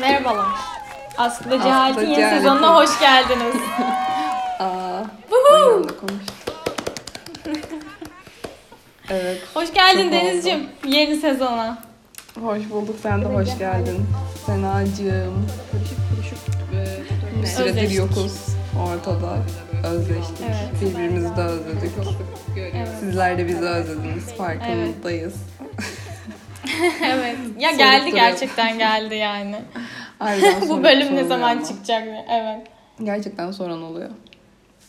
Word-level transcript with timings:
Merhabalar. 0.00 0.46
Aslında 1.18 1.62
Cehalet'in 1.62 2.00
yeni 2.02 2.14
Cehalet'in- 2.16 2.38
sezonuna 2.38 2.76
hoş 2.76 3.00
geldiniz. 3.00 3.54
Aa, 4.60 4.64
anda 5.54 5.92
evet, 9.10 9.42
Hoş 9.54 9.74
geldin 9.74 10.02
Çok 10.02 10.12
Deniz'cim 10.12 10.66
yeni 10.86 11.16
sezona. 11.16 11.78
hoş 12.42 12.70
bulduk. 12.70 12.96
Sen 13.02 13.22
de 13.22 13.26
hoş 13.26 13.58
geldin. 13.58 14.06
Senacığım. 14.46 15.46
Bir 17.42 17.46
süredir 17.46 17.70
Özleştik. 17.70 17.98
yokuz 17.98 18.32
ortada. 18.90 19.36
Özleştik. 19.88 20.36
Evet. 20.46 20.80
Birbirimizi 20.82 21.36
de 21.36 21.40
özledik. 21.40 21.92
Evet. 22.56 22.88
Sizler 23.00 23.38
de 23.38 23.48
bizi 23.48 23.64
özlediniz. 23.64 24.34
Farkındayız. 24.38 25.34
evet. 27.04 27.36
Ya 27.58 27.68
Sorup 27.68 27.78
geldi 27.78 28.10
gerçekten 28.14 28.78
geldi 28.78 29.14
yani. 29.14 29.56
Bu 30.68 30.84
bölüm 30.84 31.16
ne 31.16 31.24
zaman 31.24 31.56
ama. 31.56 31.64
çıkacak? 31.64 32.08
Evet. 32.30 32.66
Gerçekten 33.02 33.50
soran 33.50 33.82
oluyor. 33.82 34.10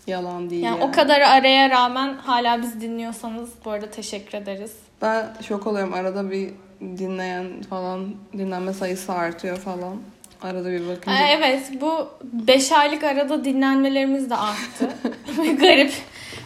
Yalan 0.08 0.50
değil 0.50 0.64
Yani 0.64 0.80
yani. 0.80 0.90
o 0.90 0.92
kadar 0.92 1.22
araya 1.22 1.70
rağmen 1.70 2.14
hala 2.14 2.62
biz 2.62 2.82
dinliyorsanız 2.82 3.50
bu 3.66 3.72
arada 3.72 3.92
teşekkür 3.92 4.38
ederiz. 4.38 4.72
Ben 5.02 5.26
şok 5.48 5.68
oluyorum. 5.68 5.94
Arada 5.94 6.32
bir 6.32 6.50
dinleyen 6.82 7.62
falan, 7.70 8.16
dinlenme 8.34 8.74
sayısı 8.74 9.14
artıyor 9.14 9.58
falan. 9.58 9.98
Arada 10.42 10.72
bir 10.72 10.88
bakınca. 10.88 11.18
Ee, 11.18 11.32
evet 11.38 11.72
bu 11.82 12.10
5 12.24 12.72
aylık 12.72 13.04
arada 13.04 13.46
dinlenmelerimiz 13.46 14.30
de 14.30 14.36
arttı. 14.36 14.90
garip 15.60 15.94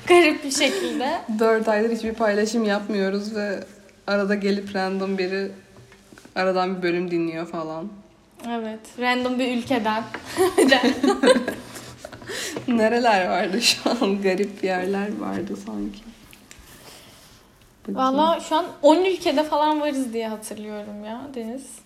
garip 0.08 0.44
bir 0.44 0.52
şekilde. 0.52 1.10
4 1.40 1.68
aydır 1.68 1.96
hiçbir 1.96 2.14
paylaşım 2.14 2.64
yapmıyoruz 2.66 3.36
ve 3.36 3.60
arada 4.10 4.36
gelip 4.36 4.76
random 4.76 5.18
biri 5.18 5.52
aradan 6.36 6.78
bir 6.78 6.84
bölüm 6.84 7.12
dinliyor 7.12 7.48
falan. 7.48 7.90
Evet. 8.50 8.80
Random 9.00 9.40
bir 9.40 9.58
ülkeden. 9.58 10.04
Nereler 12.68 13.28
vardı 13.28 13.62
şu 13.62 13.90
an? 13.90 14.22
Garip 14.22 14.64
yerler 14.64 15.18
vardı 15.20 15.56
sanki. 15.66 16.00
Bakayım. 17.88 18.00
Valla 18.00 18.40
şu 18.40 18.56
an 18.56 18.66
10 18.82 19.06
ülkede 19.06 19.44
falan 19.44 19.82
varız 19.82 20.14
diye 20.14 20.28
hatırlıyorum 20.28 21.06
ya 21.06 21.22
Deniz. 21.36 21.80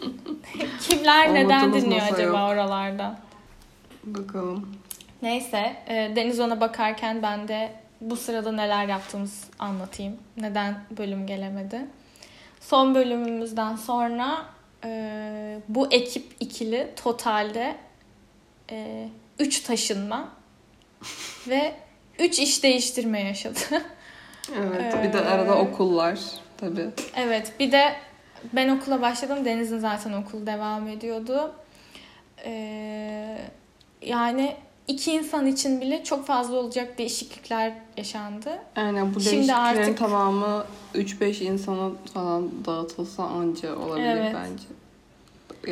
Kimler 0.88 1.34
neden 1.34 1.64
Umudumuz 1.64 1.84
dinliyor 1.84 2.02
acaba 2.12 2.22
yok. 2.22 2.34
oralarda? 2.50 3.18
Bakalım. 4.04 4.76
Neyse 5.22 5.76
e, 5.86 6.12
Deniz 6.16 6.40
ona 6.40 6.60
bakarken 6.60 7.22
ben 7.22 7.48
de 7.48 7.72
bu 8.00 8.16
sırada 8.16 8.52
neler 8.52 8.86
yaptığımızı 8.86 9.46
anlatayım. 9.58 10.16
Neden 10.36 10.84
bölüm 10.98 11.26
gelemedi. 11.26 11.80
Son 12.60 12.94
bölümümüzden 12.94 13.76
sonra 13.76 14.46
e, 14.84 15.60
bu 15.68 15.92
ekip 15.92 16.36
ikili 16.40 16.90
totalde 16.96 17.76
3 19.38 19.60
taşınma 19.60 20.28
ve 21.48 21.74
3 22.18 22.38
iş 22.38 22.62
değiştirme 22.62 23.20
yaşadı. 23.22 23.58
Evet. 24.56 24.94
Bir 25.02 25.12
de 25.12 25.18
Ee, 25.18 25.20
arada 25.20 25.58
okullar 25.58 26.18
tabii. 26.56 26.86
Evet 27.16 27.52
bir 27.60 27.72
de 27.72 27.96
ben 28.52 28.68
okula 28.68 29.02
başladım. 29.02 29.44
Deniz'in 29.44 29.78
zaten 29.78 30.12
okul 30.12 30.46
devam 30.46 30.88
ediyordu. 30.88 31.54
Ee, 32.44 33.38
yani 34.02 34.56
iki 34.88 35.12
insan 35.12 35.46
için 35.46 35.80
bile 35.80 36.04
çok 36.04 36.26
fazla 36.26 36.56
olacak 36.56 36.98
değişiklikler 36.98 37.72
yaşandı. 37.96 38.58
Aynen 38.76 39.14
bu 39.14 39.20
Şimdi 39.20 39.36
değişikliklerin 39.36 39.78
artık- 39.82 39.98
tamamı 39.98 40.64
3-5 40.94 41.40
insana 41.44 41.90
falan 42.14 42.50
dağıtılsa 42.66 43.22
anca 43.24 43.76
olabilir 43.76 44.06
Evet. 44.06 44.34
bence. 44.36 44.64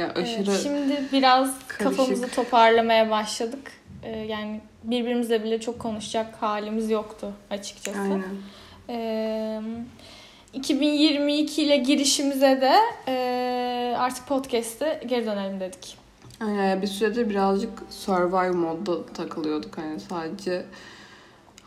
Ya 0.00 0.12
Evet, 0.16 0.28
aşırı 0.40 0.58
şimdi 0.62 1.02
biraz 1.12 1.50
karışık. 1.68 1.96
kafamızı 1.98 2.28
toparlamaya 2.28 3.10
başladık. 3.10 3.72
Ee, 4.02 4.18
yani 4.18 4.60
birbirimizle 4.84 5.44
bile 5.44 5.60
çok 5.60 5.78
konuşacak 5.78 6.34
halimiz 6.42 6.90
yoktu 6.90 7.32
açıkçası. 7.50 7.98
aynen. 8.00 8.22
Ee, 8.88 9.60
2022 10.52 11.62
ile 11.62 11.76
girişimize 11.76 12.60
de 12.60 12.72
e, 13.08 13.94
artık 13.98 14.26
podcast'e 14.26 15.00
geri 15.06 15.26
dönelim 15.26 15.60
dedik. 15.60 15.97
Ya 16.40 16.82
bir 16.82 16.86
süredir 16.86 17.30
birazcık 17.30 17.70
survive 17.90 18.50
modda 18.50 19.06
takılıyorduk 19.06 19.78
hani 19.78 20.00
sadece 20.00 20.64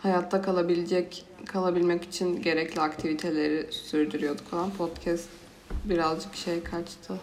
hayatta 0.04 0.42
kalabilecek 0.42 1.26
kalabilmek 1.46 2.04
için 2.04 2.42
gerekli 2.42 2.82
aktiviteleri 2.82 3.74
sürdürüyorduk 3.74 4.48
falan. 4.48 4.72
Podcast 4.72 5.30
birazcık 5.86 6.36
şey 6.36 6.64
kaçtı. 6.64 7.14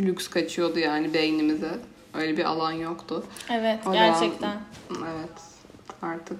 Lüks 0.00 0.28
kaçıyordu 0.28 0.78
yani 0.78 1.14
beynimize. 1.14 1.70
Öyle 2.14 2.36
bir 2.36 2.44
alan 2.44 2.72
yoktu. 2.72 3.24
Evet 3.50 3.86
O 3.86 3.92
gerçekten. 3.92 4.60
Evet. 4.90 5.42
Artık 6.02 6.38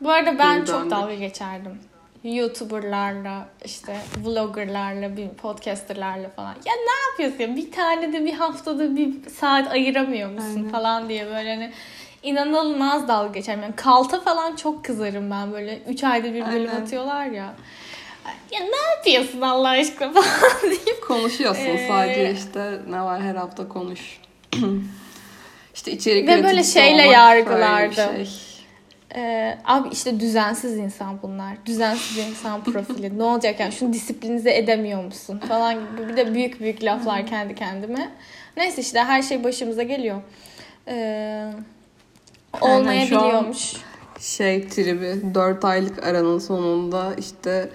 Bu 0.00 0.10
arada 0.10 0.38
ben 0.38 0.64
çok 0.64 0.76
döndük. 0.76 0.90
dalga 0.90 1.14
geçerdim. 1.14 1.78
YouTuber'larla, 2.24 3.48
işte 3.64 3.96
vlogger'larla, 4.24 5.16
bir 5.16 5.28
podcaster'larla 5.28 6.28
falan. 6.36 6.54
Ya 6.66 6.72
ne 6.74 7.24
yapıyorsun? 7.24 7.56
Bir 7.56 7.72
tane 7.72 8.12
de 8.12 8.24
bir 8.24 8.32
haftada 8.32 8.96
bir 8.96 9.30
saat 9.40 9.72
ayıramıyor 9.72 10.30
musun 10.30 10.56
Aynen. 10.56 10.68
falan 10.68 11.08
diye 11.08 11.26
böyle 11.26 11.54
hani 11.54 11.72
inanılmaz 12.22 13.08
dalga 13.08 13.32
geçerim. 13.32 13.62
Yani 13.62 13.76
kalta 13.76 14.20
falan 14.20 14.56
çok 14.56 14.84
kızarım 14.84 15.30
ben 15.30 15.52
böyle. 15.52 15.78
Üç 15.88 16.04
ayda 16.04 16.34
bir 16.34 16.46
bölüm 16.46 16.70
Aynen. 16.70 16.82
atıyorlar 16.82 17.26
ya. 17.26 17.54
Ya 18.50 18.60
ne 18.60 18.94
yapıyorsun 18.96 19.40
Allah 19.40 19.68
aşkına 19.68 20.12
falan 20.22 20.62
deyip. 20.62 21.06
konuşuyorsun 21.08 21.62
Ee, 21.76 21.86
sadece 21.88 22.32
işte 22.32 22.78
ne 22.88 23.02
var 23.02 23.20
her 23.22 23.34
hafta 23.34 23.68
konuş. 23.68 24.20
işte 25.74 25.92
içerik 25.92 26.28
Ve 26.28 26.42
böyle 26.44 26.64
şeyle 26.64 27.02
olmak 27.02 27.14
yargılardı. 27.14 27.96
böyle 27.96 28.18
bir 28.20 28.24
şey. 28.26 28.49
Ee, 29.16 29.58
abi 29.64 29.88
işte 29.92 30.20
düzensiz 30.20 30.76
insan 30.76 31.22
bunlar. 31.22 31.56
Düzensiz 31.66 32.18
insan 32.18 32.64
profili. 32.72 33.18
ne 33.18 33.22
olacak 33.22 33.60
yani 33.60 33.72
şunu 33.72 33.92
disiplinize 33.92 34.56
edemiyor 34.56 35.04
musun 35.04 35.38
falan 35.48 35.74
gibi. 35.74 36.08
Bir 36.08 36.16
de 36.16 36.34
büyük 36.34 36.60
büyük 36.60 36.84
laflar 36.84 37.26
kendi 37.26 37.54
kendime. 37.54 38.10
Neyse 38.56 38.82
işte 38.82 38.98
her 38.98 39.22
şey 39.22 39.44
başımıza 39.44 39.82
geliyor. 39.82 40.20
Ee, 40.88 41.52
olmayabiliyormuş. 42.60 43.72
şey 44.20 44.68
tribi 44.68 45.34
4 45.34 45.64
aylık 45.64 46.06
aranın 46.06 46.38
sonunda 46.38 47.14
işte 47.18 47.70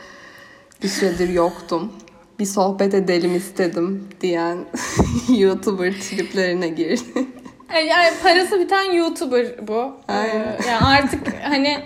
bir 0.84 0.88
süredir 0.88 1.30
yoktum. 1.30 1.94
Bir 2.40 2.46
sohbet 2.46 2.94
edelim 2.94 3.36
istedim 3.36 4.08
diyen 4.22 4.58
YouTuber 5.38 5.94
triplerine 5.94 6.68
girdi. 6.68 7.28
Yani, 7.74 8.14
parası 8.24 8.60
biten 8.60 8.92
YouTuber 8.94 9.68
bu. 9.68 9.94
Ee, 10.10 10.14
Aynen. 10.14 10.58
yani 10.68 10.86
artık 10.86 11.44
hani 11.44 11.80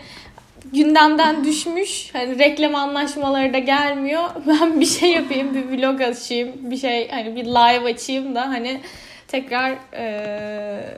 gündemden 0.74 1.44
düşmüş. 1.44 2.10
Hani 2.14 2.40
reklam 2.40 2.76
anlaşmaları 2.76 3.54
da 3.54 3.60
gelmiyor. 3.60 4.24
Ben 4.48 4.80
bir 4.80 4.86
şey 4.86 5.12
yapayım, 5.12 5.56
bir 5.56 5.78
vlog 5.78 6.02
açayım, 6.02 6.52
bir 6.72 6.78
şey 6.78 7.10
hani 7.12 7.36
bir 7.36 7.46
live 7.46 7.94
açayım 7.94 8.36
da 8.36 8.42
hani 8.42 8.82
tekrar 9.28 9.72
e, 9.94 10.98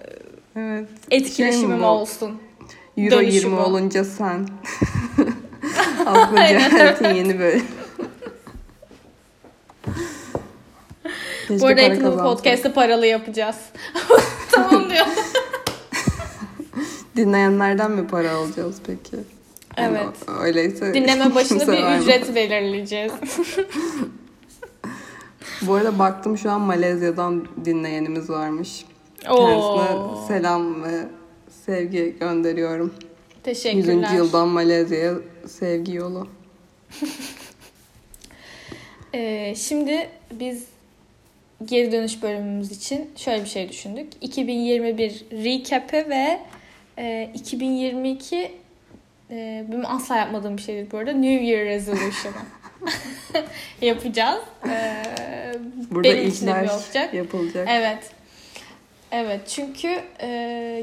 Evet. 0.56 0.88
etkileşimim 1.12 1.78
Şey 1.80 1.88
olsun. 1.88 2.42
Euro 2.98 3.12
Dönüşü 3.20 3.36
20 3.36 3.58
bu. 3.58 3.60
olunca 3.62 4.04
sen. 4.04 4.48
Aslında 6.06 6.48
Cehalet'in 6.48 7.14
yeni 7.14 7.40
bölüm. 7.40 7.66
Keşke 11.48 11.60
Bu 11.60 11.68
arada 11.68 11.82
yakında 11.82 12.14
bu 12.14 12.18
podcast'ı 12.18 12.74
paralı 12.74 13.06
yapacağız. 13.06 13.56
tamam 14.52 14.90
diyor. 14.90 15.06
Dinleyenlerden 17.16 17.92
mi 17.92 18.08
para 18.08 18.32
alacağız 18.32 18.76
peki? 18.88 19.16
Yani 19.78 19.98
Evet. 19.98 20.08
o- 20.30 20.42
öyleyse 20.42 20.94
Dinleme 20.94 21.36
başına 21.36 21.68
bir 21.68 22.02
ücret 22.02 22.36
belirleyeceğiz. 22.36 23.12
Bu 25.62 25.74
arada 25.74 26.00
baktım 26.00 26.38
şu 26.38 26.52
an 26.52 26.62
Malezya'dan 26.62 27.48
dinleyenimiz 27.66 28.30
varmış. 28.30 28.86
Oo. 29.30 29.48
Kendisine 29.48 30.28
selam 30.28 30.84
ve 30.84 31.08
sevgi 31.66 32.16
gönderiyorum. 32.20 32.94
100. 32.96 33.44
Teşekkürler. 33.44 34.14
yıldan 34.14 34.48
Malezya'ya 34.48 35.14
sevgi 35.48 35.96
yolu. 35.96 36.28
Ee, 39.14 39.54
şimdi 39.58 40.10
biz 40.32 40.64
geri 41.66 41.92
dönüş 41.92 42.22
bölümümüz 42.24 42.72
için 42.72 43.12
şöyle 43.16 43.44
bir 43.44 43.50
şey 43.50 43.70
düşündük. 43.70 44.14
2021 44.22 45.26
recap'i 45.32 46.10
ve 46.10 46.40
e, 46.98 47.30
2022 47.34 48.52
e, 49.32 49.66
benim 49.72 49.86
asla 49.86 50.16
yapmadığım 50.18 50.58
bir 50.58 50.62
şeydir 50.62 50.92
bu 50.92 50.98
arada. 50.98 51.12
New 51.12 51.44
Year 51.46 51.66
Resolution'ı 51.66 52.36
yapacağız. 53.82 54.42
Ee, 54.68 55.04
Burada 55.92 56.10
benim 56.10 56.28
için 56.28 56.48
de 56.48 56.64
bir 56.64 56.70
olacak. 56.70 57.14
yapılacak. 57.14 57.68
Evet. 57.72 58.12
Evet 59.12 59.42
çünkü 59.48 60.02
e, 60.20 60.28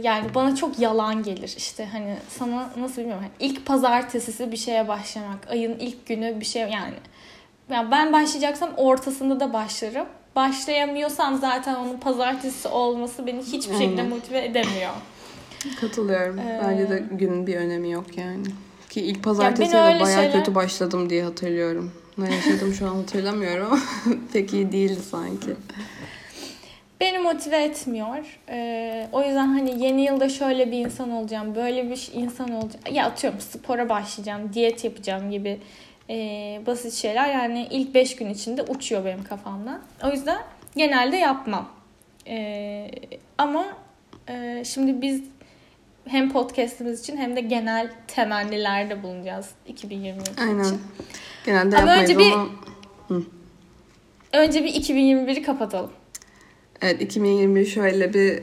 yani 0.02 0.34
bana 0.34 0.56
çok 0.56 0.78
yalan 0.78 1.22
gelir 1.22 1.54
işte 1.56 1.86
hani 1.92 2.14
sana 2.28 2.70
nasıl 2.78 2.96
bilmiyorum 3.02 3.24
hani 3.24 3.50
ilk 3.50 3.66
pazartesisi 3.66 4.52
bir 4.52 4.56
şeye 4.56 4.88
başlamak 4.88 5.50
ayın 5.50 5.78
ilk 5.78 6.06
günü 6.06 6.40
bir 6.40 6.44
şey 6.44 6.62
yani 6.62 6.94
yani 7.70 7.90
ben 7.90 8.12
başlayacaksam 8.12 8.70
ortasında 8.76 9.40
da 9.40 9.52
başlarım. 9.52 10.06
Başlayamıyorsam 10.42 11.36
zaten 11.38 11.74
onun 11.74 11.96
pazartesi 11.98 12.68
olması 12.68 13.26
beni 13.26 13.42
hiçbir 13.42 13.74
şekilde 13.78 14.02
motive 14.02 14.44
edemiyor. 14.44 14.90
Katılıyorum. 15.80 16.38
Ee, 16.38 16.60
Bence 16.64 16.90
de 16.90 17.04
günün 17.10 17.46
bir 17.46 17.56
önemi 17.56 17.90
yok 17.90 18.18
yani. 18.18 18.46
Ki 18.90 19.00
ilk 19.00 19.22
pazartesi 19.22 19.72
beni 19.74 19.96
de 19.96 20.00
bayağı 20.00 20.22
şeyler- 20.22 20.32
kötü 20.32 20.54
başladım 20.54 21.10
diye 21.10 21.22
hatırlıyorum. 21.24 21.92
Ne 22.18 22.34
yaşadım 22.34 22.74
şu 22.74 22.86
an 22.90 22.94
hatırlamıyorum 22.94 23.66
ama 23.66 23.80
pek 24.32 24.52
iyi 24.54 24.72
değildi 24.72 25.00
sanki. 25.10 25.50
Beni 27.00 27.18
motive 27.18 27.62
etmiyor. 27.64 28.38
Ee, 28.48 29.08
o 29.12 29.22
yüzden 29.22 29.46
hani 29.46 29.84
yeni 29.84 30.04
yılda 30.04 30.28
şöyle 30.28 30.70
bir 30.72 30.78
insan 30.78 31.10
olacağım, 31.10 31.54
böyle 31.54 31.90
bir 31.90 32.10
insan 32.14 32.50
olacağım. 32.52 32.84
Ya 32.92 33.06
atıyorum 33.06 33.40
spora 33.40 33.88
başlayacağım, 33.88 34.52
diyet 34.52 34.84
yapacağım 34.84 35.30
gibi 35.30 35.60
e, 36.10 36.14
basit 36.66 36.92
şeyler. 36.92 37.32
Yani 37.32 37.68
ilk 37.70 37.94
5 37.94 38.16
gün 38.16 38.28
içinde 38.30 38.62
uçuyor 38.62 39.04
benim 39.04 39.24
kafamdan. 39.24 39.80
O 40.04 40.10
yüzden 40.10 40.38
genelde 40.76 41.16
yapmam. 41.16 41.68
Ee, 42.26 42.90
ama 43.38 43.66
e, 44.28 44.62
şimdi 44.66 45.02
biz 45.02 45.22
hem 46.08 46.32
podcastimiz 46.32 47.00
için 47.00 47.16
hem 47.16 47.36
de 47.36 47.40
genel 47.40 47.90
temennilerde 48.06 49.02
bulunacağız 49.02 49.48
2023 49.66 50.28
Aynen. 50.40 50.64
için. 50.64 50.80
Genelde 51.46 51.76
Ama 51.78 51.96
önce 51.96 52.18
bir- 52.18 52.32
ama 52.32 52.48
Önce 54.32 54.64
bir 54.64 54.74
2021'i 54.74 55.42
kapatalım. 55.42 55.90
evet 56.82 57.02
2021 57.02 57.66
şöyle 57.66 58.14
bir 58.14 58.42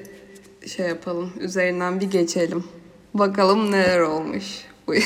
şey 0.70 0.88
yapalım. 0.88 1.34
Üzerinden 1.40 2.00
bir 2.02 2.12
geçelim. 2.12 2.64
Bakalım 3.14 3.72
neler 3.72 4.00
olmuş 4.00 4.46
bu 4.88 4.94
yıl. 4.94 5.02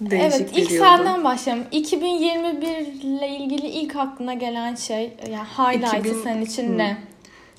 Değişik 0.00 0.40
evet 0.40 0.50
ilk 0.56 0.70
senden 0.70 1.24
başlayalım. 1.24 1.64
2021 1.72 2.68
ile 3.02 3.28
ilgili 3.28 3.66
ilk 3.66 3.96
aklına 3.96 4.34
gelen 4.34 4.74
şey 4.74 5.16
yani 5.30 5.46
highlight'ı 5.58 5.96
2000 5.96 6.22
senin 6.22 6.42
için 6.42 6.78
ne? 6.78 6.98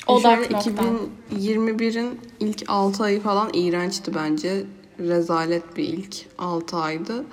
E 0.08 0.12
Odak 0.12 0.52
noktan. 0.52 1.00
2021'in 1.36 2.20
ilk 2.40 2.64
6 2.68 3.04
ayı 3.04 3.22
falan 3.22 3.50
iğrençti 3.54 4.16
bence. 4.16 4.64
Rezalet 5.00 5.78
bir 5.78 5.84
ilk 5.84 6.16
6 6.38 6.78
aydı. 6.78 7.26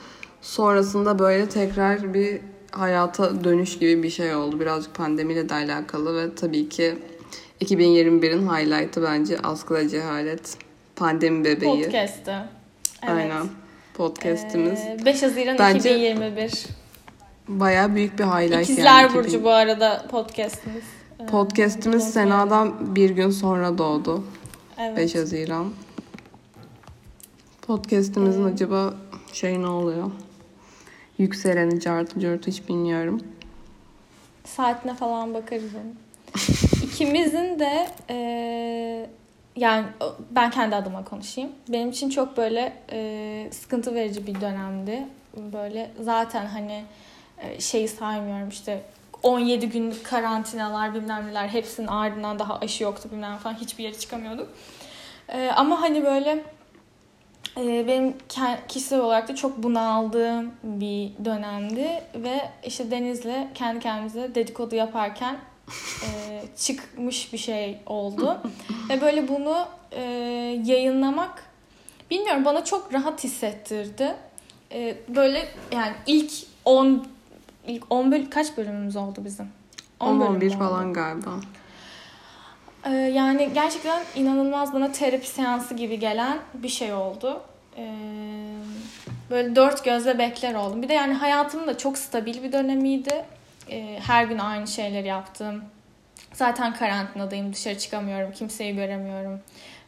Sonrasında 0.42 1.18
böyle 1.18 1.48
tekrar 1.48 2.14
bir 2.14 2.40
hayata 2.70 3.44
dönüş 3.44 3.78
gibi 3.78 4.02
bir 4.02 4.10
şey 4.10 4.34
oldu. 4.34 4.60
Birazcık 4.60 4.94
pandemiyle 4.94 5.48
de 5.48 5.54
alakalı 5.54 6.16
ve 6.16 6.34
tabii 6.34 6.68
ki 6.68 6.98
2021'in 7.60 8.48
highlight'ı 8.48 9.02
bence 9.02 9.38
Askıda 9.38 9.88
Cehalet. 9.88 10.56
Pandemi 10.96 11.44
bebeği. 11.44 11.84
Podcast'ı. 11.84 12.48
Evet. 13.02 13.14
Aynen. 13.16 13.46
Podcast'imiz. 13.96 14.80
Ee, 14.80 15.04
5 15.04 15.22
Haziran 15.22 15.58
Bence 15.58 15.90
2021. 15.90 16.66
Bayağı 17.48 17.94
büyük 17.94 18.18
bir 18.18 18.24
highlight 18.24 18.62
İkizler 18.62 19.02
yani. 19.02 19.14
Burcu 19.14 19.28
2000 19.28 19.44
bu 19.44 19.50
arada 19.50 20.06
podcast'imiz. 20.10 20.84
Ee, 21.20 21.26
Podcast'imiz 21.26 22.04
bunu 22.04 22.12
Sena'dan 22.12 22.96
bir 22.96 23.10
gün 23.10 23.30
sonra 23.30 23.78
doğdu. 23.78 24.24
Evet. 24.78 24.96
5 24.96 25.14
Haziran. 25.14 25.72
Podcast'imizin 27.62 28.42
Evet. 28.42 28.54
acaba 28.54 28.94
şey 29.32 29.62
ne 29.62 29.68
oluyor? 29.68 30.10
Yükseleni 31.18 31.80
cartı 31.80 32.20
cürtü 32.20 32.50
hiç 32.50 32.68
bilmiyorum. 32.68 33.20
Saatine 34.44 34.94
falan 34.94 35.34
bakarız. 35.34 35.70
İkimizin 36.84 37.58
de 37.58 37.86
e, 38.10 39.10
yani 39.56 39.86
ben 40.30 40.50
kendi 40.50 40.76
adıma 40.76 41.04
konuşayım. 41.04 41.50
Benim 41.68 41.90
için 41.90 42.10
çok 42.10 42.36
böyle 42.36 42.72
e, 42.92 43.48
sıkıntı 43.52 43.94
verici 43.94 44.26
bir 44.26 44.40
dönemdi. 44.40 45.06
Böyle 45.36 45.90
zaten 46.00 46.46
hani 46.46 46.84
e, 47.38 47.60
şeyi 47.60 47.88
saymıyorum 47.88 48.48
işte 48.48 48.82
17 49.22 49.68
günlük 49.68 50.04
karantinalar 50.04 50.94
bilmem 50.94 51.26
neler 51.26 51.48
hepsinin 51.48 51.86
ardından 51.86 52.38
daha 52.38 52.58
aşı 52.58 52.84
yoktu 52.84 53.08
bilmem 53.12 53.36
falan 53.36 53.54
hiçbir 53.54 53.84
yere 53.84 53.98
çıkamıyorduk. 53.98 54.48
E, 55.28 55.50
ama 55.56 55.80
hani 55.80 56.04
böyle 56.04 56.44
e, 57.56 57.88
benim 57.88 58.14
kişisel 58.68 59.00
olarak 59.00 59.28
da 59.28 59.34
çok 59.34 59.62
bunaldığım 59.62 60.52
bir 60.62 61.24
dönemdi 61.24 62.02
ve 62.14 62.50
işte 62.64 62.90
Deniz'le 62.90 63.54
kendi 63.54 63.80
kendimize 63.80 64.34
dedikodu 64.34 64.74
yaparken 64.74 65.36
e, 66.02 66.08
çıkmış 66.56 67.32
bir 67.32 67.38
şey 67.38 67.78
oldu. 67.86 68.40
ve 68.88 69.00
böyle 69.00 69.28
bunu 69.28 69.68
e, 69.92 70.02
yayınlamak 70.64 71.42
bilmiyorum 72.10 72.44
bana 72.44 72.64
çok 72.64 72.94
rahat 72.94 73.24
hissettirdi. 73.24 74.14
E, 74.72 74.96
böyle 75.08 75.48
yani 75.72 75.92
ilk 76.06 76.32
10 76.64 77.06
ilk 77.66 77.84
10 77.90 78.12
bölüm 78.12 78.30
kaç 78.30 78.56
bölümümüz 78.56 78.96
oldu 78.96 79.20
bizim? 79.24 79.48
10 80.00 80.20
bölüm 80.20 80.34
11 80.34 80.48
oldu. 80.48 80.58
falan 80.58 80.92
galiba. 80.92 81.30
Ee, 82.86 82.90
yani 82.92 83.50
gerçekten 83.54 84.02
inanılmaz 84.16 84.74
bana 84.74 84.92
terapi 84.92 85.26
seansı 85.26 85.74
gibi 85.74 85.98
gelen 85.98 86.38
bir 86.54 86.68
şey 86.68 86.92
oldu. 86.92 87.40
Ee, 87.76 87.94
böyle 89.30 89.56
dört 89.56 89.84
gözle 89.84 90.18
bekler 90.18 90.54
oldum. 90.54 90.82
Bir 90.82 90.88
de 90.88 90.92
yani 90.92 91.14
hayatım 91.14 91.66
da 91.66 91.78
çok 91.78 91.98
stabil 91.98 92.42
bir 92.42 92.52
dönemiydi. 92.52 93.24
Ee, 93.70 93.98
her 94.06 94.24
gün 94.24 94.38
aynı 94.38 94.66
şeyleri 94.66 95.06
yaptım. 95.06 95.64
Zaten 96.32 96.74
karantinadayım, 96.74 97.52
dışarı 97.52 97.78
çıkamıyorum, 97.78 98.32
kimseyi 98.32 98.76
göremiyorum 98.76 99.40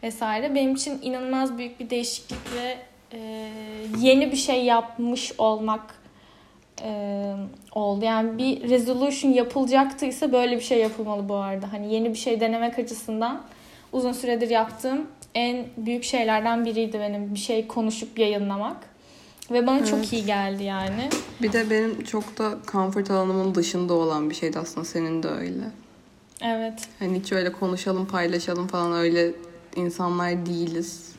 vesaire. 0.03 0.55
Benim 0.55 0.75
için 0.75 0.99
inanılmaz 1.03 1.59
büyük 1.59 1.81
bir 1.81 1.91
değişiklik 1.91 2.39
ve 2.55 2.77
e, 3.13 3.49
yeni 3.99 4.33
bir 4.33 4.37
şey 4.37 4.65
yapmış 4.65 5.33
olmak 5.39 5.95
e, 6.83 7.33
oldu. 7.73 8.05
Yani 8.05 8.39
bir 8.39 8.71
resolution 8.71 9.33
yapılacaktıysa 9.33 10.33
böyle 10.33 10.57
bir 10.57 10.63
şey 10.63 10.79
yapılmalı 10.79 11.29
bu 11.29 11.35
arada. 11.35 11.73
Hani 11.73 11.95
yeni 11.95 12.11
bir 12.11 12.19
şey 12.19 12.41
denemek 12.41 12.79
açısından 12.79 13.43
uzun 13.93 14.13
süredir 14.13 14.51
yaptığım 14.51 15.07
en 15.35 15.67
büyük 15.77 16.05
şeylerden 16.05 16.65
biriydi 16.65 17.01
benim 17.01 17.35
bir 17.35 17.39
şey 17.39 17.67
konuşup 17.67 18.19
yayınlamak. 18.19 18.77
Ve 19.51 19.67
bana 19.67 19.79
Evet. 19.79 19.89
çok 19.89 20.13
iyi 20.13 20.25
geldi 20.25 20.65
yani. 20.65 21.09
Bir 21.43 21.53
de 21.53 21.71
benim 21.71 22.05
çok 22.05 22.39
da 22.39 22.59
comfort 22.73 23.11
alanımın 23.11 23.55
dışında 23.55 23.95
olan 23.95 24.31
bir 24.31 24.35
şeydi 24.35 24.59
aslında 24.59 24.85
senin 24.85 25.23
de 25.23 25.29
öyle. 25.29 25.65
Evet. 26.43 26.89
Hani 26.99 27.21
hiç 27.21 27.33
öyle 27.33 27.53
konuşalım 27.53 28.07
paylaşalım 28.07 28.67
falan 28.67 28.93
öyle 28.93 29.33
insanlar 29.77 30.47
değiliz. 30.47 31.13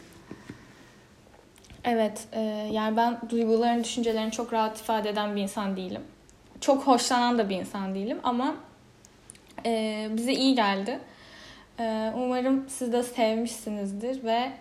Evet. 1.84 2.28
e, 2.32 2.40
yani 2.72 2.98
ben 2.98 3.20
duygularını, 3.30 3.84
düşüncelerini 3.84 4.32
çok 4.32 4.54
rahat 4.54 4.80
ifade 4.80 5.10
eden 5.10 5.36
bir 5.36 5.42
insan 5.42 5.78
değilim. 5.78 6.02
Çok 6.62 6.88
hoşlanan 6.88 7.38
da 7.38 7.50
bir 7.50 7.56
insan 7.56 7.96
değilim 7.96 8.18
ama 8.24 8.56
e, 9.66 10.08
bize 10.14 10.34
iyi 10.34 10.56
geldi. 10.56 11.00
E, 11.80 12.12
umarım 12.16 12.66
siz 12.70 12.94
de 12.94 13.04
sevmişsinizdir 13.04 14.24
ve 14.24 14.52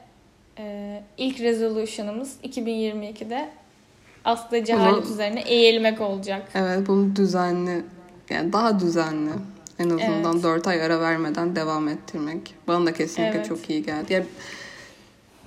e, 0.58 1.02
ilk 1.18 1.40
resolution'ımız 1.40 2.36
2022'de 2.44 3.48
Aslı 4.28 4.64
cehalet 4.64 5.02
Bunu- 5.04 5.12
üzerine 5.12 5.40
eğilmek 5.40 6.00
olacak. 6.00 6.48
Evet 6.54 6.86
bunu 6.88 7.16
düzenli 7.16 7.84
yani 8.30 8.52
daha 8.52 8.80
düzenli 8.80 9.30
en 9.78 9.90
azından 9.90 10.32
Evet. 10.34 10.44
4 10.44 10.66
ay 10.66 10.82
ara 10.82 11.00
vermeden 11.00 11.56
devam 11.56 11.88
ettirmek. 11.88 12.54
Bana 12.68 12.86
da 12.86 12.92
kesinlikle 12.92 13.36
Evet. 13.36 13.48
çok 13.48 13.70
iyi 13.70 13.82
geldi. 13.82 14.12
Ya, 14.12 14.24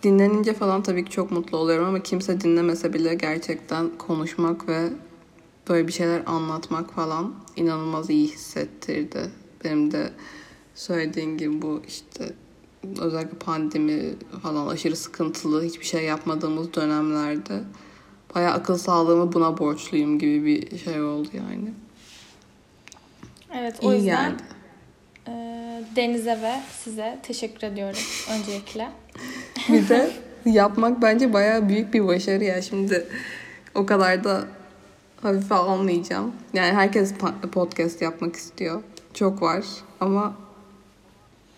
dinlenince 0.04 0.54
falan 0.54 0.84
tabii 0.84 1.06
ki 1.06 1.12
çok 1.12 1.32
mutlu 1.32 1.58
oluyorum 1.58 1.86
ama 1.86 2.04
kimse 2.04 2.42
dinlemese 2.42 2.94
bile 2.94 3.14
gerçekten 3.16 3.90
konuşmak 3.98 4.68
ve 4.68 4.90
böyle 5.70 5.88
bir 5.88 5.94
şeyler 5.94 6.22
anlatmak 6.26 6.94
falan 6.94 7.34
inanılmaz 7.56 8.10
iyi 8.10 8.28
hissettirdi. 8.28 9.32
Benim 9.64 9.92
de 9.92 10.10
söylediğin 10.76 11.38
gibi 11.38 11.62
bu 11.62 11.82
işte 11.88 12.34
özellikle 13.02 13.38
pandemi 13.38 14.14
falan 14.44 14.68
aşırı 14.68 14.96
sıkıntılı 14.96 15.64
hiçbir 15.64 15.86
şey 15.86 16.04
yapmadığımız 16.04 16.74
dönemlerde 16.74 17.64
bayağı 18.36 18.54
akıl 18.54 18.78
sağlığımı 18.78 19.34
buna 19.34 19.58
borçluyum 19.58 20.20
gibi 20.20 20.46
bir 20.46 20.78
şey 20.78 21.02
oldu 21.02 21.28
yani. 21.34 21.74
Evet 23.54 23.76
o 23.82 23.94
İyi 23.94 23.96
yüzden 23.96 24.32
geldi. 24.32 24.44
e, 25.28 25.32
Deniz'e 25.96 26.42
ve 26.42 26.54
size 26.84 27.20
teşekkür 27.24 27.68
ediyorum 27.68 28.00
öncelikle. 28.32 28.90
Bir 29.70 29.90
de 29.90 30.12
yapmak 30.46 31.02
bence 31.02 31.34
bayağı 31.34 31.70
büyük 31.70 31.94
bir 31.94 32.08
başarı 32.08 32.44
ya. 32.44 32.62
Şimdi 32.62 33.08
o 33.76 33.86
kadar 33.86 34.24
da 34.24 34.44
hafife 35.22 35.56
almayacağım. 35.56 36.32
Yani 36.54 36.74
herkes 36.74 37.14
podcast 37.52 38.02
yapmak 38.02 38.36
istiyor. 38.36 38.82
Çok 39.14 39.42
var 39.42 39.64
ama 40.00 40.34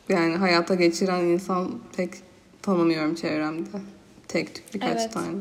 yani 0.10 0.36
hayata 0.36 0.76
geçiren 0.76 1.24
insan 1.24 1.72
pek 1.98 2.10
tanımıyorum 2.62 3.16
çevremde. 3.16 3.70
Tek 4.28 4.56
tük 4.56 4.74
birkaç 4.74 5.02
Evet. 5.02 5.14
tane. 5.14 5.38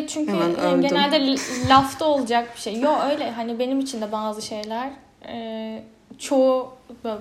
Evet 0.00 0.10
çünkü 0.10 0.32
Hemen 0.32 0.58
övdüm. 0.60 0.80
genelde 0.88 1.34
lafta 1.68 2.04
olacak 2.04 2.48
bir 2.56 2.60
şey. 2.60 2.80
Yo 2.80 2.90
öyle 3.10 3.30
hani 3.30 3.58
benim 3.58 3.80
için 3.80 4.00
de 4.00 4.12
bazı 4.12 4.42
şeyler 4.42 4.90
e, 5.28 5.82
çoğu 6.18 6.72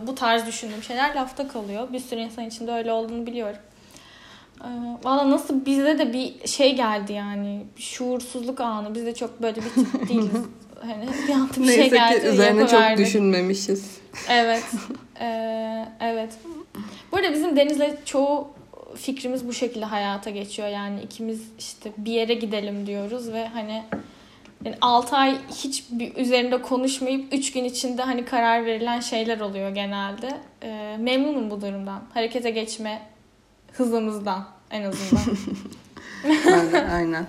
bu 0.07 0.15
tarz 0.15 0.45
düşündüğüm 0.47 0.83
şeyler 0.83 1.15
lafta 1.15 1.47
kalıyor. 1.47 1.93
Bir 1.93 1.99
sürü 1.99 2.19
insan 2.19 2.45
için 2.45 2.67
de 2.67 2.71
öyle 2.71 2.91
olduğunu 2.91 3.25
biliyorum. 3.25 3.59
Ee, 4.63 4.67
Valla 5.03 5.29
nasıl 5.29 5.65
bizde 5.65 5.99
de 5.99 6.13
bir 6.13 6.47
şey 6.47 6.75
geldi 6.75 7.13
yani. 7.13 7.65
Bir 7.77 7.81
şuursuzluk 7.81 8.61
anı. 8.61 8.95
Biz 8.95 9.05
de 9.05 9.13
çok 9.13 9.41
böyle 9.41 9.55
bir 9.55 9.69
tip 9.69 10.09
değiliz. 10.09 10.31
Hani 10.81 11.07
bir 11.27 11.33
anda 11.33 11.53
bir 11.55 11.61
Neyse 11.61 11.75
şey 11.81 11.89
geldi. 11.89 12.21
ki 12.21 12.27
üzerine 12.27 12.67
çok 12.67 12.97
düşünmemişiz. 12.97 13.97
Evet. 14.29 14.63
Ee, 15.19 15.85
evet. 15.99 16.33
Bu 17.11 17.17
arada 17.17 17.33
bizim 17.33 17.55
Deniz'le 17.55 18.05
çoğu 18.05 18.47
fikrimiz 18.99 19.47
bu 19.47 19.53
şekilde 19.53 19.85
hayata 19.85 20.29
geçiyor. 20.29 20.67
Yani 20.67 21.01
ikimiz 21.01 21.41
işte 21.59 21.91
bir 21.97 22.11
yere 22.11 22.33
gidelim 22.33 22.87
diyoruz 22.87 23.33
ve 23.33 23.47
hani 23.47 23.83
yani 24.65 24.75
6 24.81 25.15
ay 25.15 25.37
hiç 25.49 25.83
bir 25.91 26.15
üzerinde 26.15 26.61
konuşmayıp 26.61 27.33
3 27.33 27.51
gün 27.51 27.63
içinde 27.63 28.01
hani 28.01 28.25
karar 28.25 28.65
verilen 28.65 28.99
şeyler 28.99 29.39
oluyor 29.39 29.69
genelde. 29.69 30.37
Ee, 30.63 30.97
memnunum 30.99 31.51
bu 31.51 31.61
durumdan. 31.61 32.03
Harekete 32.13 32.49
geçme 32.49 33.01
hızımızdan 33.73 34.47
en 34.71 34.83
azından. 34.83 35.23
Ben 36.45 36.71
de 36.71 36.81
aynen. 36.81 37.27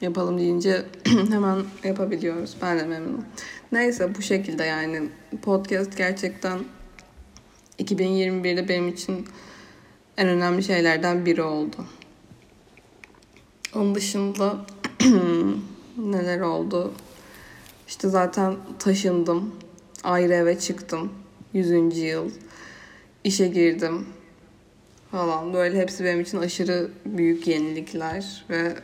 Yapalım 0.00 0.38
deyince 0.38 0.86
hemen 1.30 1.64
yapabiliyoruz. 1.84 2.56
Ben 2.62 2.78
de 2.78 2.84
memnunum. 2.84 3.24
Neyse 3.72 4.14
bu 4.14 4.22
şekilde 4.22 4.64
yani 4.64 5.02
podcast 5.42 5.96
gerçekten 5.96 6.58
2021'de 7.78 8.68
benim 8.68 8.88
için 8.88 9.28
en 10.16 10.28
önemli 10.28 10.62
şeylerden 10.62 11.26
biri 11.26 11.42
oldu. 11.42 11.76
Onun 13.74 13.94
dışında 13.94 14.56
neler 15.96 16.40
oldu? 16.40 16.92
İşte 17.88 18.08
zaten 18.08 18.56
taşındım. 18.78 19.54
Ayrı 20.04 20.32
eve 20.32 20.58
çıktım. 20.58 21.12
100. 21.52 21.98
yıl. 21.98 22.30
İşe 23.24 23.48
girdim 23.48 24.06
falan. 25.10 25.54
Böyle 25.54 25.78
hepsi 25.78 26.04
benim 26.04 26.20
için 26.20 26.38
aşırı 26.38 26.90
büyük 27.04 27.46
yenilikler 27.46 28.44
ve 28.50 28.74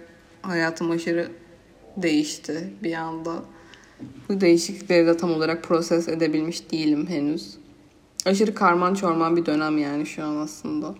hayatım 0.43 0.91
aşırı 0.91 1.29
değişti 1.97 2.71
bir 2.83 2.95
anda. 2.95 3.43
Bu 4.29 4.41
değişiklikleri 4.41 5.07
de 5.07 5.17
tam 5.17 5.35
olarak 5.35 5.65
proses 5.65 6.09
edebilmiş 6.09 6.71
değilim 6.71 7.07
henüz. 7.07 7.55
Aşırı 8.27 8.55
karman 8.55 8.95
çorman 8.95 9.37
bir 9.37 9.47
dönem 9.47 9.79
yani 9.79 10.07
şu 10.07 10.25
an 10.25 10.37
aslında. 10.37 10.95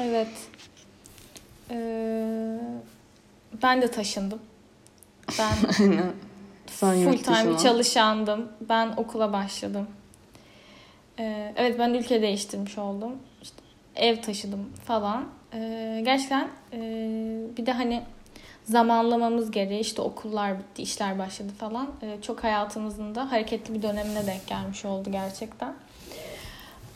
Evet. 0.00 0.28
Ee, 1.70 2.58
ben 3.62 3.82
de 3.82 3.90
taşındım. 3.90 4.40
Ben 5.38 5.54
Full 6.66 7.18
time 7.18 7.58
çalışandım. 7.58 8.48
Ben 8.60 8.94
okula 8.96 9.32
başladım. 9.32 9.86
Ee, 11.18 11.54
evet 11.56 11.78
ben 11.78 11.94
ülke 11.94 12.22
değiştirmiş 12.22 12.78
oldum. 12.78 13.12
İşte 13.42 13.56
ev 13.96 14.22
taşıdım 14.22 14.70
falan. 14.84 15.24
Ee, 15.54 16.02
gerçekten 16.04 16.48
e, 16.72 16.78
bir 17.56 17.66
de 17.66 17.72
hani 17.72 18.02
zamanlamamız 18.64 19.50
gereği 19.50 19.80
işte 19.80 20.02
okullar 20.02 20.58
bitti, 20.58 20.82
işler 20.82 21.18
başladı 21.18 21.52
falan. 21.58 21.88
Ee, 22.02 22.22
çok 22.22 22.44
hayatımızın 22.44 23.14
da 23.14 23.32
hareketli 23.32 23.74
bir 23.74 23.82
dönemine 23.82 24.26
denk 24.26 24.46
gelmiş 24.46 24.84
oldu 24.84 25.12
gerçekten. 25.12 25.74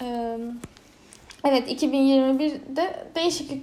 Ee, 0.03 0.39
evet 1.45 1.83
2021'de 1.83 3.07
değişiklik 3.15 3.63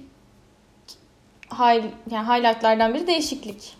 high, 1.52 1.84
yani 2.10 2.26
highlightlardan 2.28 2.94
biri 2.94 3.06
değişiklik 3.06 3.76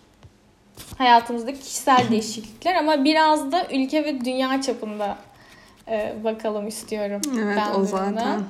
hayatımızdaki 0.97 1.59
kişisel 1.59 2.05
değişiklikler 2.11 2.75
ama 2.75 3.03
biraz 3.03 3.51
da 3.51 3.67
ülke 3.73 4.03
ve 4.05 4.25
dünya 4.25 4.61
çapında 4.61 5.17
e, 5.87 6.15
bakalım 6.23 6.67
istiyorum. 6.67 7.21
Evet 7.39 7.57
ben 7.57 7.71
o 7.71 7.75
buna. 7.77 7.85
zaten. 7.85 8.43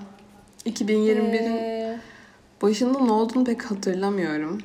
2021'in 0.65 1.33
Ee, 1.57 1.99
başında 2.61 2.99
ne 2.99 3.11
olduğunu 3.11 3.43
pek 3.43 3.71
hatırlamıyorum. 3.71 4.57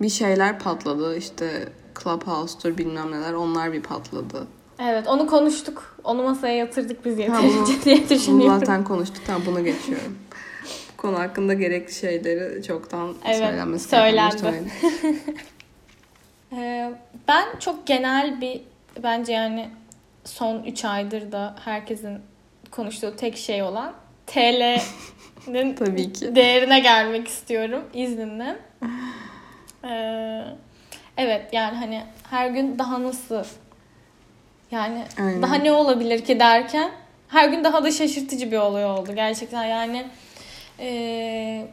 Bir 0.00 0.08
şeyler 0.08 0.58
patladı 0.58 1.16
işte 1.16 1.68
Clubhouse'tur 2.02 2.78
bilmem 2.78 3.10
neler 3.12 3.32
onlar 3.32 3.72
bir 3.72 3.82
patladı. 3.82 4.46
evet 4.78 5.08
onu 5.08 5.26
konuştuk. 5.26 5.96
Onu 6.04 6.22
masaya 6.22 6.54
yatırdık 6.56 7.04
biz 7.04 7.14
Ha, 7.16 7.20
yeterince 7.22 7.54
bunu- 7.72 7.84
diye 7.84 7.96
Bunu 8.00 8.08
düşünüyorum. 8.08 8.58
zaten 8.60 8.84
konuştuk. 8.84 9.22
Tamam 9.26 9.42
bunu 9.46 9.64
geçiyorum. 9.64 10.18
Konu 11.02 11.18
hakkında 11.18 11.54
gerekli 11.54 11.92
şeyleri 11.94 12.62
çoktan 12.62 13.14
Evet, 13.24 13.36
söylenmesi 13.36 13.88
söylendi. 13.88 14.52
Ee, 16.56 16.90
ben 17.28 17.44
çok 17.60 17.86
genel 17.86 18.40
bir 18.40 18.60
bence 19.02 19.32
yani 19.32 19.68
son 20.24 20.62
3 20.64 20.84
aydır 20.84 21.32
da 21.32 21.56
herkesin 21.64 22.18
konuştuğu 22.70 23.16
tek 23.16 23.36
şey 23.36 23.62
olan 23.62 23.92
TL'nin 24.26 25.74
Tabii 25.76 26.12
ki. 26.12 26.34
değerine 26.34 26.80
gelmek 26.80 27.28
istiyorum 27.28 27.82
izninle. 27.94 28.56
Ee, 29.84 30.42
evet 31.16 31.42
yani 31.52 31.76
hani 31.76 32.02
her 32.30 32.48
gün 32.50 32.78
daha 32.78 33.02
nasıl 33.02 33.44
yani 34.70 35.04
Aynen. 35.20 35.42
daha 35.42 35.54
ne 35.54 35.72
olabilir 35.72 36.24
ki 36.24 36.40
derken 36.40 36.90
her 37.28 37.48
gün 37.48 37.64
daha 37.64 37.84
da 37.84 37.90
şaşırtıcı 37.90 38.50
bir 38.52 38.58
olay 38.58 38.84
oldu 38.84 39.14
gerçekten 39.14 39.64
yani 39.64 40.06
ee, 40.82 41.66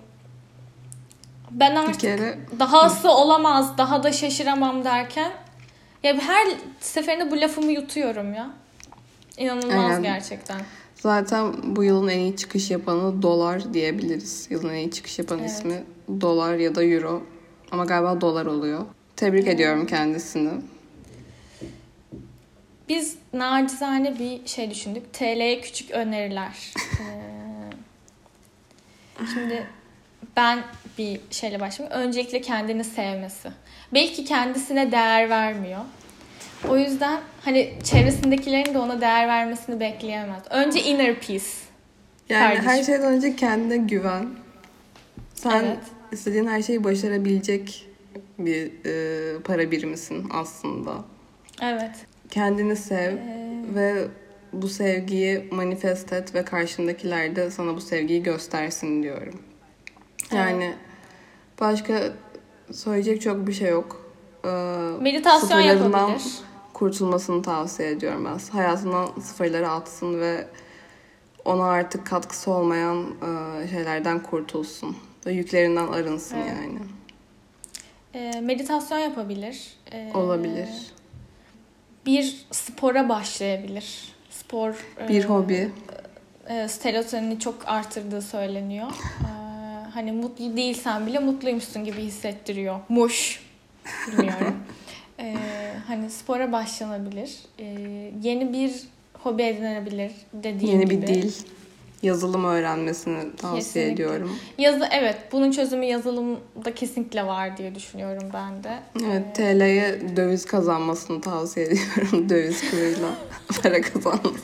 ben 1.52 1.76
artık 1.76 2.00
kere 2.00 2.40
dahası 2.60 3.12
olamaz 3.12 3.78
daha 3.78 4.04
da 4.04 4.12
şaşıramam 4.12 4.84
derken 4.84 5.32
ya 6.04 6.18
her 6.18 6.48
seferinde 6.80 7.32
bu 7.32 7.42
lafımı 7.42 7.72
yutuyorum 7.72 8.34
ya 8.34 8.50
İnanılmaz 9.38 9.86
Aynen. 9.92 10.04
gerçekten. 10.04 10.62
zaten 10.96 11.54
bu 11.76 11.84
yılın 11.84 12.08
en 12.08 12.20
iyi 12.20 12.36
çıkış 12.36 12.72
yapanı 12.72 13.22
dolar 13.22 13.74
diyebiliriz. 13.74 14.48
Yılın 14.50 14.70
en 14.70 14.76
iyi 14.78 14.92
çıkış 14.92 15.20
yapan 15.20 15.40
Evet. 15.40 15.50
ismi 15.50 15.84
dolar 16.22 16.56
ya 16.56 16.76
da 16.76 16.84
euro. 16.84 17.24
Ama 17.72 17.86
galiba 17.86 18.22
dolar 18.22 18.46
oluyor. 18.46 18.86
Tebrik 19.16 19.48
ediyorum 19.48 19.86
kendisini. 19.86 20.52
Biz 22.90 23.16
nacizane 23.34 24.20
bir 24.20 24.48
şey 24.48 24.72
düşündük. 24.72 25.14
TL'ye 25.14 25.62
küçük 25.62 25.92
öneriler. 25.92 26.74
Ee, 27.00 27.39
Şimdi 29.34 29.68
ben 30.38 30.60
bir 30.98 31.20
şeyle 31.32 31.60
başlayayım. 31.60 32.00
Öncelikle 32.00 32.42
kendini 32.42 32.84
sevmesi. 32.84 33.50
Belki 33.94 34.26
kendisine 34.26 34.92
değer 34.92 35.30
vermiyor. 35.30 35.80
O 36.70 36.78
yüzden 36.78 37.20
hani 37.46 37.74
çevresindekilerin 37.84 38.74
de 38.74 38.78
ona 38.80 39.02
değer 39.02 39.28
vermesini 39.28 39.80
bekleyemez. 39.80 40.44
Önce 40.50 40.82
inner 40.84 41.16
peace. 41.20 41.44
Yani 42.30 42.44
her 42.56 42.64
Kardeşim. 42.64 42.86
şeyden 42.86 43.14
önce 43.14 43.36
kendine 43.36 43.78
güven. 43.78 44.30
Sen 45.34 45.64
Evet. 45.64 45.78
istediğin 46.12 46.48
her 46.48 46.62
şeyi 46.62 46.84
başarabilecek 46.84 47.86
bir 48.40 48.72
e, 48.86 49.40
para 49.42 49.72
birimisin 49.72 50.28
aslında. 50.34 50.92
Evet. 51.62 51.92
Kendini 52.30 52.76
sev 52.76 53.14
Ee, 53.18 53.62
ve 53.76 54.08
bu 54.54 54.68
sevgiyi 54.68 55.48
manifest 55.52 56.14
et 56.14 56.36
ve 56.36 56.46
karşındakiler 56.46 57.36
de 57.36 57.52
sana 57.52 57.76
bu 57.76 57.82
sevgiyi 57.82 58.24
göstersin 58.24 59.04
diyorum. 59.04 59.40
Yani 60.32 60.76
başka 61.60 62.14
söyleyecek 62.74 63.22
çok 63.22 63.48
bir 63.48 63.54
şey 63.54 63.70
yok. 63.70 64.12
Ee, 64.46 64.50
meditasyon 65.02 65.60
yapabilir. 65.60 66.22
kurtulmasını 66.74 67.42
tavsiye 67.42 67.90
ediyorum 67.90 68.26
ben. 68.26 68.40
Hayatından 68.52 69.10
sıfırları 69.22 69.70
atsın 69.70 70.20
ve 70.22 70.48
ona 71.46 71.64
artık 71.66 72.08
katkısı 72.08 72.52
olmayan 72.52 73.06
e, 73.06 73.68
şeylerden 73.68 74.24
kurtulsun. 74.24 74.98
Ve 75.26 75.32
yüklerinden 75.32 75.88
arınsın 75.88 76.38
Evet. 76.38 76.48
yani. 76.48 76.80
Ee, 78.14 78.42
meditasyon 78.42 78.98
yapabilir. 78.98 79.74
Ee, 79.92 80.12
Olabilir. 80.14 80.70
Bir 82.06 82.46
spora 82.52 83.10
başlayabilir. 83.10 84.14
Spor 84.50 84.74
Bir 85.10 85.24
e, 85.24 85.28
hobi. 85.28 85.70
e, 86.50 86.68
serotonini 86.68 87.40
çok 87.40 87.56
artırdığı 87.66 88.22
söyleniyor. 88.22 88.88
Ee, 89.22 89.90
hani 89.94 90.12
mutlu 90.12 90.58
değilsen 90.58 91.08
bile 91.08 91.20
mutluymuşsun 91.20 91.84
gibi 91.86 92.02
hissettiriyor. 92.02 92.80
Muş. 92.90 93.44
Bilmiyorum. 94.08 94.56
Ee, 95.20 95.36
hani 95.88 96.10
spora 96.10 96.52
başlanabilir. 96.52 97.36
Ee, 97.60 97.64
yeni 98.24 98.54
bir 98.54 98.72
hobi 99.24 99.44
edinebilir 99.44 100.12
dediğim 100.34 100.80
Yeni 100.80 100.90
gibi. 100.90 101.02
bir 101.02 101.08
dil. 101.08 101.34
Yazılım 102.04 102.46
öğrenmesini 102.46 103.36
tavsiye 103.36 103.62
Kesinlikle. 103.62 103.92
ediyorum. 103.94 104.38
Yazı 104.58 104.88
evet 104.92 105.18
bunun 105.32 105.52
çözümü 105.52 105.86
yazılımda 105.86 106.76
kesinlikle 106.76 107.26
var 107.26 107.58
diye 107.58 107.76
düşünüyorum 107.76 108.30
ben 108.34 108.64
de. 108.64 108.80
Evet, 109.06 109.36
TL'ye 109.36 110.16
döviz 110.18 110.46
kazanmasını 110.46 111.22
tavsiye 111.22 111.66
ediyorum. 111.66 112.30
döviz 112.30 112.72
kuruyla 112.72 113.10
para 113.64 113.82
kazanmasını. 113.82 114.40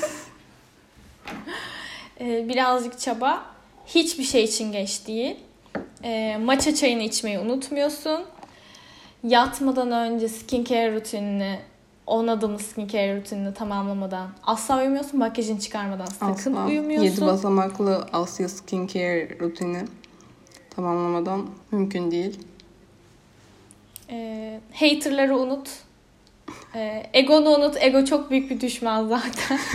Ee, 2.19 2.49
birazcık 2.49 2.99
çaba. 2.99 3.45
Hiçbir 3.85 4.23
şey 4.23 4.43
için 4.43 4.71
geç 4.71 5.07
değil. 5.07 5.35
Ee, 6.03 6.37
matcha 6.43 6.75
çayını 6.75 7.03
içmeyi 7.03 7.39
unutmuyorsun. 7.39 8.25
Yatmadan 9.23 9.91
önce 9.91 10.29
skincare 10.29 10.95
rutinini 10.95 11.59
10 12.07 12.27
adımlı 12.27 12.59
skincare 12.59 13.17
rutinini 13.17 13.53
tamamlamadan 13.53 14.29
asla 14.43 14.79
uyumuyorsun. 14.79 15.19
Makyajını 15.19 15.59
çıkarmadan 15.59 16.05
sakın 16.05 16.53
Asla. 16.53 16.65
uyumuyorsun. 16.65 17.05
7 17.05 17.21
basamaklı 17.21 18.07
Asya 18.13 18.49
skincare 18.49 19.39
rutini 19.39 19.83
tamamlamadan 20.69 21.47
mümkün 21.71 22.11
değil. 22.11 22.39
Ee, 24.09 24.59
haterları 24.73 25.37
unut. 25.37 25.69
Ee, 26.75 27.09
egonu 27.13 27.49
unut. 27.49 27.77
Ego 27.79 28.05
çok 28.05 28.31
büyük 28.31 28.49
bir 28.51 28.61
düşman 28.61 29.07
zaten. 29.07 29.59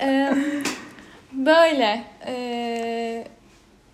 Ee, 0.00 0.34
böyle. 1.32 2.04
Ee, 2.26 3.24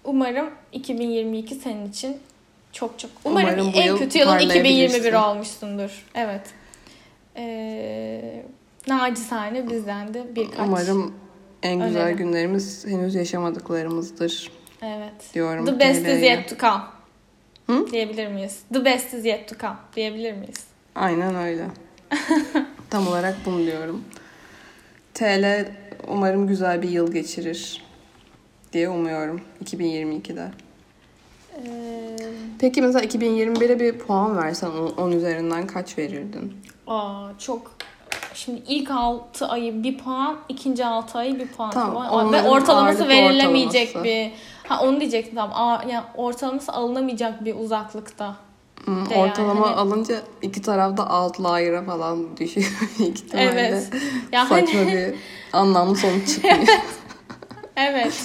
umarım 0.05 0.51
2022 0.73 1.55
senin 1.55 1.89
için 1.91 2.17
çok 2.73 2.99
çok. 2.99 3.11
Umarım, 3.25 3.49
Umarım 3.49 3.73
en 3.75 3.99
kötü 3.99 4.19
yılın 4.19 4.39
2021 4.39 4.53
parlayabilirsin. 4.89 5.13
olmuşsundur. 5.17 6.05
Evet. 6.15 6.43
Ee, 7.37 8.43
nacizane 8.89 9.71
bizden 9.71 10.15
de 10.15 10.37
birkaç. 10.37 10.59
Umarım 10.69 11.15
en 11.63 11.87
güzel 11.87 12.03
Önerim. 12.03 12.17
günlerimiz 12.17 12.87
henüz 12.87 13.15
yaşamadıklarımızdır 13.15 14.51
Evet. 14.83 15.35
diyorum. 15.35 15.67
The 15.67 15.81
best 15.81 16.07
is 16.07 16.23
yet 16.23 16.49
to 16.49 16.57
come. 16.57 16.83
Hı? 17.67 17.91
Diyebilir 17.93 18.29
miyiz? 18.29 18.59
The 18.73 18.85
best 18.85 19.15
is 19.15 19.25
yet 19.25 19.49
to 19.49 19.55
come. 19.61 19.77
Diyebilir 19.97 20.33
miyiz? 20.33 20.65
Aynen 20.95 21.35
öyle. 21.35 21.65
Tam 22.91 23.09
olarak 23.09 23.37
bunu 23.47 23.67
diyorum. 23.67 24.05
TL 25.15 25.67
umarım 26.09 26.47
güzel 26.47 26.83
bir 26.83 26.89
yıl 26.89 27.13
geçirir 27.13 27.83
diye 28.73 28.89
umuyorum 28.89 29.41
2022'de. 29.65 30.51
Ee, 31.57 32.17
Peki 32.59 32.83
mesela 32.83 33.05
2021'e 33.05 33.81
bir 33.81 33.99
puan 33.99 34.37
versen 34.37 34.71
10 34.97 35.13
üzerinden 35.13 35.67
kaç 35.67 35.99
verirdin? 35.99 36.53
aa, 36.87 37.29
çok 37.39 37.71
Şimdi 38.35 38.63
ilk 38.69 38.91
6 38.91 39.47
ayı 39.49 39.83
bir 39.83 39.99
puan, 39.99 40.37
ikinci 40.49 40.85
6 40.87 41.19
ayı 41.19 41.39
bir 41.39 41.47
puan. 41.49 41.71
Tamam, 41.71 42.33
Ve 42.33 42.43
ortalaması 42.43 43.09
verilemeyecek 43.09 43.89
ortalaması. 43.89 44.05
bir... 44.05 44.33
Ha 44.69 44.83
onu 44.85 45.01
diyecektim 45.01 45.35
tamam. 45.35 45.57
Aa, 45.69 45.83
yani 45.89 46.05
ortalaması 46.17 46.73
alınamayacak 46.73 47.45
bir 47.45 47.55
uzaklıkta. 47.57 48.37
Hmm, 48.85 48.97
yani 49.11 49.15
ortalama 49.23 49.67
hani- 49.67 49.77
alınca 49.77 50.15
iki 50.43 50.63
tarafta 50.63 51.23
outlier'a 51.23 51.85
falan 51.85 52.37
düşüyor 52.41 52.67
ihtimalle. 52.99 53.45
Evet. 53.53 53.91
Ya 54.33 54.51
hani 54.51 54.67
Saçma 54.67 54.87
bir 54.87 55.15
anlamlı 55.53 55.97
sonuç 55.97 56.29
çıkıyor. 56.35 56.55
evet. 57.77 58.23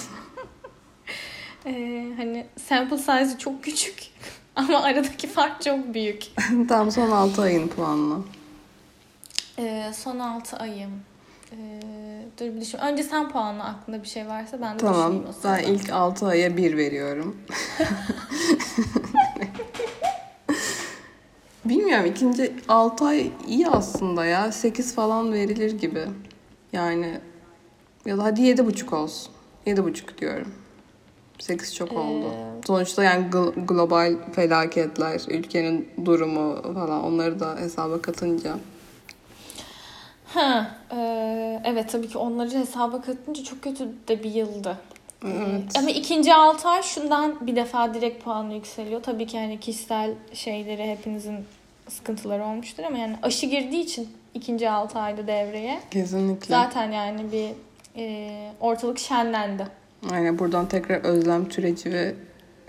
Ee, 1.67 2.07
hani 2.17 2.45
sample 2.67 2.97
size'ı 2.97 3.38
çok 3.38 3.63
küçük 3.63 3.95
ama 4.55 4.83
aradaki 4.83 5.27
fark 5.27 5.62
çok 5.62 5.93
büyük. 5.93 6.24
Tam 6.69 6.91
son 6.91 7.12
6 7.12 7.41
ayın 7.41 7.67
puanla. 7.67 8.19
Ee, 9.59 9.91
son 9.95 10.19
6 10.19 10.57
ayım. 10.57 10.91
Ee, 11.51 11.81
dur 12.39 12.45
bir 12.45 12.62
düşün. 12.62 12.77
Önce 12.77 13.03
sen 13.03 13.29
puanla 13.29 13.63
aklında 13.63 14.03
bir 14.03 14.07
şey 14.07 14.27
varsa 14.27 14.62
ben 14.62 14.74
de 14.74 14.77
Tamam. 14.77 15.12
düşüneyim 15.12 15.25
o 15.29 15.33
sırada. 15.33 15.57
Ben 15.57 15.63
ilk 15.74 15.89
6 15.89 16.27
aya 16.27 16.57
1 16.57 16.77
veriyorum. 16.77 17.38
Bilmiyorum 21.65 22.05
ikinci 22.05 22.53
6 22.67 23.05
ay 23.05 23.31
iyi 23.47 23.67
aslında 23.67 24.25
ya. 24.25 24.51
8 24.51 24.95
falan 24.95 25.33
verilir 25.33 25.79
gibi. 25.79 26.05
Yani 26.74 27.19
ya 28.05 28.17
da 28.17 28.24
hadi 28.24 28.41
7,5 28.41 28.95
olsun. 28.95 29.31
7,5 29.65 30.17
diyorum. 30.17 30.53
8 31.39 31.75
çok 31.75 31.91
oldu. 31.91 32.25
Ee, 32.25 32.67
Sonuçta 32.67 33.03
yani 33.03 33.25
gl- 33.29 33.65
global 33.65 34.13
felaketler, 34.36 35.22
ülkenin 35.27 35.89
durumu 36.06 36.62
falan 36.74 37.03
onları 37.03 37.39
da 37.39 37.56
hesaba 37.60 38.01
katınca. 38.01 38.56
Ha, 40.34 40.72
e, 40.91 41.62
evet 41.65 41.89
tabii 41.91 42.08
ki 42.08 42.17
onları 42.17 42.50
hesaba 42.50 43.01
katınca 43.01 43.44
çok 43.44 43.62
kötü 43.62 43.88
de 44.08 44.24
bir 44.24 44.32
yıldı. 44.32 44.77
Evet. 45.25 45.77
Ama 45.77 45.89
ikinci 45.89 46.34
6 46.34 46.67
ay 46.70 46.84
şundan 46.84 47.48
bir 47.48 47.56
defa 47.56 47.94
direkt 47.94 48.24
puanı 48.24 48.53
yükseliyor. 48.53 49.03
Tabii 49.03 49.27
ki 49.27 49.38
yani 49.38 49.60
kişisel 49.60 50.12
şeyleri 50.34 50.84
hepinizin 50.91 51.38
sıkıntıları 51.89 52.44
olmuştur 52.46 52.84
ama 52.84 52.98
yani 52.98 53.15
aşı 53.24 53.46
girdiği 53.46 53.82
için 53.84 54.10
ikinci 54.33 54.70
6 54.70 55.00
ayda 55.00 55.27
devreye 55.27 55.79
Kesinlikle. 55.92 56.48
zaten 56.55 56.92
yani 56.92 57.31
bir 57.31 57.50
e, 58.01 58.29
ortalık 58.59 59.00
şenlendi. 59.00 59.68
Aynen 60.12 60.40
buradan 60.40 60.68
tekrar 60.68 61.03
Özlem 61.03 61.50
Türeci 61.50 61.94
ve 61.94 62.16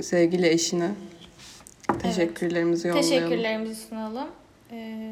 sevgili 0.03 0.49
eşine 0.49 0.91
teşekkürlerimizi 2.03 2.89
yollayalım. 2.89 3.11
Teşekkürlerimizi 3.11 3.75
sunalım. 3.75 4.29
E, 4.73 5.09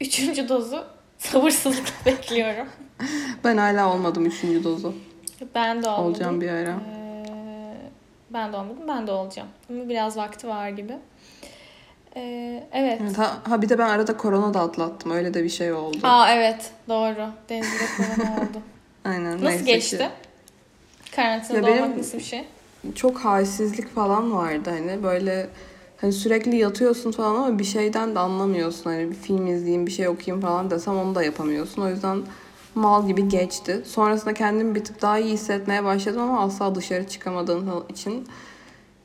üçüncü 0.00 0.48
dozu 0.48 0.84
sabırsızlıkla 1.18 1.92
bekliyorum. 2.06 2.66
Ben 3.44 3.56
hala 3.56 3.94
olmadım 3.94 4.26
üçüncü 4.26 4.64
dozu. 4.64 4.94
Ben 5.54 5.82
de 5.82 5.88
olmadım. 5.88 6.04
Olacağım 6.04 6.40
bir 6.40 6.48
ara. 6.48 6.70
Ee, 6.70 7.74
ben 8.30 8.52
de 8.52 8.56
olmadım. 8.56 8.88
Ben 8.88 9.06
de 9.06 9.12
olacağım. 9.12 9.48
Ama 9.70 9.88
biraz 9.88 10.16
vakti 10.16 10.48
var 10.48 10.68
gibi. 10.68 10.92
Ee, 12.16 12.64
evet. 12.72 12.98
Evet, 13.02 13.18
ha, 13.18 13.38
ha 13.48 13.62
bir 13.62 13.68
de 13.68 13.78
ben 13.78 13.88
arada 13.88 14.16
korona 14.16 14.54
da 14.54 14.60
atlattım. 14.60 15.10
Öyle 15.12 15.34
de 15.34 15.44
bir 15.44 15.48
şey 15.48 15.72
oldu. 15.72 15.98
Aa 16.02 16.32
evet. 16.32 16.70
Doğru. 16.88 17.28
Denizde 17.48 17.84
korona 17.96 18.32
oldu. 18.36 18.62
Aynen. 19.04 19.32
Nasıl 19.32 19.44
neyse 19.44 19.64
geçti? 19.64 19.98
ki. 19.98 20.08
Karantinada 21.16 21.68
Ya 21.68 21.74
benim- 21.74 21.84
olmak 21.84 21.96
nasıl 21.96 22.18
bir 22.18 22.22
şey? 22.22 22.44
Çok 22.94 23.18
halsizlik 23.18 23.94
falan 23.94 24.32
vardı 24.34 24.70
hani 24.70 25.02
böyle 25.02 25.48
hani 26.00 26.12
sürekli 26.12 26.56
yatıyorsun 26.56 27.12
falan 27.12 27.34
ama 27.34 27.58
bir 27.58 27.64
şeyden 27.64 28.14
de 28.14 28.18
anlamıyorsun. 28.18 28.90
Hani 28.90 29.10
bir 29.10 29.14
film 29.14 29.46
izleyeyim, 29.46 29.86
bir 29.86 29.90
şey 29.92 30.08
okuyayım 30.08 30.42
falan 30.42 30.70
desem 30.70 30.96
onu 30.96 31.14
da 31.14 31.22
yapamıyorsun. 31.22 31.82
O 31.82 31.88
yüzden 31.88 32.22
mal 32.74 33.06
gibi 33.06 33.28
geçti. 33.28 33.82
Sonrasında 33.86 34.34
kendimi 34.34 34.74
bir 34.74 34.84
tık 34.84 35.02
daha 35.02 35.18
iyi 35.18 35.32
hissetmeye 35.32 35.84
başladım 35.84 36.20
ama 36.22 36.40
asla 36.40 36.74
dışarı 36.74 37.08
çıkamadığım 37.08 37.84
için 37.88 38.28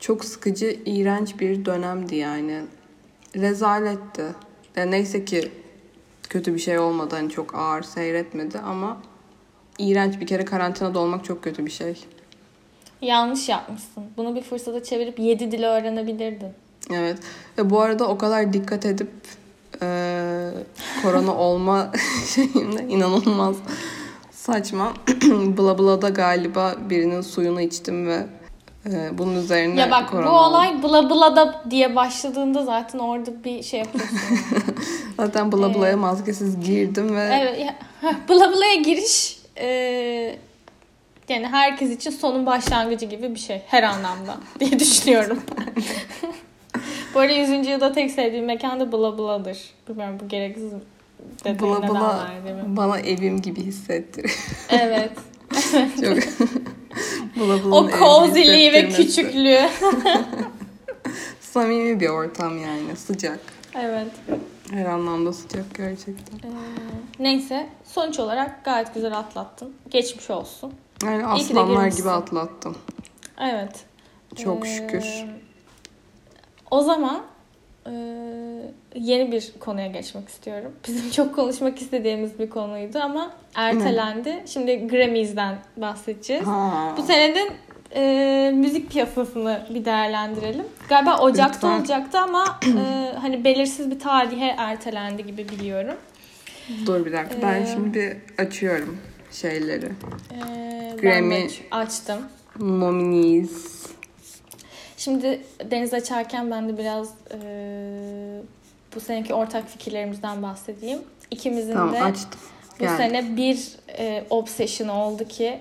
çok 0.00 0.24
sıkıcı, 0.24 0.76
iğrenç 0.86 1.40
bir 1.40 1.64
dönemdi 1.64 2.16
yani. 2.16 2.60
Rezaletti. 3.36 4.24
Yani 4.76 4.90
neyse 4.90 5.24
ki 5.24 5.50
kötü 6.28 6.54
bir 6.54 6.58
şey 6.58 6.78
olmadı. 6.78 7.14
Hani 7.16 7.30
çok 7.30 7.54
ağır 7.54 7.82
seyretmedi 7.82 8.58
ama 8.58 8.96
iğrenç 9.78 10.20
bir 10.20 10.26
kere 10.26 10.44
karantinada 10.44 10.98
olmak 10.98 11.24
çok 11.24 11.44
kötü 11.44 11.66
bir 11.66 11.70
şey. 11.70 11.94
Yanlış 13.02 13.48
yapmışsın. 13.48 14.04
Bunu 14.16 14.34
bir 14.34 14.42
fırsata 14.42 14.82
çevirip 14.82 15.18
7 15.18 15.52
dili 15.52 15.66
öğrenebilirdin. 15.66 16.48
Evet. 16.94 17.18
Ve 17.58 17.70
bu 17.70 17.80
arada 17.80 18.08
o 18.08 18.18
kadar 18.18 18.52
dikkat 18.52 18.86
edip 18.86 19.10
e, 19.82 19.86
korona 21.02 21.34
olma 21.38 21.92
şeyimde 22.34 22.84
inanılmaz 22.88 23.56
saçma. 24.30 24.92
bla 25.58 25.78
bla'da 25.78 26.08
galiba 26.08 26.74
birinin 26.90 27.20
suyunu 27.20 27.60
içtim 27.60 28.06
ve 28.06 28.26
e, 28.86 29.18
bunun 29.18 29.36
üzerine 29.36 29.80
ya 29.80 29.90
bak 29.90 30.10
korona 30.10 30.26
bu 30.26 30.30
olay 30.30 30.82
bla 30.82 31.10
bla 31.10 31.36
da 31.36 31.62
diye 31.70 31.96
başladığında 31.96 32.64
zaten 32.64 32.98
orada 32.98 33.44
bir 33.44 33.62
şey 33.62 33.80
yapıyorsun. 33.80 34.18
Zaten 35.16 35.52
bla 35.52 35.74
bla'ya 35.74 35.92
Ee, 35.92 35.96
maskesiz 35.96 36.60
girdim 36.60 37.16
ve 37.16 37.40
Evet, 37.42 37.58
ya, 37.60 37.74
bla 38.28 38.52
bla'ya 38.52 38.74
giriş 38.74 39.37
e, 39.58 40.36
yani 41.28 41.46
herkes 41.46 41.90
için 41.90 42.10
sonun 42.10 42.46
başlangıcı 42.46 43.06
gibi 43.06 43.34
bir 43.34 43.40
şey 43.40 43.62
her 43.66 43.82
anlamda 43.82 44.36
diye 44.60 44.78
düşünüyorum. 44.78 45.42
bu 47.14 47.20
arada 47.20 47.32
100. 47.32 47.66
yılda 47.68 47.92
tek 47.92 48.10
sevdiğim 48.10 48.44
mekan 48.44 48.80
da 48.80 48.92
bla 48.92 49.18
bla'dır. 49.18 49.58
Bilmiyorum 49.88 50.18
bu 50.22 50.28
gereksiz 50.28 50.72
neden 51.44 51.58
bla 51.58 52.28
verdiğimi. 52.30 52.76
bana 52.76 52.98
evim 52.98 53.42
gibi 53.42 53.62
hissettiriyor. 53.62 54.38
Evet. 54.70 55.12
Çok 56.00 56.16
bla 57.36 57.64
bla'nın 57.64 57.70
o 57.70 57.90
cozyliği 57.98 58.72
ve 58.72 58.88
küçüklüğü. 58.88 59.60
Samimi 61.40 62.00
bir 62.00 62.08
ortam 62.08 62.58
yani 62.58 62.96
sıcak. 62.96 63.40
evet. 63.74 64.06
Her 64.70 64.86
anlamda 64.86 65.32
sıcak 65.32 65.74
gerçekten. 65.74 66.36
Ee, 66.48 66.52
neyse 67.18 67.68
sonuç 67.84 68.18
olarak 68.18 68.64
gayet 68.64 68.94
güzel 68.94 69.18
atlattın. 69.18 69.74
Geçmiş 69.90 70.30
olsun. 70.30 70.72
Yani 71.04 71.26
aslanlar 71.26 71.86
gibi 71.86 72.10
atlattım. 72.10 72.76
Evet. 73.40 73.84
Çok 74.36 74.66
Ee, 74.66 74.68
şükür. 74.68 75.04
O 76.70 76.80
zaman 76.82 77.22
e, 77.86 77.92
yeni 78.94 79.32
bir 79.32 79.52
konuya 79.60 79.86
geçmek 79.86 80.28
istiyorum. 80.28 80.72
Bizim 80.88 81.10
çok 81.10 81.34
konuşmak 81.34 81.82
istediğimiz 81.82 82.38
bir 82.38 82.50
konuydu 82.50 82.98
ama 82.98 83.30
ertelendi. 83.54 84.42
Şimdi 84.46 84.88
Grammy's'den 84.88 85.58
bahsedeceğiz. 85.76 86.46
Ha. 86.46 86.94
Bu 86.96 87.02
senenin 87.02 87.50
e, 87.94 88.50
müzik 88.54 88.90
piyasasını 88.90 89.66
bir 89.74 89.84
değerlendirelim. 89.84 90.64
Galiba 90.88 91.18
Ocak'ta 91.18 91.68
Lütfen. 91.68 91.80
olacaktı 91.80 92.18
ama 92.18 92.60
e, 92.66 93.12
hani 93.20 93.44
belirsiz 93.44 93.90
bir 93.90 93.98
tarihe 94.00 94.54
ertelendi 94.58 95.26
gibi 95.26 95.48
biliyorum. 95.48 95.96
Dur 96.86 97.06
bir 97.06 97.12
dakika. 97.12 97.42
Ben 97.42 97.62
Ee, 97.62 97.66
şimdi 97.74 97.94
bir 98.38 98.44
açıyorum 98.44 98.98
şeyleri. 99.32 99.86
E, 99.86 99.92
ben 100.90 100.96
Grammy. 100.96 101.48
açtım. 101.70 102.18
Nominees. 102.58 103.86
Şimdi 104.96 105.40
Deniz 105.70 105.94
açarken 105.94 106.50
ben 106.50 106.68
de 106.68 106.78
biraz 106.78 107.08
e, 107.34 107.38
bu 108.94 109.00
seneki 109.00 109.34
ortak 109.34 109.68
fikirlerimizden 109.68 110.42
bahsedeyim. 110.42 110.98
İkimizin 111.30 111.72
Tamam 111.72 111.94
de 111.94 112.02
açtım. 112.02 112.40
bu 112.80 112.84
Geldi. 112.84 112.96
sene 112.96 113.36
bir 113.36 113.68
e, 113.98 114.24
obsession 114.30 114.88
oldu 114.88 115.28
ki 115.28 115.58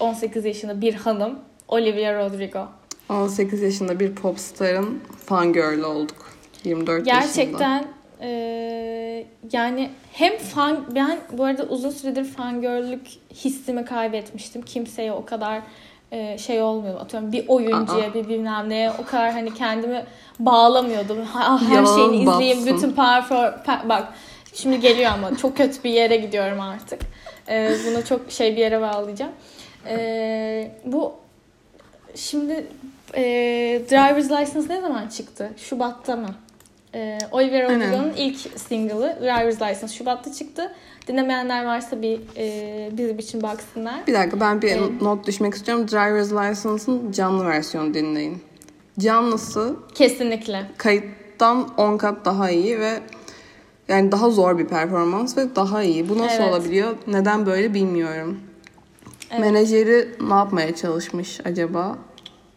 18 0.00 0.44
yaşında 0.44 0.80
bir 0.80 0.94
hanım 0.94 1.38
Olivia 1.68 2.14
Rodrigo. 2.24 2.66
18 3.10 3.62
yaşında 3.62 4.00
bir 4.00 4.14
popstarın 4.14 5.00
fangirl 5.26 5.82
olduk. 5.82 6.32
24 6.64 7.06
yaşında. 7.06 7.20
Gerçekten 7.26 7.86
e, 8.20 8.28
yani 9.52 9.90
hem 10.12 10.38
fan 10.38 10.84
ben 10.94 11.18
bu 11.32 11.44
arada 11.44 11.62
uzun 11.64 11.90
süredir 11.90 12.24
fangirlük 12.24 13.06
hissimi 13.34 13.84
kaybetmiştim. 13.84 14.62
Kimseye 14.62 15.12
o 15.12 15.24
kadar 15.24 15.60
e, 16.12 16.38
şey 16.38 16.62
olmuyor. 16.62 17.00
Atıyorum 17.00 17.32
bir 17.32 17.48
oyuncuya 17.48 18.10
Aa. 18.10 18.14
bir 18.14 18.28
bilmem 18.28 18.68
neye 18.68 18.90
o 18.90 19.04
kadar 19.04 19.32
hani 19.32 19.54
kendimi 19.54 20.04
bağlamıyordum. 20.38 21.22
Ha- 21.22 21.60
Her 21.68 21.76
Yalan 21.76 21.96
şeyini 21.96 22.16
izleyeyim. 22.22 22.58
batsın. 22.58 22.76
Bütün 22.76 22.92
perfor 22.92 23.44
pe- 23.44 23.88
bak 23.88 24.12
şimdi 24.54 24.80
geliyor 24.80 25.10
ama 25.12 25.36
çok 25.36 25.56
kötü 25.56 25.84
bir 25.84 25.90
yere 25.90 26.16
gidiyorum 26.16 26.60
artık. 26.60 27.00
E, 27.48 27.72
bunu 27.86 28.04
çok 28.04 28.32
şey 28.32 28.52
bir 28.52 28.60
yere 28.60 28.80
bağlayacağım. 28.80 29.32
E, 29.88 30.70
bu 30.84 31.14
şimdi 32.14 32.66
e, 33.14 33.22
Driver's 33.90 34.30
License 34.30 34.74
ne 34.74 34.80
zaman 34.80 35.08
çıktı? 35.08 35.50
Şubat'ta 35.56 36.16
mı? 36.16 36.34
E, 36.94 37.18
Olivia 37.32 37.68
Aynen. 37.68 37.80
Rodrigo'nun 37.80 38.12
ilk 38.16 38.38
single'ı 38.58 39.18
Driver's 39.20 39.54
License 39.62 39.88
Şubat'ta 39.94 40.32
çıktı. 40.32 40.72
Dinlemeyenler 41.08 41.64
varsa 41.64 42.02
bir 42.02 42.20
e, 42.36 42.88
bizim 42.92 43.18
için 43.18 43.42
baksınlar. 43.42 44.06
Bir 44.06 44.14
dakika 44.14 44.40
ben 44.40 44.62
bir 44.62 44.68
Evet. 44.70 45.02
not 45.02 45.26
düşmek 45.26 45.54
istiyorum. 45.54 45.88
Driver's 45.88 46.32
License'ın 46.32 47.12
canlı 47.12 47.46
versiyonu 47.46 47.94
dinleyin. 47.94 48.42
Canlısı 48.98 49.76
Kesinlikle. 49.94 50.62
kayıttan 50.76 51.68
10 51.76 51.96
kat 51.96 52.24
daha 52.24 52.50
iyi 52.50 52.80
ve 52.80 53.00
yani 53.88 54.12
daha 54.12 54.30
zor 54.30 54.58
bir 54.58 54.66
performans 54.66 55.36
ve 55.36 55.56
daha 55.56 55.82
iyi. 55.82 56.08
Bu 56.08 56.18
nasıl 56.18 56.42
Evet. 56.42 56.52
olabiliyor? 56.52 56.96
Neden 57.06 57.46
böyle 57.46 57.74
bilmiyorum. 57.74 58.40
Evet. 59.30 59.40
Menajeri 59.40 60.08
ne 60.28 60.34
yapmaya 60.34 60.74
çalışmış 60.76 61.40
acaba? 61.44 61.98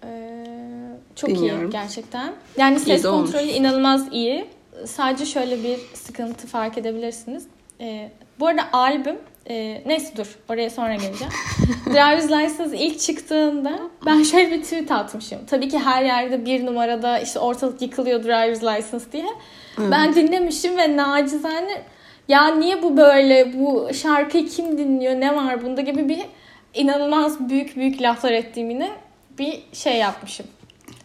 Ee, 0.04 0.46
çok 1.16 1.30
Bilmiyorum. 1.30 1.70
iyi 1.70 1.72
gerçekten. 1.72 2.34
Yani 2.58 2.78
İyi 2.78 2.80
ses 2.80 3.04
de 3.04 3.08
olmuş. 3.10 3.32
kontrolü 3.32 3.52
inanılmaz 3.52 4.08
iyi. 4.12 4.46
Sadece 4.86 5.26
şöyle 5.26 5.64
bir 5.64 5.80
sıkıntı 5.94 6.48
fark 6.48 6.78
edebilirsiniz. 6.78 7.44
Ee, 7.82 8.12
bu 8.40 8.48
arada 8.48 8.62
albüm 8.74 9.16
e, 9.50 9.82
neyse 9.86 10.18
dur 10.18 10.38
oraya 10.50 10.70
sonra 10.70 10.96
geleceğim. 10.96 11.34
Driver's 11.86 12.32
License 12.32 12.78
ilk 12.78 13.00
çıktığında 13.00 13.80
ben 14.06 14.24
şöyle 14.24 14.52
bir 14.52 14.64
tweet 14.64 14.92
atmışım. 14.92 15.46
Tabii 15.46 15.70
ki 15.70 15.80
her 15.80 16.04
yerde 16.04 16.46
bir 16.46 16.66
numarada 16.66 17.20
işte 17.20 17.40
ortalık 17.40 17.82
yıkılıyor 17.82 18.24
Driver's 18.24 18.64
License 18.64 19.12
diye. 19.12 19.26
Ben 19.78 20.16
dinlemişim 20.16 20.78
ve 20.78 20.98
nacizane 20.98 21.82
ya 22.28 22.56
niye 22.56 22.84
bu 22.84 22.98
böyle 22.98 23.54
bu 23.60 23.90
şarkıyı 23.94 24.48
kim 24.48 24.78
dinliyor 24.78 25.14
ne 25.14 25.36
var 25.36 25.64
bunda 25.64 25.82
gibi 25.82 26.10
bir 26.10 26.26
inanılmaz 26.74 27.50
büyük 27.50 27.76
büyük 27.76 28.02
laflar 28.02 28.32
ettiğim 28.32 28.70
yine 28.70 28.90
bir 29.40 29.64
şey 29.74 29.98
yapmışım. 29.98 30.46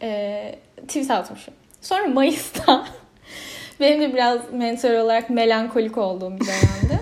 Ee, 0.03 0.55
tweet 0.89 1.11
atmışım. 1.11 1.55
Sonra 1.81 2.07
Mayıs'ta 2.07 2.85
benim 3.81 4.01
de 4.01 4.15
biraz 4.15 4.53
mental 4.53 4.95
olarak 4.97 5.31
melankolik 5.31 5.99
olduğum 5.99 6.41
bir 6.41 6.47
dönemde 6.47 6.94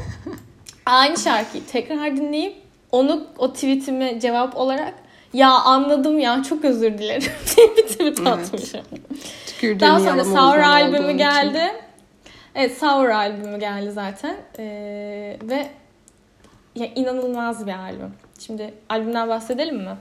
aynı 0.87 1.17
şarkıyı 1.19 1.67
tekrar 1.67 2.17
dinleyip 2.17 2.57
onu 2.93 3.27
o 3.39 3.53
tweetime 3.53 4.21
cevap 4.21 4.57
olarak 4.57 4.95
ya 5.33 5.51
anladım 5.51 6.19
ya 6.19 6.43
çok 6.43 6.65
özür 6.65 6.99
dilerim 6.99 7.23
diye 7.57 7.77
bir 7.77 7.83
tweet 7.83 8.19
Evet. 8.21 8.27
atmışım. 8.27 8.81
Tükürdüğün 9.47 9.81
Daha 9.81 10.01
sonra 10.01 10.25
Sour 10.25 10.59
albümü 10.59 10.99
olduğun 10.99 11.05
için. 11.09 11.19
geldi. 11.19 11.73
Evet 12.55 12.79
Sour 12.79 13.09
albümü 13.09 13.59
geldi 13.61 13.93
zaten. 13.93 14.37
Ee, 14.59 15.37
ve 15.43 15.67
ya 16.77 16.87
inanılmaz 16.95 17.67
bir 17.67 17.73
albüm. 17.73 18.15
Şimdi 18.39 18.75
albümden 18.89 19.29
bahsedelim 19.29 19.77
mi? 19.77 19.97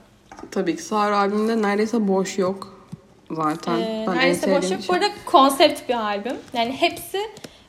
Tabii 0.52 0.76
ki 0.76 0.84
Sour 0.84 1.12
albümünde 1.12 1.62
neredeyse 1.68 2.08
boş 2.08 2.38
yok 2.38 2.86
zaten. 3.32 3.78
Ee, 3.78 4.04
Ben 4.08 4.12
en 4.12 4.18
neredeyse 4.18 4.56
boş 4.58 4.72
yok. 4.72 4.82
şey. 4.82 4.90
Bu 4.90 4.94
arada 4.94 5.08
konsept 5.26 5.90
bir 5.90 5.94
albüm. 5.96 6.36
Yani 6.54 6.72
hepsi 6.72 7.20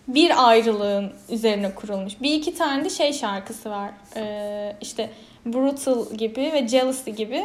bir 0.08 0.48
ayrılığın 0.48 1.12
üzerine 1.28 1.74
kurulmuş. 1.74 2.12
Bir 2.22 2.34
iki 2.34 2.54
tane 2.54 2.84
de 2.84 2.90
şey 2.90 3.12
şarkısı 3.12 3.70
var. 3.70 3.90
Ee, 4.16 4.76
işte 4.80 5.10
Brutal 5.46 6.10
gibi 6.14 6.40
ve 6.52 6.68
Jealousy 6.68 7.10
gibi. 7.10 7.44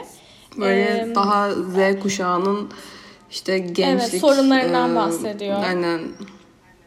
Böyle 0.57 0.81
Ee, 0.81 1.15
daha 1.15 1.51
Z 1.51 1.99
kuşağının 2.01 2.71
işte 3.31 3.59
gençlik 3.59 4.21
sorunlarından 4.21 4.91
e, 4.91 4.95
bahsediyor. 4.95 5.63
Aynen 5.63 6.01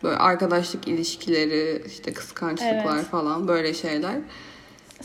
böyle 0.03 0.17
arkadaşlık 0.17 0.89
ilişkileri, 0.89 1.83
işte 1.87 2.13
kıskançlıklar 2.13 2.97
Evet. 2.97 3.07
falan 3.07 3.49
böyle 3.49 3.75
şeyler. 3.75 4.15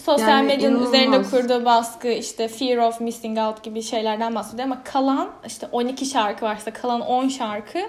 Sosyal 0.06 0.30
Yani 0.30 0.48
medyanın 0.48 0.76
inanılmaz. 0.76 0.94
üzerinde 0.94 1.24
kurduğu 1.24 1.66
baskı, 1.66 2.08
işte 2.08 2.48
fear 2.48 2.78
of 2.78 3.02
missing 3.02 3.38
out 3.40 3.64
gibi 3.64 3.82
şeylerden 3.82 4.36
bahsediyor 4.36 4.64
ama 4.64 4.84
kalan 4.84 5.30
işte 5.48 5.68
12 5.72 6.06
şarkı 6.06 6.46
varsa 6.46 6.74
kalan 6.74 7.02
10 7.02 7.28
şarkı 7.28 7.80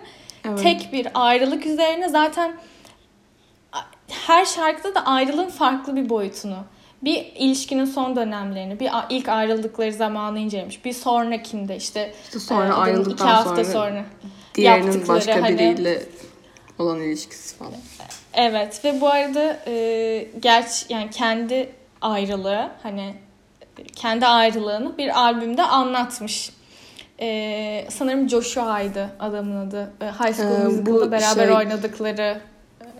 Evet. 0.49 0.63
tek 0.63 0.93
bir 0.93 1.09
ayrılık 1.15 1.67
üzerine 1.67 2.09
zaten 2.09 2.57
her 4.09 4.45
şarkıda 4.45 4.95
da 4.95 5.07
ayrılığın 5.07 5.49
farklı 5.49 5.97
bir 5.97 6.09
boyutunu. 6.09 6.59
Bir 7.03 7.33
ilişkinin 7.37 7.85
son 7.85 8.17
dönemlerini, 8.17 8.81
bir 8.81 8.91
ilk 9.11 9.29
ayrıldıkları 9.29 9.93
zamanı 9.93 10.39
incelemiş. 10.39 10.85
Bir 10.85 10.93
sonrakinde 10.93 11.77
işte, 11.77 12.13
İşte 12.25 12.39
sonra 12.39 12.69
e, 12.69 12.73
ayrıldıktan 12.73 13.27
iki 13.27 13.35
hafta 13.37 13.65
sonra, 13.65 13.65
sonra. 13.65 14.05
diğerinin 14.55 15.09
başka 15.09 15.43
hani- 15.43 15.59
biriyle 15.59 16.03
olan 16.79 17.01
ilişkisi 17.01 17.57
falan. 17.57 17.73
Evet 18.35 18.85
ve 18.85 19.01
bu 19.01 19.09
arada 19.09 19.59
e, 19.67 20.29
gerçi 20.41 20.93
yani 20.93 21.11
kendi 21.11 21.73
ayrılığı 22.01 22.69
hani 22.83 23.15
kendi 23.97 24.27
ayrılığını 24.27 24.99
bir 24.99 25.21
albümde 25.21 25.63
anlatmış. 25.63 26.51
E, 27.21 27.87
sanırım 27.91 28.29
Joshua'ydı 28.29 29.11
adamın 29.21 29.67
adı. 29.67 29.91
E, 30.01 30.05
High 30.07 30.35
School 30.37 30.51
Ee, 30.51 30.87
bu 30.87 30.91
Musical'da 30.91 31.11
beraber 31.11 31.47
şey- 31.47 31.57
oynadıkları 31.57 32.41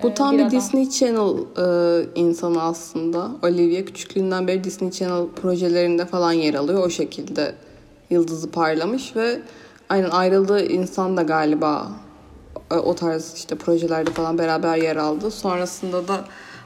Bu 0.03 0.09
e, 0.09 0.15
tam 0.15 0.39
bir, 0.39 0.43
adam. 0.43 0.51
Disney 0.51 0.91
Channel 0.91 1.37
e, 1.59 2.07
insanı 2.15 2.63
aslında. 2.63 3.31
Olivia 3.43 3.85
küçüklüğünden 3.85 4.47
beri 4.47 4.65
Disney 4.65 4.91
Channel 4.91 5.27
projelerinde 5.43 6.07
falan 6.07 6.33
yer 6.33 6.55
alıyor. 6.55 6.87
O 6.87 6.91
şekilde 6.91 7.55
yıldızı 8.11 8.51
parlamış 8.51 9.17
ve 9.17 9.41
aynen 9.89 10.11
ayrıldığı 10.11 10.67
insan 10.67 11.17
da 11.17 11.23
galiba 11.23 11.89
e, 12.71 12.75
o 12.75 12.95
tarz 12.95 13.35
işte 13.37 13.55
projelerde 13.57 14.11
falan 14.11 14.39
beraber 14.39 14.77
yer 14.77 14.97
aldı. 14.97 15.31
Sonrasında 15.31 16.09
da 16.09 16.25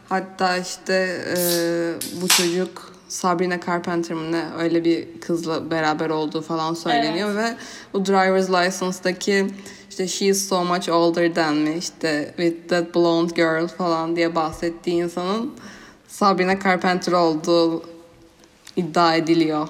hatta 0.09 0.57
işte 0.57 1.09
e, 1.37 1.41
bu 2.23 2.29
çocuk 2.29 2.90
Sabrina 3.11 3.61
Carpenter 3.67 4.17
mı 4.17 4.33
ne 4.33 4.45
öyle 4.59 4.85
bir 4.85 5.21
kızla 5.21 5.71
beraber 5.71 6.11
olduğu 6.11 6.43
falan 6.43 6.75
söyleniyor 6.75 7.37
ve 7.37 7.55
bu 7.95 8.07
Driver's 8.07 8.51
License'daki 8.51 9.47
işte 9.91 10.09
she's 10.09 10.49
so 10.49 10.65
much 10.65 10.89
older 10.89 11.35
than 11.35 11.57
me 11.57 11.77
işte 11.77 12.35
with 12.37 12.69
that 12.69 12.95
blonde 12.95 13.35
girl 13.35 13.67
falan 13.67 14.17
diye 14.17 14.35
bahsettiği 14.35 15.03
insanın 15.03 15.55
Sabrina 16.09 16.61
Carpenter 16.61 17.13
olduğu 17.13 17.83
iddia 18.77 19.15
ediliyor. 19.15 19.69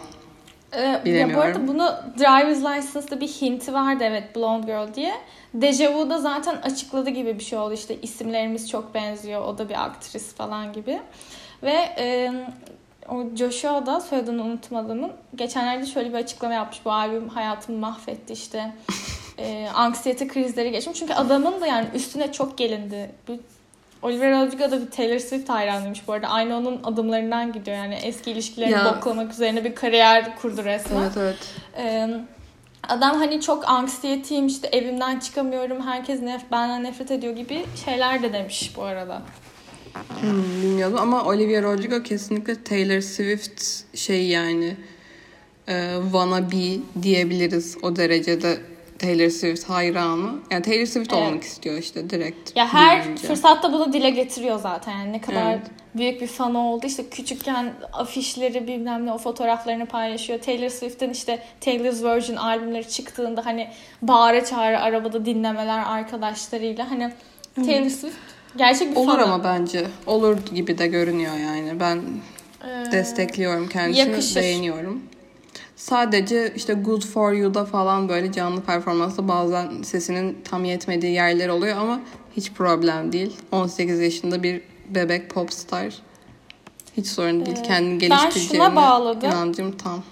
Ee, 0.72 0.80
ya 0.80 1.00
bu 1.00 1.04
Bilemiyorum. 1.04 1.46
arada 1.46 1.68
bunu 1.68 1.94
Driver's 2.18 2.58
License'da 2.58 3.20
bir 3.20 3.28
hinti 3.28 3.72
vardı 3.72 4.04
evet 4.04 4.36
Blonde 4.36 4.66
Girl 4.66 4.94
diye. 4.94 5.14
Deja 5.54 5.94
Vu'da 5.94 6.18
zaten 6.18 6.56
açıkladı 6.56 7.10
gibi 7.10 7.38
bir 7.38 7.44
şey 7.44 7.58
oldu 7.58 7.74
işte 7.74 7.96
isimlerimiz 8.02 8.70
çok 8.70 8.94
benziyor 8.94 9.44
o 9.44 9.58
da 9.58 9.68
bir 9.68 9.84
aktris 9.84 10.34
falan 10.34 10.72
gibi. 10.72 11.00
Ve 11.62 11.94
e, 11.98 12.32
o 13.08 13.36
Joshua 13.36 13.86
da 13.86 14.00
soyadını 14.00 14.42
unutmadığımın 14.42 15.12
geçenlerde 15.34 15.86
şöyle 15.86 16.08
bir 16.08 16.18
açıklama 16.18 16.54
yapmış. 16.54 16.84
Bu 16.84 16.92
albüm 16.92 17.28
hayatımı 17.28 17.78
mahvetti 17.78 18.32
işte. 18.32 18.72
e, 19.38 19.68
anksiyete 19.74 20.28
krizleri 20.28 20.70
geçmiş. 20.70 20.98
Çünkü 20.98 21.14
adamın 21.14 21.60
da 21.60 21.66
yani 21.66 21.86
üstüne 21.94 22.32
çok 22.32 22.58
gelindi. 22.58 23.10
Bu 23.28 23.32
Olivia 24.02 24.30
Rodrigo 24.30 24.70
da 24.70 24.80
bir 24.86 24.90
Taylor 24.90 25.18
Swift 25.18 25.48
hayranıymış 25.48 26.08
bu 26.08 26.12
arada. 26.12 26.28
Aynı 26.28 26.56
onun 26.56 26.80
adımlarından 26.84 27.52
gidiyor 27.52 27.76
yani 27.76 27.94
eski 27.94 28.30
ilişkilerini 28.30 28.72
Ya. 28.72 28.84
boklamak 28.84 29.32
üzerine 29.32 29.64
bir 29.64 29.74
kariyer 29.74 30.36
kurdu 30.36 30.64
resmen. 30.64 31.02
Evet 31.02 31.16
evet. 31.16 31.36
Ee, 31.78 32.08
adam 32.88 33.16
hani 33.16 33.40
çok 33.40 33.68
anksiyetiyim 33.68 34.46
işte 34.46 34.68
evimden 34.68 35.18
çıkamıyorum 35.18 35.86
herkes 35.86 36.22
nef 36.22 36.50
benden 36.50 36.84
nefret 36.84 37.10
ediyor 37.10 37.36
gibi 37.36 37.64
şeyler 37.84 38.22
de 38.22 38.32
demiş 38.32 38.72
bu 38.76 38.82
arada. 38.82 39.22
Hmm, 40.20 40.62
bilmiyordum 40.62 40.98
ama 40.98 41.24
Olivia 41.24 41.62
Rodrigo 41.62 42.02
kesinlikle 42.02 42.62
Taylor 42.64 43.00
Swift 43.00 43.62
şey 43.96 44.26
yani 44.26 44.76
e, 45.68 45.94
wannabe 46.02 46.78
diyebiliriz. 47.02 47.76
O 47.82 47.96
derecede 47.96 48.58
Taylor 48.98 49.28
Swift 49.30 49.64
hayranı. 49.68 50.30
Yani 50.50 50.62
Taylor 50.62 50.86
Swift 50.86 51.12
Evet. 51.12 51.22
olmak 51.22 51.42
istiyor 51.42 51.78
işte 51.78 52.10
direkt. 52.10 52.56
Ya 52.56 52.72
her 52.72 53.04
duyunca. 53.04 53.28
fırsatta 53.28 53.72
bunu 53.72 53.92
dile 53.92 54.10
getiriyor 54.10 54.58
zaten. 54.58 54.92
Yani 54.98 55.12
ne 55.12 55.20
kadar 55.20 55.50
Evet. 55.50 55.66
büyük 55.94 56.20
bir 56.20 56.26
fanı 56.26 56.58
oldu. 56.58 56.86
İşte 56.86 57.08
küçükken 57.10 57.72
afişleri 57.92 58.68
bilmem 58.68 59.06
ne 59.06 59.12
o 59.12 59.18
fotoğraflarını 59.18 59.86
paylaşıyor. 59.86 60.40
Taylor 60.40 60.68
Swift'in 60.68 61.10
işte 61.10 61.42
Taylor's 61.60 62.02
Version 62.02 62.36
albümleri 62.36 62.88
çıktığında 62.88 63.46
hani 63.46 63.68
bağıra 64.02 64.44
çağıra 64.44 64.80
arabada 64.80 65.26
dinlemeler 65.26 65.82
arkadaşlarıyla. 65.86 66.90
Hani 66.90 67.12
Taylor 67.54 67.88
Swift 67.90 68.16
gerçek 68.56 68.90
bir 68.90 68.96
Olur 68.96 69.06
fanı. 69.12 69.22
ama 69.24 69.44
bence. 69.44 69.86
Olur 70.06 70.38
gibi 70.54 70.78
de 70.78 70.86
görünüyor 70.86 71.34
yani. 71.36 71.80
Ben 71.80 72.00
Ee, 72.64 72.92
destekliyorum 72.92 73.68
kendisini. 73.68 74.08
yakışır. 74.10 74.40
Beğeniyorum. 74.40 75.00
Sadece 75.76 76.52
işte 76.56 76.74
Good 76.74 77.02
For 77.02 77.32
You'da 77.32 77.64
falan 77.64 78.08
böyle 78.08 78.32
canlı 78.32 78.60
performansta 78.60 79.28
bazen 79.28 79.82
sesinin 79.82 80.38
tam 80.50 80.64
yetmediği 80.64 81.12
yerler 81.12 81.48
oluyor 81.48 81.76
ama 81.76 82.00
hiç 82.36 82.52
problem 82.52 83.12
değil. 83.12 83.36
18 83.52 84.00
yaşında 84.00 84.42
bir 84.42 84.62
bebek 84.88 85.30
popstar. 85.30 85.94
Hiç 86.96 87.06
sorun 87.06 87.46
değil. 87.46 87.56
Ee, 87.58 87.62
Kendini 87.62 87.92
ben 87.92 87.98
geliştireceğine 88.08 88.64
şuna 88.66 88.76
bağladım. 88.76 89.30
inancım 89.30 89.76
tam. 89.76 90.02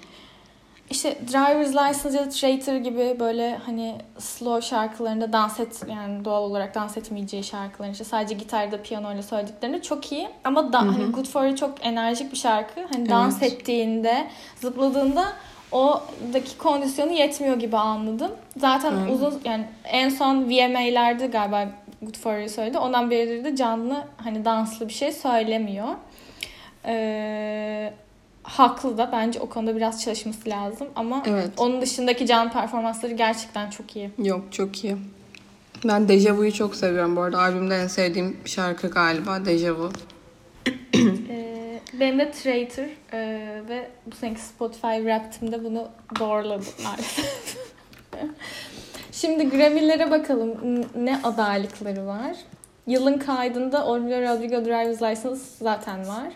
İşte 0.91 1.17
Driver's 1.33 1.69
License 1.69 2.19
ya 2.19 2.27
da 2.27 2.29
Traitor 2.29 2.77
gibi 2.77 3.17
böyle 3.21 3.57
hani 3.67 3.97
slow 4.19 4.69
şarkılarında 4.69 5.33
dans 5.33 5.61
et 5.61 5.83
yani 5.91 6.25
doğal 6.25 6.43
olarak 6.43 6.75
dans 6.75 6.97
etmeyeceği 6.97 7.45
şarkıların 7.45 7.93
işte 7.93 8.05
sadece 8.05 8.35
gitarda 8.35 8.83
piyanoyla 8.83 9.23
söylediklerinde 9.23 9.83
çok 9.83 10.13
iyi. 10.13 10.29
Ama 10.45 10.73
da, 10.73 10.79
hani 10.79 11.05
Good 11.13 11.27
For 11.27 11.45
You 11.45 11.57
çok 11.57 11.87
enerjik 11.87 12.33
bir 12.33 12.37
şarkı. 12.37 12.81
Hani 12.93 13.09
dans 13.09 13.43
Evet. 13.43 13.53
ettiğinde, 13.53 14.27
zıpladığında 14.61 15.33
oradaki 15.73 16.59
kondisyonu 16.59 17.13
yetmiyor 17.13 17.57
gibi 17.57 17.77
anladım. 17.77 18.31
Zaten 18.57 18.93
Aynen. 18.93 19.09
uzun 19.09 19.41
yani 19.45 19.65
en 19.85 20.09
son 20.09 20.45
VMA'lerde 20.45 21.27
galiba 21.27 21.69
Good 22.03 22.17
For 22.17 22.39
You 22.39 22.49
söyledi. 22.49 22.79
Ondan 22.79 23.11
beridir 23.11 23.45
de 23.45 23.57
canlı 23.57 24.05
hani 24.17 24.45
danslı 24.45 24.89
bir 24.89 24.93
şey 24.93 25.13
söylemiyor. 25.13 25.89
Ee, 26.85 27.93
haklı 28.49 28.99
da 28.99 29.09
bence 29.13 29.41
o 29.41 29.49
konuda 29.49 29.77
biraz 29.77 30.03
çalışması 30.03 30.49
lazım 30.49 30.89
ama 30.97 31.23
Evet. 31.27 31.51
onun 31.57 31.83
dışındaki 31.83 32.27
canlı 32.27 32.51
performansları 32.51 33.13
gerçekten 33.13 33.71
çok 33.71 33.97
iyi. 33.97 34.11
Yok 34.19 34.43
çok 34.51 34.85
iyi. 34.85 34.97
Ben 35.85 36.09
Deja 36.09 36.37
Vu'yu 36.37 36.53
çok 36.53 36.75
seviyorum 36.75 37.17
bu 37.17 37.21
arada. 37.21 37.39
Albümde 37.39 37.77
en 37.77 37.87
sevdiğim 37.87 38.37
şarkı 38.45 38.91
galiba 38.91 39.45
Deja 39.45 39.75
Vu. 39.77 39.91
Ee, 41.31 41.81
benim 42.01 42.19
de 42.19 42.31
Traitor 42.31 42.85
ee, 43.13 43.63
ve 43.69 43.89
bu 44.07 44.17
seneki 44.17 44.41
Spotify 44.41 44.97
Wrapped'imde 44.97 45.65
bunu 45.65 45.89
doğruladı 46.21 46.65
maalesef. 46.85 47.57
Şimdi 49.13 49.51
Grammy'lere 49.51 50.11
bakalım 50.11 50.55
ne 50.97 51.21
adaylıkları 51.25 52.07
var. 52.07 52.37
Yılın 52.87 53.19
kaydında 53.19 53.87
Olivia 53.87 54.21
Rodrigo 54.23 54.65
Driver's 54.65 55.03
License 55.03 55.43
zaten 55.61 56.09
var. 56.09 56.29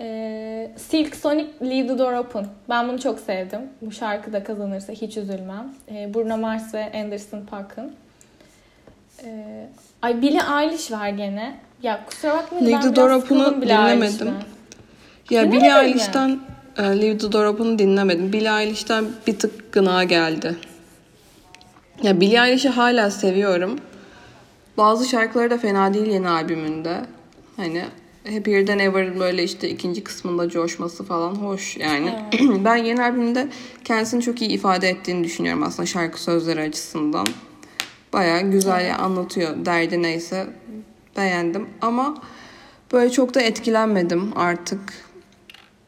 Ee, 0.00 0.70
Silk 0.76 1.16
Sonic 1.16 1.48
Leave 1.62 1.86
the 1.86 1.98
Door 1.98 2.12
Open. 2.12 2.46
Ben 2.68 2.88
bunu 2.88 3.00
çok 3.00 3.20
sevdim. 3.20 3.60
Bu 3.82 3.92
şarkı 3.92 4.32
da 4.32 4.44
kazanırsa 4.44 4.92
hiç 4.92 5.16
üzülmem. 5.16 5.74
Ee, 5.90 6.14
Bruno 6.14 6.36
Mars 6.36 6.74
ve 6.74 6.92
Anderson 6.94 7.46
Paak'ın. 7.46 7.92
Ee, 9.24 9.66
ay 10.02 10.22
Billie 10.22 10.40
Eilish 10.60 10.92
var 10.92 11.08
gene. 11.08 11.56
Ya 11.82 12.04
kusura 12.06 12.36
bakmayın 12.36 12.66
Leave 12.66 12.82
ben 12.84 12.94
the 12.94 12.96
Door 12.96 13.10
Open'ı 13.10 13.62
dinlemedim. 13.62 14.34
Ya 15.30 15.52
Billie? 15.52 15.82
Eilish'ten 15.82 16.40
e, 16.78 16.82
Leave 16.82 17.18
the 17.18 17.32
Door 17.32 17.44
Open'ı 17.44 17.78
dinlemedim. 17.78 18.32
Billie 18.32 18.62
Eilish'ten 18.62 19.04
bir 19.26 19.38
tık 19.38 19.72
gına 19.72 20.04
geldi. 20.04 20.56
Ya 22.02 22.20
Billie 22.20 22.46
Eilish'i 22.46 22.68
hala 22.68 23.10
seviyorum. 23.10 23.78
Bazı 24.76 25.08
şarkıları 25.08 25.50
da 25.50 25.58
fena 25.58 25.94
değil 25.94 26.06
yeni 26.06 26.28
albümünde. 26.28 27.00
Hani 27.56 27.84
Happier 28.30 28.66
Than 28.66 28.78
Ever 28.78 29.18
böyle 29.20 29.44
işte 29.44 29.68
ikinci 29.70 30.04
kısmında 30.04 30.48
coşması 30.48 31.04
falan 31.04 31.34
hoş 31.34 31.76
yani. 31.76 32.14
ben 32.64 32.76
yeni 32.76 33.02
albümünde 33.02 33.48
kendisini 33.84 34.22
çok 34.22 34.42
iyi 34.42 34.50
ifade 34.50 34.88
ettiğini 34.88 35.24
düşünüyorum 35.24 35.62
aslında 35.62 35.86
şarkı 35.86 36.22
sözleri 36.22 36.60
açısından. 36.60 37.26
Bayağı 38.12 38.40
güzel 38.50 38.86
ya, 38.86 38.98
anlatıyor 38.98 39.64
derdi 39.66 40.02
neyse 40.02 40.46
beğendim 41.16 41.68
ama 41.80 42.14
böyle 42.92 43.10
çok 43.10 43.34
da 43.34 43.40
etkilenmedim 43.40 44.32
artık. 44.36 44.80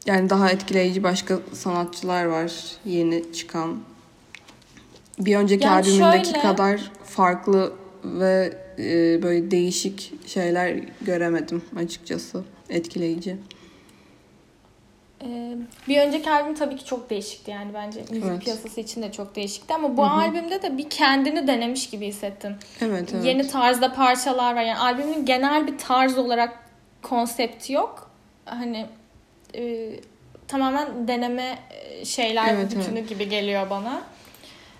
Yani 0.06 0.30
daha 0.30 0.50
etkileyici 0.50 1.02
başka 1.02 1.38
sanatçılar 1.52 2.24
var 2.24 2.52
yeni 2.84 3.32
çıkan. 3.32 3.76
Bir 5.18 5.36
önceki 5.36 5.64
Yani 5.64 5.74
albümündeki 5.74 6.24
şöyle- 6.28 6.40
kadar 6.42 6.92
farklı 7.04 7.72
ve 8.04 8.52
e, 8.78 9.22
böyle 9.22 9.50
değişik 9.50 10.28
şeyler 10.28 10.80
göremedim 11.00 11.62
açıkçası. 11.76 12.44
Etkileyici. 12.70 13.36
Ee, 15.24 15.56
bir 15.88 16.00
önceki 16.00 16.30
albüm 16.30 16.54
tabii 16.54 16.76
ki 16.76 16.84
çok 16.84 17.10
değişikti 17.10 17.50
yani 17.50 17.74
bence 17.74 18.00
müzik 18.00 18.24
Evet. 18.24 18.40
piyasası 18.44 18.80
için 18.80 19.02
de 19.02 19.12
çok 19.12 19.36
değişikti 19.36 19.74
ama 19.74 19.96
bu 19.96 20.04
albümde 20.04 20.62
de 20.62 20.78
bir 20.78 20.90
kendini 20.90 21.46
denemiş 21.46 21.90
gibi 21.90 22.06
hissettim. 22.06 22.56
Evet 22.80 23.10
evet. 23.14 23.24
Yeni 23.24 23.48
tarzda 23.48 23.92
parçalar 23.94 24.54
var 24.54 24.62
yani 24.62 24.78
albümün 24.78 25.24
genel 25.26 25.66
bir 25.66 25.78
tarz 25.78 26.18
olarak 26.18 26.58
konsepti 27.02 27.72
yok. 27.72 28.10
Hani 28.44 28.86
e, 29.54 29.90
tamamen 30.48 31.08
deneme 31.08 31.58
e, 31.70 32.04
şeyler 32.04 32.54
Evet, 32.54 32.76
bütünü 32.76 33.00
gibi 33.00 33.28
geliyor 33.28 33.70
bana. 33.70 34.02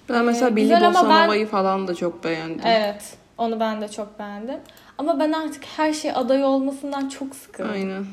Ben 0.08 0.24
mesela 0.24 0.50
Ee, 0.50 0.56
Billy 0.56 0.62
güzel 0.64 0.86
ama 0.86 0.98
Bossa 0.98 1.08
ben- 1.10 1.24
Nova'yı 1.26 1.46
falan 1.46 1.88
da 1.88 1.94
çok 1.94 2.24
beğendim. 2.24 2.60
Evet. 2.66 3.16
Onu 3.38 3.60
ben 3.60 3.80
de 3.80 3.88
çok 3.88 4.18
beğendim. 4.18 4.58
Ama 4.98 5.18
ben 5.20 5.32
artık 5.32 5.64
her 5.76 5.92
şey 5.92 6.10
aday 6.14 6.44
olmasından 6.44 7.08
çok 7.08 7.34
sıkıldım. 7.36 7.70
Aynen. 7.72 8.04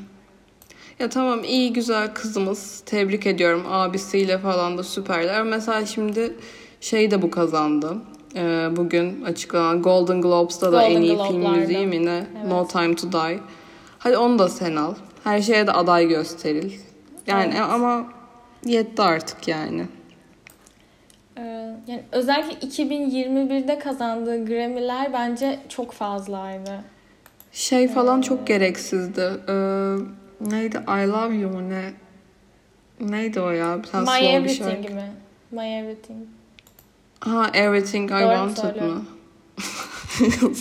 Ya 0.98 1.08
tamam 1.08 1.44
iyi 1.44 1.72
güzel 1.72 2.14
kızımız. 2.14 2.82
Tebrik 2.86 3.26
ediyorum. 3.26 3.64
Abisiyle 3.70 4.38
falan 4.38 4.78
da 4.78 4.82
süperler. 4.82 5.42
Mesela 5.42 5.86
şimdi 5.86 6.36
şey 6.80 7.10
de 7.10 7.22
bu 7.22 7.30
kazandı. 7.30 7.96
Ee, 8.36 8.68
bugün 8.76 9.22
açıklanan 9.24 9.82
Golden 9.82 10.20
Globes'ta 10.22 10.72
da 10.72 10.82
Golden 10.82 10.96
en 10.96 11.02
iyi 11.02 11.16
film 11.16 11.18
Globe'larda. 11.40 11.56
müziği 11.56 11.86
mi 11.86 12.06
ne? 12.06 12.24
No 12.48 12.66
Time 12.68 12.94
to 12.96 13.12
Die. 13.12 13.40
Hadi 13.98 14.16
onu 14.16 14.38
da 14.38 14.48
sen 14.48 14.76
al. 14.76 14.94
Her 15.24 15.40
şeye 15.42 15.66
de 15.66 15.72
aday 15.72 16.08
gösteril. 16.08 16.72
Yani 17.26 17.62
ama 17.62 18.04
yetti 18.64 19.02
artık 19.02 19.48
yani. 19.48 19.86
Ee, 21.42 21.44
yani 21.86 22.02
özellikle 22.12 22.68
2021'de 22.68 23.78
kazandığı 23.78 24.46
Grammy'ler 24.46 25.12
bence 25.12 25.58
çok 25.68 25.92
fazlaydı. 25.92 26.80
Şey 27.52 27.88
falan 27.88 28.20
çok 28.20 28.46
gereksizdi. 28.46 29.30
Ee, 29.48 29.52
neydi? 30.40 30.76
I 30.88 31.08
Love 31.08 31.34
You 31.34 31.52
mu 31.52 31.70
ne? 31.70 31.92
Neydi 33.00 33.40
o 33.40 33.50
ya? 33.50 33.78
Biraz 33.82 34.08
My 34.08 34.26
Everything 34.26 34.90
mi? 34.90 35.12
My 35.50 35.68
Everything. 35.78 36.26
Ha 37.20 37.50
Everything 37.54 38.10
I 38.10 38.14
Doğru 38.14 38.28
Wanted 38.28 38.62
söylüyorum? 38.62 38.94
mı? 38.94 39.04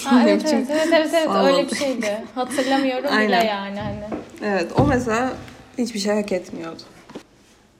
Ha, 0.04 0.24
evet, 0.28 0.46
evet 0.54 0.68
evet 0.72 0.88
evet 0.94 1.10
evet 1.14 1.30
öyle 1.44 1.70
bir 1.70 1.76
şeydi. 1.76 2.24
Hatırlamıyorum 2.36 3.20
bile 3.20 3.36
yani 3.36 3.80
hani. 3.80 4.04
Evet 4.44 4.72
o 4.80 4.86
mesela 4.88 5.34
hiçbir 5.78 6.00
şey 6.00 6.14
hak 6.14 6.32
etmiyordu. 6.32 6.82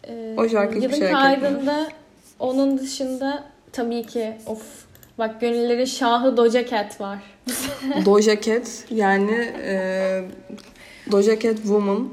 Ee, 0.08 0.36
O 0.38 0.50
şarkı 0.50 0.80
hiçbir 0.80 0.94
şey 0.96 1.12
hak 1.12 1.34
etmiyor. 1.34 1.86
Onun 2.42 2.78
dışında 2.78 3.44
tabii 3.72 4.04
ki 4.04 4.34
of 4.46 4.62
bak 5.18 5.42
gönüllerin 5.42 5.86
şahı 5.86 6.38
Doja 6.38 6.66
Cat 6.68 7.02
var. 7.02 7.20
Doja 8.06 8.42
Cat 8.42 8.84
yani 8.90 9.54
e, 9.64 10.24
Doja 11.12 11.40
Cat 11.40 11.56
Woman 11.56 12.10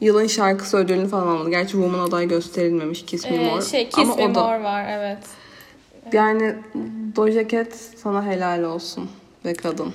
yılın 0.00 0.26
şarkısı 0.26 0.76
ödülünü 0.76 1.08
falan 1.08 1.26
aldı. 1.26 1.50
Gerçi 1.50 1.72
Woman 1.72 1.98
aday 1.98 2.28
gösterilmemiş 2.28 3.04
Kiss 3.04 3.30
Me 3.30 3.36
Ee, 3.36 3.50
More. 3.50 3.62
şey 3.62 3.88
Kiss 3.88 3.98
Ama 3.98 4.16
Me 4.16 4.24
o 4.24 4.34
da 4.34 4.44
More 4.44 4.62
var 4.62 4.86
evet. 4.88 5.18
yani 6.12 6.54
Doja 7.16 7.48
Cat 7.48 7.74
sana 7.96 8.26
helal 8.26 8.62
olsun 8.62 9.10
ve 9.44 9.54
kadın. 9.54 9.92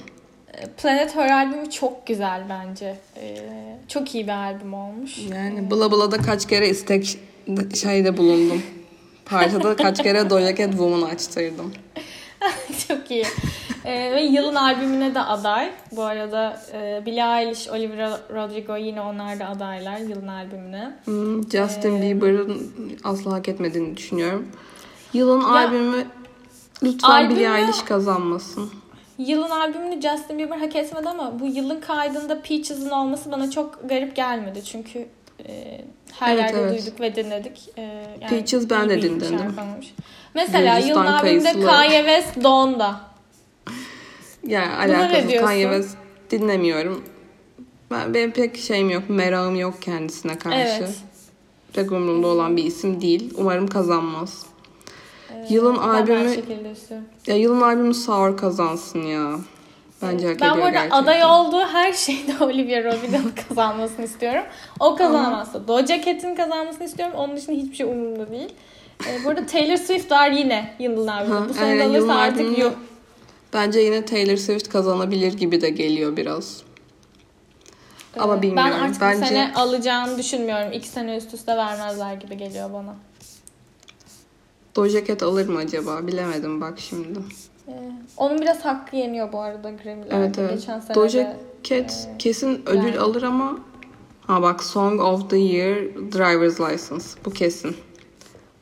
Ee, 0.54 0.68
Planet 0.68 1.16
Her 1.16 1.32
albümü 1.32 1.70
çok 1.70 2.08
güzel 2.08 2.44
bence. 2.50 2.96
Ee, 3.22 3.40
çok 3.88 4.16
iyi 4.16 4.24
bir 4.24 4.32
albüm 4.32 4.74
olmuş. 4.74 5.18
Yani 5.18 5.72
bula 5.72 5.92
bula 5.92 6.12
da 6.12 6.18
kaç 6.18 6.48
kere 6.48 6.70
istek 6.70 7.20
şeyde 7.76 8.18
bulundum. 8.18 8.62
Parçada 9.26 9.76
kaç 9.76 10.04
kere 10.04 10.30
Doja 10.30 10.56
Cat 10.56 10.70
Woman 10.70 11.02
açtırdım. 11.02 11.74
Çok 12.88 13.12
iyi. 13.12 13.26
Ee, 13.86 14.12
ve 14.16 14.22
yılın 14.22 14.56
albümüne 14.56 15.16
de 15.16 15.20
aday. 15.20 15.72
Bu 15.92 16.04
arada 16.04 16.62
e, 16.74 17.02
Billie 17.06 17.42
Eilish, 17.42 17.70
Olivia 17.70 18.20
Rodrigo 18.34 18.76
yine 18.78 19.02
onlar 19.02 19.40
da 19.40 19.48
adaylar 19.50 19.98
yılın 19.98 20.28
albümüne. 20.28 20.94
Hmm, 21.06 21.50
Justin 21.52 21.98
Ee, 21.98 22.02
Bieber'ın 22.02 22.72
asla 23.04 23.34
hak 23.34 23.50
etmediğini 23.50 23.98
düşünüyorum. 23.98 24.48
Yılın 25.14 25.42
Ya, 25.42 25.48
albümü 25.48 26.06
lütfen 26.84 27.10
albümü- 27.10 27.30
Billie 27.36 27.58
Eilish 27.62 27.82
kazanmasın. 27.82 28.72
Yılın 29.18 29.50
albümünü 29.50 30.02
Justin 30.02 30.38
Bieber 30.38 30.58
hak 30.58 30.76
etmedi 30.76 31.10
ama 31.10 31.40
bu 31.40 31.46
yılın 31.48 31.80
kaydında 31.82 32.42
Peaches'ın 32.42 32.90
olması 32.90 33.32
bana 33.32 33.52
çok 33.52 33.90
garip 33.90 34.16
gelmedi. 34.16 34.64
Çünkü 34.64 35.08
e, 35.48 35.82
her 36.19 36.34
Evet, 36.34 36.43
yerde 36.43 36.60
evet. 36.60 36.86
duyduk 36.86 37.02
ve 37.02 37.15
dinledik. 37.15 37.69
E, 37.78 37.82
yani 37.82 38.30
Peaches 38.30 38.69
ben 38.69 38.89
de 38.89 39.02
dinledim. 39.02 39.39
Mesela 40.36 40.78
yılın 40.78 41.17
kayısılı. 41.17 41.65
Kanye 41.65 41.98
West 41.98 42.43
Don'da. 42.43 43.02
Yani 44.48 44.76
alakasız? 44.76 45.41
Kanye 45.41 45.63
West 45.63 45.98
dinlemiyorum. 46.32 47.04
Ben, 47.91 48.13
benim 48.13 48.32
pek 48.32 48.58
şeyim 48.58 48.89
yok, 48.89 49.04
merakım 49.10 49.56
yok 49.56 49.82
kendisine 49.82 50.38
karşı. 50.38 50.58
Evet. 50.58 50.96
Pek 51.74 51.91
umurumda 51.91 52.28
olan 52.28 52.58
bir 52.58 52.63
isim 52.63 53.02
değil. 53.02 53.34
Umarım 53.38 53.67
kazanmaz. 53.67 54.46
Ee, 55.32 55.46
Yılın 55.50 55.76
albümü-. 55.76 56.36
Ya 57.28 57.36
yılın 57.36 57.62
albümü 57.62 57.93
Sour 57.93 58.38
kazansın 58.38 59.02
ya. 59.02 59.39
Bence 60.04 60.28
hak 60.28 60.42
Ben 60.42 60.52
bu 60.52 60.56
arada 60.56 60.70
gerçekten. 60.70 60.98
aday 61.04 61.24
olduğu 61.24 61.62
her 61.62 61.94
şeyde 61.94 62.34
Olivia 62.44 62.84
Rodrigo'nun 62.84 63.34
kazanmasını 63.50 64.06
istiyorum. 64.06 64.44
O 64.80 64.96
kazanamazsa 64.96 65.68
Doja 65.68 66.02
Cat'in 66.02 66.36
kazanmasını 66.36 66.84
istiyorum. 66.84 67.16
Onun 67.18 67.38
dışında 67.38 67.56
hiçbir 67.56 67.76
şey 67.76 67.86
umurumda 67.86 68.32
değil. 68.32 68.50
Ee, 69.08 69.26
bu 69.26 69.30
arada 69.30 69.46
Taylor 69.46 69.78
Swift 69.78 70.12
var 70.12 70.32
yine 70.32 70.74
albümü. 70.80 71.34
Ha, 71.36 71.46
Bu 71.50 71.54
sene 71.54 71.76
yılın 71.76 71.89
alırsa 71.89 72.13
artık 72.16 72.58
yok. 72.58 72.76
Bence 73.54 73.80
yine 73.80 74.06
Taylor 74.06 74.38
Swift 74.38 74.70
kazanabilir 74.70 75.34
gibi 75.34 75.62
de 75.62 75.70
geliyor 75.70 76.18
biraz. 76.18 76.62
Ama 78.20 78.38
Ee, 78.38 78.42
bilmiyorum. 78.42 78.72
Ben 78.74 78.80
artık 78.80 79.02
Bence 79.02 79.22
bu 79.22 79.26
sene 79.28 79.52
alacağını 79.56 80.18
düşünmüyorum. 80.18 80.72
İki 80.72 80.88
sene 80.88 81.18
üst 81.18 81.34
üste 81.34 81.58
vermezler 81.58 82.13
gibi 82.13 82.38
geliyor 82.38 82.74
bana. 82.74 82.96
Doja 84.76 85.06
Cat 85.06 85.24
alır 85.24 85.48
mı 85.48 85.60
acaba? 85.60 86.08
Bilemedim 86.08 86.62
bak 86.62 86.80
şimdi. 86.80 87.20
Ee, 87.67 87.71
onun 88.17 88.41
biraz 88.41 88.65
hakkı 88.65 88.95
yeniyor 88.95 89.32
bu 89.34 89.39
arada 89.39 89.71
Grammy'lerde. 89.71 90.15
Evet 90.15 90.39
evet. 90.39 90.52
Geçen 90.52 90.80
sene 90.80 90.95
Doja 90.95 91.19
de. 91.19 91.38
Cat 91.63 92.08
e, 92.13 92.17
kesin 92.17 92.62
ödül 92.65 92.88
yani. 92.88 92.99
alır 92.99 93.23
ama 93.23 93.60
ha 94.28 94.41
bak 94.41 94.63
Song 94.63 95.02
of 95.02 95.30
the 95.30 95.38
Year 95.38 95.76
Driver's 95.95 96.60
License. 96.62 97.19
Bu 97.26 97.30
kesin. 97.30 97.76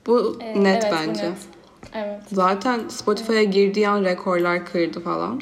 Bu 0.08 0.38
e, 0.42 0.64
net 0.64 0.84
evet, 0.84 0.94
bu 0.94 0.96
bence. 1.08 1.24
net. 1.30 1.38
Evet, 1.94 2.22
Zaten 2.32 2.88
Spotify'a 2.88 3.44
girdiği 3.44 3.90
an 3.90 4.04
rekorlar 4.04 4.66
kırdı 4.66 5.00
falan. 5.00 5.42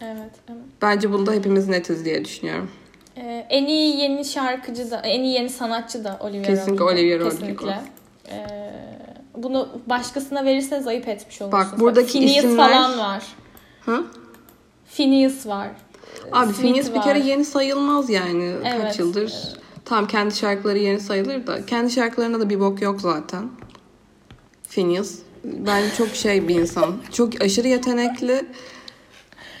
evet, 0.00 0.30
evet. 0.48 0.60
Bence 0.82 1.12
bunda 1.12 1.32
hepimiz 1.32 1.68
netiz 1.68 2.04
diye 2.04 2.24
düşünüyorum. 2.24 2.70
Ee, 3.16 3.46
en 3.50 3.66
iyi 3.66 3.96
yeni 3.96 4.24
şarkıcı 4.24 4.90
da, 4.90 5.00
en 5.00 5.22
iyi 5.22 5.34
yeni 5.34 5.48
sanatçı 5.48 6.04
da 6.04 6.18
Olivia 6.20 6.42
Kesinlikle 6.42 6.84
Rodrigo. 6.84 7.00
Olivia 7.00 7.18
Rodrigo. 7.18 7.30
Kesinlikle. 7.30 7.80
Ee, 8.30 8.46
bunu 9.36 9.68
başkasına 9.86 10.44
verirseniz 10.44 10.86
ayıp 10.86 11.08
etmiş 11.08 11.42
olursunuz. 11.42 11.80
buradaki 11.80 12.12
Phineas 12.12 12.44
isimler- 12.44 12.56
falan 12.72 12.98
var. 12.98 13.22
Ha? 13.86 14.00
Phineas 14.94 15.46
var. 15.46 15.68
Abi 16.32 16.52
Sweet 16.52 16.60
Phineas 16.72 16.90
bir 16.90 16.96
var. 16.96 17.04
kere 17.04 17.18
yeni 17.18 17.44
sayılmaz 17.44 18.10
yani 18.10 18.44
Evet. 18.64 18.82
kaç 18.82 18.98
yıldır. 18.98 19.32
Tamam 19.84 20.06
kendi 20.06 20.34
şarkıları 20.34 20.78
yeni 20.78 21.00
sayılır 21.00 21.46
da 21.46 21.66
kendi 21.66 21.90
şarkılarında 21.90 22.40
da 22.40 22.50
bir 22.50 22.60
bok 22.60 22.82
yok 22.82 23.00
zaten. 23.00 23.48
Phineas 24.68 25.14
bence 25.44 25.94
çok 25.96 26.08
şey 26.08 26.48
bir 26.48 26.54
insan. 26.54 26.96
Çok 27.12 27.42
aşırı 27.42 27.68
yetenekli. 27.68 28.46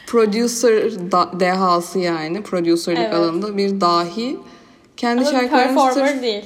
Producer 0.06 1.12
da, 1.12 1.30
dehası 1.40 1.98
yani. 1.98 2.42
Producerlık 2.42 3.02
Evet. 3.02 3.14
alanında 3.14 3.56
bir 3.56 3.80
dahi. 3.80 4.36
Kendi 4.96 5.20
Ama 5.20 5.30
bir 5.30 5.36
şarkılarını 5.36 5.74
performer 5.74 6.08
sırf 6.08 6.22
değil. 6.22 6.44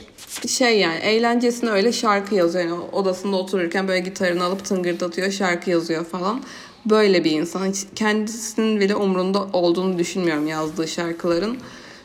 Şey 0.48 0.78
yani 0.78 0.98
eğlencesine 0.98 1.70
öyle 1.70 1.92
şarkı 1.92 2.34
yazıyor. 2.34 2.64
Yani 2.64 2.80
odasında 2.92 3.36
otururken 3.36 3.88
böyle 3.88 4.00
gitarını 4.00 4.44
alıp 4.44 4.64
tıngırdatıyor 4.64 5.30
şarkı 5.30 5.70
yazıyor 5.70 6.04
falan. 6.04 6.42
Böyle 6.86 7.24
bir 7.24 7.30
insan. 7.30 7.66
Hiç 7.66 7.86
kendisinin 7.94 8.80
bile 8.80 8.96
umrunda 8.96 9.46
olduğunu 9.52 9.98
düşünmüyorum 9.98 10.46
yazdığı 10.46 10.88
şarkıların. 10.88 11.58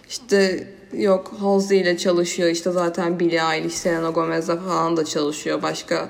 İşte 0.09 0.67
yok 0.93 1.33
Halsey 1.39 1.81
ile 1.81 1.97
çalışıyor. 1.97 2.49
İşte 2.49 2.71
zaten 2.71 3.19
Billie 3.19 3.55
Eilish, 3.55 3.73
Selena 3.73 4.09
Gomez'le 4.09 4.47
falan 4.47 4.97
da 4.97 5.05
çalışıyor. 5.05 5.61
Başka 5.61 6.09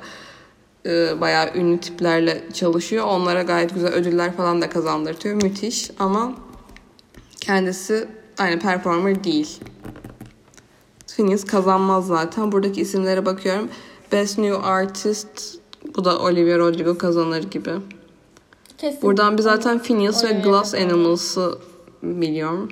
e, 0.85 1.21
bayağı 1.21 1.55
ünlü 1.55 1.79
tiplerle 1.79 2.43
çalışıyor. 2.53 3.05
Onlara 3.07 3.41
gayet 3.41 3.73
güzel 3.73 3.93
ödüller 3.93 4.37
falan 4.37 4.61
da 4.61 4.69
kazandırtıyor. 4.69 5.43
Müthiş 5.43 5.91
ama 5.99 6.35
kendisi 7.41 8.07
aynı 8.37 8.59
performer 8.59 9.23
değil. 9.23 9.59
Phineas 11.19 11.45
kazanmaz 11.45 12.07
zaten. 12.07 12.51
Buradaki 12.51 12.81
isimlere 12.81 13.25
bakıyorum. 13.25 13.69
Best 14.11 14.37
New 14.37 14.57
Artist 14.57 15.59
bu 15.95 16.05
da 16.05 16.19
Olivia 16.19 16.57
Rodrigo 16.57 16.97
kazanır 16.97 17.43
gibi. 17.43 17.71
Kesin. 18.77 19.01
Buradan 19.01 19.37
bir 19.37 19.43
zaten 19.43 19.79
Phineas 19.79 20.23
ve 20.23 20.27
Olivia 20.27 20.41
Glass 20.41 20.71
kazanır. 20.71 20.91
Animals'ı 20.91 21.57
biliyorum. 22.03 22.69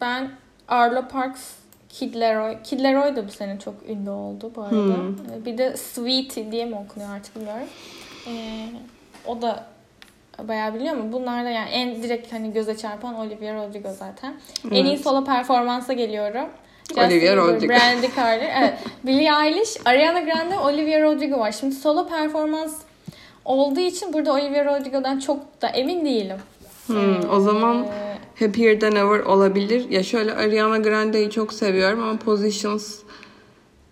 Ben 0.00 0.30
Arlo 0.68 1.08
Parks, 1.08 1.40
Kid 1.88 2.14
Leroy. 2.14 2.56
Kid 2.64 2.80
Leroy 2.80 3.16
da 3.16 3.28
bu 3.28 3.32
sene 3.32 3.58
çok 3.58 3.74
ünlü 3.88 4.10
oldu 4.10 4.52
bu 4.56 4.62
arada. 4.62 4.74
Hmm. 4.74 5.44
Bir 5.44 5.58
de 5.58 5.76
Sweetie 5.76 6.52
diye 6.52 6.64
mi 6.64 6.74
okunuyor 6.74 7.16
artık 7.16 7.36
bilmiyorum. 7.36 7.68
Ee, 8.26 8.68
o 9.26 9.42
da 9.42 9.66
bayağı 10.48 10.74
biliyor 10.74 10.94
mu? 10.94 11.12
Bunlar 11.12 11.44
da 11.44 11.48
yani 11.48 11.68
en 11.70 12.02
direkt 12.02 12.32
hani 12.32 12.52
göze 12.52 12.76
çarpan 12.76 13.14
Olivia 13.14 13.54
Rodrigo 13.54 13.88
zaten. 13.98 14.34
En 14.70 14.84
iyi 14.84 14.94
Evet. 14.94 15.00
solo 15.00 15.24
performansa 15.24 15.92
geliyorum. 15.92 16.48
Olivia 16.96 17.36
Rodrigo. 17.36 17.68
Brandy 17.72 18.06
Carter. 18.16 18.52
Evet. 18.58 18.74
Billie 19.06 19.30
Eilish, 19.46 19.76
Ariana 19.84 20.20
Grande, 20.20 20.58
Olivia 20.58 21.02
Rodrigo 21.02 21.38
var. 21.38 21.52
Şimdi 21.52 21.74
solo 21.74 22.08
performans 22.08 22.76
olduğu 23.44 23.80
için 23.80 24.12
burada 24.12 24.32
Olivia 24.32 24.64
Rodrigo'dan 24.64 25.18
çok 25.18 25.62
da 25.62 25.68
emin 25.68 26.04
değilim. 26.04 26.36
Hmm, 26.86 27.30
o 27.30 27.40
zaman 27.40 27.84
Ee, 27.84 28.44
Happier 28.44 28.80
Than 28.80 28.96
Ever 28.96 29.20
olabilir. 29.20 29.90
Ya 29.90 30.02
şöyle 30.02 30.34
Ariana 30.34 30.78
Grande'yi 30.78 31.30
çok 31.30 31.52
seviyorum 31.52 32.02
ama 32.02 32.18
Positions 32.18 32.98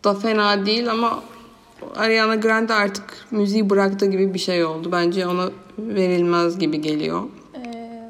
da 0.05 0.15
fena 0.15 0.67
değil 0.67 0.91
ama 0.91 1.23
Ariana 1.97 2.35
Grande 2.35 2.75
artık 2.75 3.05
müziği 3.31 3.71
bıraktı 3.71 4.07
gibi 4.07 4.35
bir 4.35 4.39
şey 4.39 4.65
oldu. 4.65 4.93
Bence 4.93 5.27
ona 5.27 5.51
verilmez 5.79 6.59
gibi 6.59 6.81
geliyor. 6.81 7.23
Ee, 7.57 8.01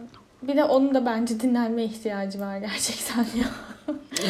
bir 0.42 0.56
de 0.56 0.64
onun 0.64 0.94
da 0.94 1.06
bence 1.06 1.40
dinlenme 1.40 1.84
ihtiyacı 1.84 2.40
var 2.40 2.58
gerçekten 2.58 3.18
ya. 3.40 3.46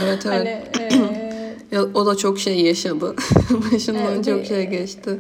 Evet 0.02 0.26
evet. 0.26 0.26
Hani 0.26 0.48
e, 0.80 1.34
Ya, 1.72 1.82
o 1.94 2.06
da 2.06 2.16
çok 2.16 2.38
şey 2.38 2.60
yaşadı. 2.60 3.14
Başından 3.72 4.12
Evet, 4.12 4.24
çok 4.24 4.44
şey 4.44 4.66
geçti. 4.66 5.18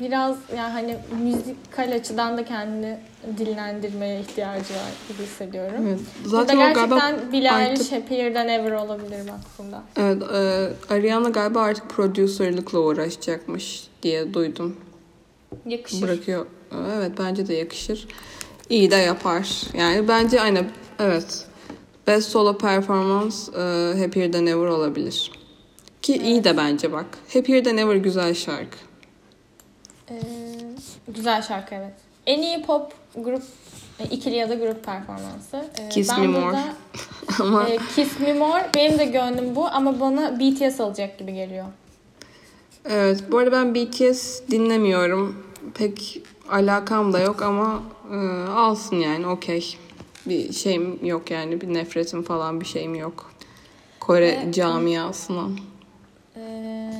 biraz 0.00 0.36
yani 0.56 0.72
hani 0.72 0.96
müzikal 1.22 1.92
açıdan 1.92 2.36
da 2.38 2.44
kendini 2.44 2.98
dinlendirmeye 3.38 4.20
ihtiyacı 4.20 4.74
var 4.74 4.92
gibi 5.08 5.22
hissediyorum. 5.22 5.86
Evet. 5.88 5.98
Burada 6.24 6.36
Zaten 6.36 6.56
o 6.56 6.60
gerçekten 6.60 7.32
Billie 7.32 7.68
Eilish 7.68 7.92
Happier 7.92 8.34
Than 8.34 8.48
Ever 8.48 8.72
olabilir 8.72 9.20
baktığında. 9.28 9.82
Evet, 9.96 10.22
e, 10.22 10.94
Ariana 10.94 11.28
galiba 11.28 11.60
artık 11.60 11.90
prodüserlikle 11.90 12.78
uğraşacakmış 12.78 13.86
diye 14.02 14.34
duydum. 14.34 14.76
Yakışır. 15.66 16.02
Bırakıyor. 16.02 16.46
Evet 16.98 17.12
bence 17.18 17.48
de 17.48 17.54
yakışır. 17.54 18.08
İyi 18.70 18.90
de 18.90 18.96
yapar. 18.96 19.62
Yani 19.74 20.08
bence 20.08 20.40
aynı 20.40 20.64
evet. 20.98 21.46
Best 22.06 22.28
solo 22.30 22.58
performance 22.58 23.36
e, 23.56 23.94
Happier 24.02 24.32
Than 24.32 24.46
Ever 24.46 24.66
olabilir. 24.66 25.30
Ki 26.02 26.16
iyi 26.16 26.44
de 26.44 26.56
bence 26.56 26.92
bak. 26.92 27.06
Happier 27.34 27.64
Than 27.64 27.76
Ever 27.76 27.96
güzel 27.96 28.34
şarkı. 28.34 28.76
Ee, 30.10 30.14
güzel 31.08 31.42
şarkı 31.42 31.74
evet. 31.74 31.94
En 32.26 32.42
iyi 32.42 32.62
pop 32.62 32.92
grup 33.16 33.42
e, 34.00 34.04
ikili 34.04 34.34
ya 34.34 34.48
da 34.48 34.54
grup 34.54 34.84
performansı. 34.84 35.64
Ee, 35.80 35.88
Kiss 35.88 36.10
ben 36.10 36.20
Me 36.20 36.26
More. 36.26 36.44
burada, 36.46 36.64
Ama 37.40 37.68
e, 37.68 37.78
Kiss 37.96 38.20
Me 38.20 38.32
More 38.32 38.70
benim 38.74 38.98
de 38.98 39.04
gönlüm 39.04 39.56
bu 39.56 39.66
ama 39.66 40.00
bana 40.00 40.40
BTS 40.40 40.80
alacak 40.80 41.18
gibi 41.18 41.34
geliyor. 41.34 41.64
evet 42.84 43.24
bu 43.30 43.38
arada 43.38 43.52
ben 43.52 43.74
BTS 43.74 44.40
dinlemiyorum. 44.50 45.44
Pek 45.74 46.22
alakam 46.50 47.12
da 47.12 47.20
yok 47.20 47.42
ama 47.42 47.82
e, 48.12 48.16
alsın 48.50 48.96
yani 48.96 49.26
okey. 49.26 49.76
Bir 50.26 50.52
şeyim 50.52 51.06
yok 51.06 51.30
yani 51.30 51.60
bir 51.60 51.74
nefretim 51.74 52.22
falan 52.22 52.60
bir 52.60 52.66
şeyim 52.66 52.94
yok. 52.94 53.32
Kore 54.00 54.28
Evet. 54.28 54.54
camiasına. 54.54 55.48
Ee, 56.36 56.90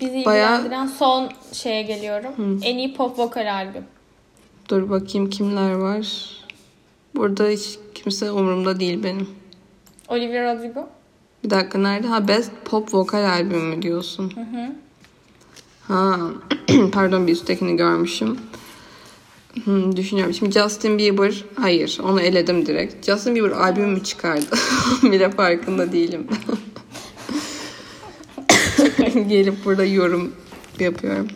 bizi 0.00 0.24
Bayağı- 0.24 0.52
ilgilendiren 0.58 0.86
son 0.86 1.30
şeye 1.52 1.82
geliyorum. 1.82 2.60
En 2.64 2.78
iyi 2.78 2.94
pop 2.94 3.18
vokal 3.18 3.54
albüm. 3.54 3.84
Dur 4.68 4.90
bakayım 4.90 5.30
kimler 5.30 5.72
var. 5.72 6.26
Burada 7.16 7.48
hiç 7.48 7.78
kimse 7.94 8.30
umurumda 8.30 8.80
değil 8.80 9.02
benim. 9.02 9.28
Olivia 10.08 10.54
Rodrigo. 10.54 10.88
Bir 11.44 11.50
dakika 11.50 11.78
nerede? 11.78 12.06
Ha 12.06 12.28
Best 12.28 12.50
Pop 12.64 12.94
Vokal 12.94 13.24
Albüm 13.30 13.64
mü 13.68 13.82
diyorsun? 13.82 14.32
Hı 14.34 14.40
hı. 14.40 14.72
Ha 15.88 16.16
pardon 16.92 17.26
bir 17.26 17.32
üsttekini 17.32 17.76
görmüşüm. 17.76 18.38
Hmm, 19.64 19.96
düşünüyorum. 19.96 20.34
Şimdi 20.34 20.52
Justin 20.52 20.98
Bieber 20.98 21.44
hayır 21.54 21.98
onu 22.02 22.20
eledim 22.20 22.66
direkt. 22.66 23.06
Justin 23.06 23.34
Bieber 23.34 23.50
albüm 23.50 23.88
mü 23.90 24.02
çıkardı? 24.02 24.46
Bile 25.02 25.30
farkında 25.30 25.92
değilim. 25.92 26.26
Gelip 29.28 29.64
burada 29.64 29.84
yorum 29.84 30.32
yapıyorum. 30.80 31.28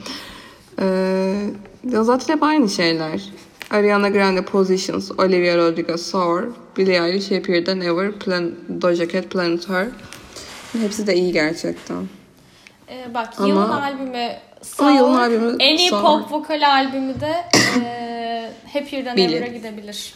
Ee, 0.81 1.51
ya 1.91 2.05
zaten 2.05 2.35
hep 2.35 2.43
aynı 2.43 2.69
şeyler. 2.69 3.23
Ariana 3.71 4.09
Grande 4.09 4.45
Positions, 4.45 5.11
Olivia 5.11 5.57
Rodrigo 5.57 5.97
Sour, 5.97 6.43
Billie 6.77 7.07
Eilish 7.07 7.31
Happier 7.31 7.65
Than 7.65 7.81
Ever, 7.81 8.13
Plan 8.13 8.55
Doja 8.83 9.09
Cat 9.09 9.31
Planet 9.31 9.69
Her. 9.69 9.87
Hepsi 10.73 11.07
de 11.07 11.15
iyi 11.15 11.33
gerçekten. 11.33 12.09
Ee, 12.89 13.15
bak 13.15 13.29
Ama- 13.39 13.49
yılın 13.49 13.69
albümü 13.69 14.31
Ama 14.79 14.91
yılın 14.91 15.15
albümü 15.15 15.57
en 15.61 15.77
iyi 15.77 15.91
Sour. 15.91 16.03
pop 16.03 16.33
vokal 16.33 16.69
albümü 16.69 17.21
de 17.21 17.45
e, 17.85 18.51
Happier 18.73 19.05
Than 19.05 19.17
Billie. 19.17 19.37
Ever'a 19.37 19.47
gidebilir 19.47 20.15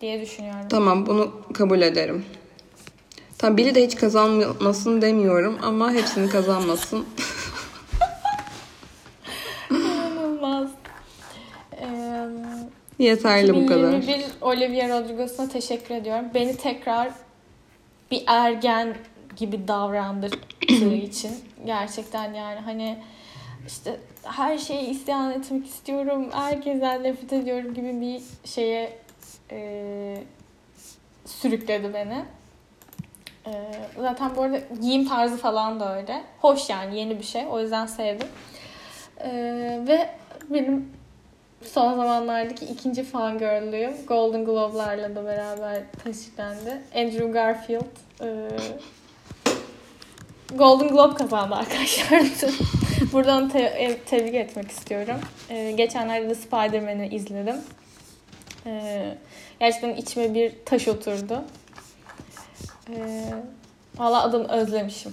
diye 0.00 0.20
düşünüyorum. 0.20 0.68
Tamam 0.68 1.06
bunu 1.06 1.32
kabul 1.54 1.80
ederim. 1.82 2.24
Tamam 3.38 3.56
Billy 3.56 3.74
de 3.74 3.86
hiç 3.86 3.96
kazanmasın 3.96 5.02
demiyorum 5.02 5.58
ama 5.62 5.92
hepsini 5.92 6.28
kazanmasın. 6.30 7.06
İnanılmaz. 9.70 10.70
Ee, 11.80 11.86
Yeterli 13.04 13.54
bu 13.54 13.66
kadar. 13.66 13.92
2021 13.92 14.24
Olivia 14.40 14.88
Rodrigo'suna 14.88 15.48
teşekkür 15.48 15.94
ediyorum. 15.94 16.24
Beni 16.34 16.56
tekrar 16.56 17.08
bir 18.10 18.22
ergen 18.26 18.94
gibi 19.36 19.68
davrandırdığı 19.68 20.94
için 20.94 21.30
gerçekten 21.66 22.34
yani 22.34 22.60
hani 22.60 22.98
işte 23.66 23.96
her 24.22 24.58
şeyi 24.58 24.88
isyan 24.88 25.32
etmek 25.32 25.66
istiyorum, 25.66 26.30
herkesten 26.32 27.02
nefret 27.02 27.32
ediyorum 27.32 27.74
gibi 27.74 28.00
bir 28.00 28.48
şeye 28.48 28.98
e, 29.50 30.22
sürükledi 31.24 31.94
beni. 31.94 32.24
E, 33.46 33.52
zaten 34.00 34.36
bu 34.36 34.42
arada 34.42 34.58
giyim 34.80 35.08
tarzı 35.08 35.36
falan 35.36 35.80
da 35.80 35.96
öyle. 35.96 36.22
Hoş 36.40 36.70
yani 36.70 36.98
yeni 36.98 37.18
bir 37.18 37.24
şey. 37.24 37.46
O 37.50 37.60
yüzden 37.60 37.86
sevdim. 37.86 38.28
E, 39.20 39.30
ve 39.88 40.10
benim 40.50 40.92
son 41.62 41.96
zamanlardaki 41.96 42.64
ikinci 42.64 43.02
fangirl'lüğüm 43.02 43.94
Golden 44.06 44.44
Globe'larla 44.44 45.16
da 45.16 45.24
beraber 45.24 45.82
tasdiklendi. 46.04 46.82
Andrew 46.94 47.26
Garfield 47.26 47.84
e, 48.20 48.48
Golden 50.58 50.88
Globe 50.88 51.14
kazandı 51.14 51.54
arkadaşlar. 51.54 52.22
Buradan 53.12 53.48
te- 53.48 53.98
tebrik 54.06 54.34
etmek 54.34 54.70
istiyorum. 54.70 55.16
E, 55.50 55.72
geçenlerde 55.72 56.28
de 56.30 56.34
Spider-Man'i 56.34 57.08
izledim. 57.14 57.56
E, 58.66 59.04
gerçekten 59.60 59.94
içime 59.96 60.34
bir 60.34 60.52
taş 60.64 60.88
oturdu. 60.88 61.42
E, 62.90 62.96
Valla 63.98 64.22
adını 64.22 64.48
özlemişim. 64.48 65.12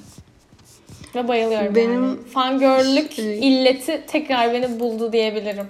Ve 1.16 1.28
bayılıyorum 1.28 1.76
Benim 1.76 2.04
yani. 2.04 2.18
Fangirl'lük 2.34 3.12
şey- 3.12 3.40
illeti 3.40 4.04
tekrar 4.08 4.54
beni 4.54 4.80
buldu 4.80 5.14
diyebilirim. 5.14 5.68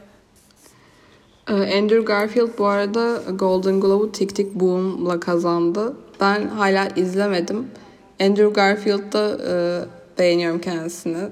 Ee, 1.49 1.53
Andrew 1.53 1.99
Garfield 2.01 2.49
bu 2.57 2.65
arada 2.65 3.21
Golden 3.31 3.81
Globe'u 3.81 4.11
Tick 4.11 4.35
Tick 4.35 4.55
Boom'la 4.55 5.19
kazandı. 5.19 5.97
Ben 6.19 6.47
hala 6.47 6.87
izlemedim. 6.87 7.71
Andrew 8.21 8.53
Garfield'da 8.53 9.37
e, 9.47 9.53
beğeniyorum 10.19 10.61
kendisini. 10.61 11.29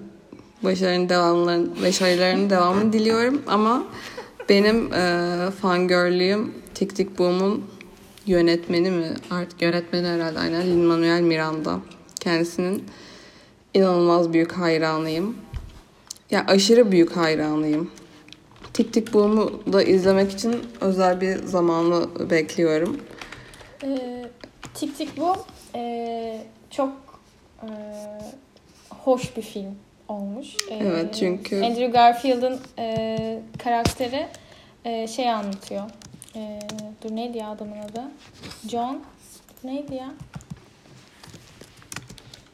Başarının 0.64 1.10
devamlarını, 1.10 1.82
başarılarının 1.84 2.50
devamını 2.50 2.94
diliyorum 2.94 3.42
ama 3.48 3.84
benim 4.50 4.94
e, 4.94 5.52
fangirl'lüğüm 5.62 6.54
Tick 6.76 6.96
Tick 6.96 7.20
Boom'un 7.20 7.66
yönetmeni 8.26 8.92
mi? 8.92 9.14
Artık 9.32 9.62
yönetmeni 9.62 10.08
herhalde 10.08 10.40
aynen 10.40 10.62
Lin-Manuel 10.62 11.22
Miranda. 11.22 11.80
Kendisinin 12.20 12.84
inanılmaz 13.74 14.34
büyük 14.34 14.52
hayranıyım. 14.52 15.38
Ya 16.32 16.46
aşırı 16.48 16.92
büyük 16.92 17.18
hayranıyım. 17.18 17.92
Tik 18.74 18.94
Tik 18.94 19.14
Boom'u 19.14 19.74
da 19.74 19.84
izlemek 19.84 20.32
için 20.32 20.56
özel 20.82 21.22
bir 21.22 21.44
zamanı 21.44 22.30
bekliyorum. 22.30 22.98
Ee, 23.84 24.26
Tik 24.74 24.98
Tik 24.98 25.18
Boom 25.18 25.38
ee, 25.76 26.42
çok 26.70 27.22
ee, 27.64 27.68
hoş 29.04 29.38
bir 29.38 29.42
film 29.42 29.76
olmuş. 30.08 30.48
Ee, 30.70 30.76
Evet, 30.76 31.16
çünkü- 31.20 31.64
Andrew 31.64 31.86
Garfield'ın 31.88 32.60
ee, 32.80 33.40
karakteri 33.64 34.28
ee, 34.86 35.08
şey 35.08 35.30
anlatıyor. 35.32 35.84
Ee, 36.36 36.60
dur 37.04 37.16
neydi 37.16 37.38
ya 37.38 37.50
adamın 37.50 37.80
adı? 37.80 38.02
John 38.68 39.04
neydi 39.64 39.96
ya? 39.96 40.12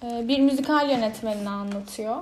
Ee, 0.04 0.28
bir 0.28 0.40
müzikal 0.40 0.90
yönetmenini 0.90 1.50
anlatıyor. 1.50 2.16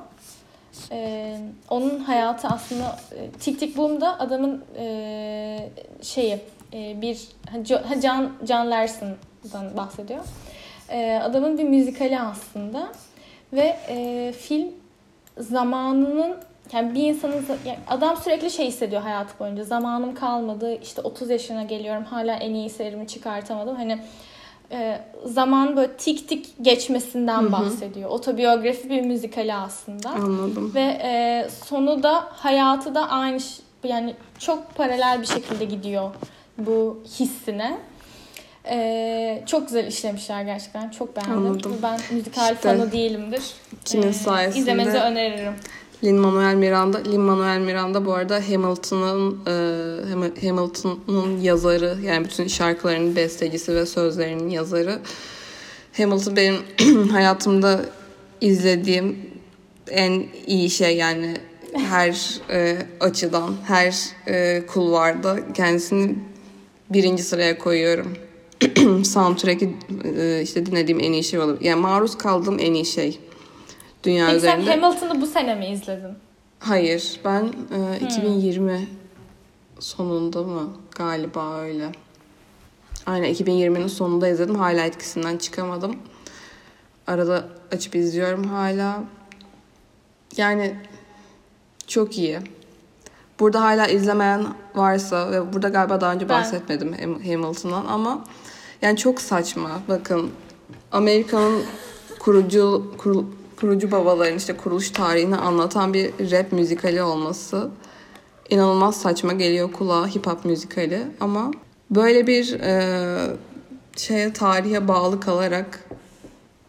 Ee, 0.91 1.39
onun 1.69 1.99
hayatı 1.99 2.47
aslında 2.47 2.99
e, 3.15 3.29
Tik 3.39 3.59
Tik 3.59 3.77
Boom'da 3.77 4.19
adamın 4.19 4.65
e, 4.77 5.69
şeyi 6.01 6.39
e, 6.73 7.01
bir 7.01 7.27
John, 8.01 8.31
John 8.47 8.71
Larson'dan 8.71 9.77
bahsediyor. 9.77 10.23
E, 10.93 11.19
adamın 11.23 11.57
bir 11.57 11.63
müzikali 11.63 12.19
aslında 12.19 12.91
ve 13.53 13.77
e, 13.89 14.31
film 14.39 14.67
zamanının 15.37 16.35
yani 16.73 16.95
bir 16.95 17.03
insanın 17.03 17.45
yani 17.65 17.77
adam 17.87 18.17
sürekli 18.17 18.51
şey 18.51 18.67
hissediyor 18.67 19.01
hayatı 19.01 19.39
boyunca 19.39 19.63
zamanım 19.63 20.15
kalmadı 20.15 20.77
işte 20.83 21.01
30 21.01 21.29
yaşına 21.29 21.63
geliyorum 21.63 22.03
hala 22.03 22.35
en 22.35 22.53
iyi 22.53 22.65
eserimi 22.65 23.07
çıkartamadım 23.07 23.75
hani 23.75 23.99
e, 24.71 24.99
zaman 25.25 25.77
böyle 25.77 25.93
tik 25.93 26.29
tik 26.29 26.49
geçmesinden 26.61 27.51
bahsediyor. 27.51 28.09
Otobiyografi 28.09 28.89
bir 28.89 29.01
müzikali 29.01 29.53
aslında. 29.53 30.09
Anladım. 30.09 30.71
Ve 30.75 30.99
e, 31.03 31.47
sonu 31.65 32.03
da 32.03 32.25
hayatı 32.31 32.95
da 32.95 33.09
aynı 33.09 33.39
yani 33.83 34.15
çok 34.39 34.75
paralel 34.75 35.21
bir 35.21 35.27
şekilde 35.27 35.65
gidiyor 35.65 36.11
bu 36.57 37.03
hissine. 37.19 37.77
E, 38.69 39.43
çok 39.47 39.67
güzel 39.67 39.87
işlemişler 39.87 40.43
gerçekten. 40.43 40.89
Çok 40.89 41.15
beğendim. 41.15 41.37
Anladım. 41.37 41.75
Ben 41.83 41.99
müzikal 42.11 42.53
İşte 42.55 42.69
fanı 42.77 42.91
değilimdir. 42.91 43.43
kimin 43.85 44.07
E, 44.07 44.13
sayesinde- 44.13 44.59
İzlemenizi 44.59 44.97
öneririm. 44.97 45.53
Lin-Manuel 46.03 46.55
Miranda. 46.55 46.97
Lin-Manuel 46.97 47.59
Miranda 47.59 48.05
bu 48.05 48.13
arada 48.13 48.35
Hamilton'ın 48.49 49.39
e, 49.45 49.49
Ham- 50.13 50.47
Hamilton'ın 50.47 51.41
yazarı. 51.41 51.97
Yani 52.03 52.25
bütün 52.25 52.47
şarkılarının 52.47 53.15
bestecisi 53.15 53.75
ve 53.75 53.85
sözlerinin 53.85 54.49
yazarı. 54.49 54.99
Hamilton 55.97 56.35
benim 56.35 56.55
hayatımda 57.11 57.79
izlediğim 58.41 59.19
en 59.91 60.23
iyi 60.47 60.69
şey 60.69 60.97
yani 60.97 61.33
her 61.73 62.39
e, 62.49 62.77
açıdan, 62.99 63.55
her 63.67 63.95
e, 64.27 64.65
kulvarda 64.65 65.53
kendisini 65.53 66.15
birinci 66.89 67.23
sıraya 67.23 67.57
koyuyorum. 67.57 68.13
Soundtrack'i 69.05 69.75
e, 70.17 70.41
işte 70.41 70.65
dinlediğim 70.65 70.99
en 70.99 71.11
iyi 71.11 71.23
şey 71.23 71.39
olur. 71.39 71.57
Yani 71.61 71.81
maruz 71.81 72.17
kaldığım 72.17 72.59
en 72.59 72.73
iyi 72.73 72.85
şey. 72.85 73.19
Dünya 74.03 74.27
Peki 74.27 74.41
sen 74.41 74.59
üzerinde. 74.59 74.81
Hamilton'ı 74.81 75.21
bu 75.21 75.27
sene 75.27 75.55
mi 75.55 75.67
izledin? 75.67 76.15
Hayır, 76.59 77.19
ben 77.25 77.53
e, 77.93 78.05
2020 78.05 78.87
sonunda 79.79 80.43
mı? 80.43 80.69
Galiba 80.95 81.59
öyle. 81.59 81.91
Aynen 83.05 83.33
2020'nin 83.33 83.87
sonunda 83.87 84.27
izledim. 84.27 84.55
Hala 84.55 84.85
etkisinden 84.85 85.37
çıkamadım. 85.37 85.95
Arada 87.07 87.47
açıp 87.71 87.95
izliyorum 87.95 88.43
hala. 88.43 89.03
Yani 90.37 90.75
çok 91.87 92.17
iyi. 92.17 92.39
Burada 93.39 93.61
hala 93.61 93.87
izlemeyen 93.87 94.45
varsa 94.75 95.31
ve 95.31 95.53
burada 95.53 95.69
galiba 95.69 96.01
daha 96.01 96.13
önce 96.13 96.29
Ben. 96.29 96.39
bahsetmedim 96.39 96.93
Ham- 96.93 97.31
Hamilton'dan 97.31 97.85
ama 97.85 98.23
yani 98.83 98.97
çok 98.97 99.21
saçma. 99.21 99.81
Bakın 99.87 100.31
Amerika'nın 100.91 101.63
kurucu 102.19 102.91
kurul- 102.97 103.25
kurucu 103.55 103.91
babaların 103.91 104.37
işte 104.37 104.57
kuruluş 104.57 104.91
tarihini 104.91 105.35
anlatan 105.35 105.93
bir 105.93 106.31
rap 106.31 106.51
müzikali 106.51 107.01
olması 107.01 107.69
inanılmaz 108.49 109.01
saçma 109.01 109.33
geliyor 109.33 109.71
kulağa 109.71 110.07
hip 110.07 110.27
hop 110.27 110.45
müzikali 110.45 110.99
ama 111.19 111.51
böyle 111.91 112.27
bir 112.27 112.59
e, 112.59 113.37
şeye 113.97 114.33
tarihe 114.33 114.87
bağlı 114.87 115.19
kalarak 115.19 115.79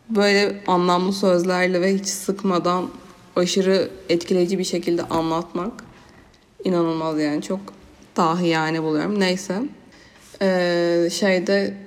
böyle 0.09 0.63
anlamlı 0.67 1.13
sözlerle 1.13 1.81
ve 1.81 1.95
hiç 1.95 2.07
sıkmadan 2.07 2.89
aşırı 3.37 3.91
etkileyici 4.09 4.59
bir 4.59 4.65
şekilde 4.65 5.03
anlatmak 5.03 5.73
inanılmaz 6.65 7.21
yani 7.21 7.43
çok 7.43 7.61
dahi 8.17 8.49
yani 8.49 8.83
buluyorum. 8.83 9.21
Neyse. 9.21 9.63
Ee, 10.43 11.09
şeyde 11.13 11.84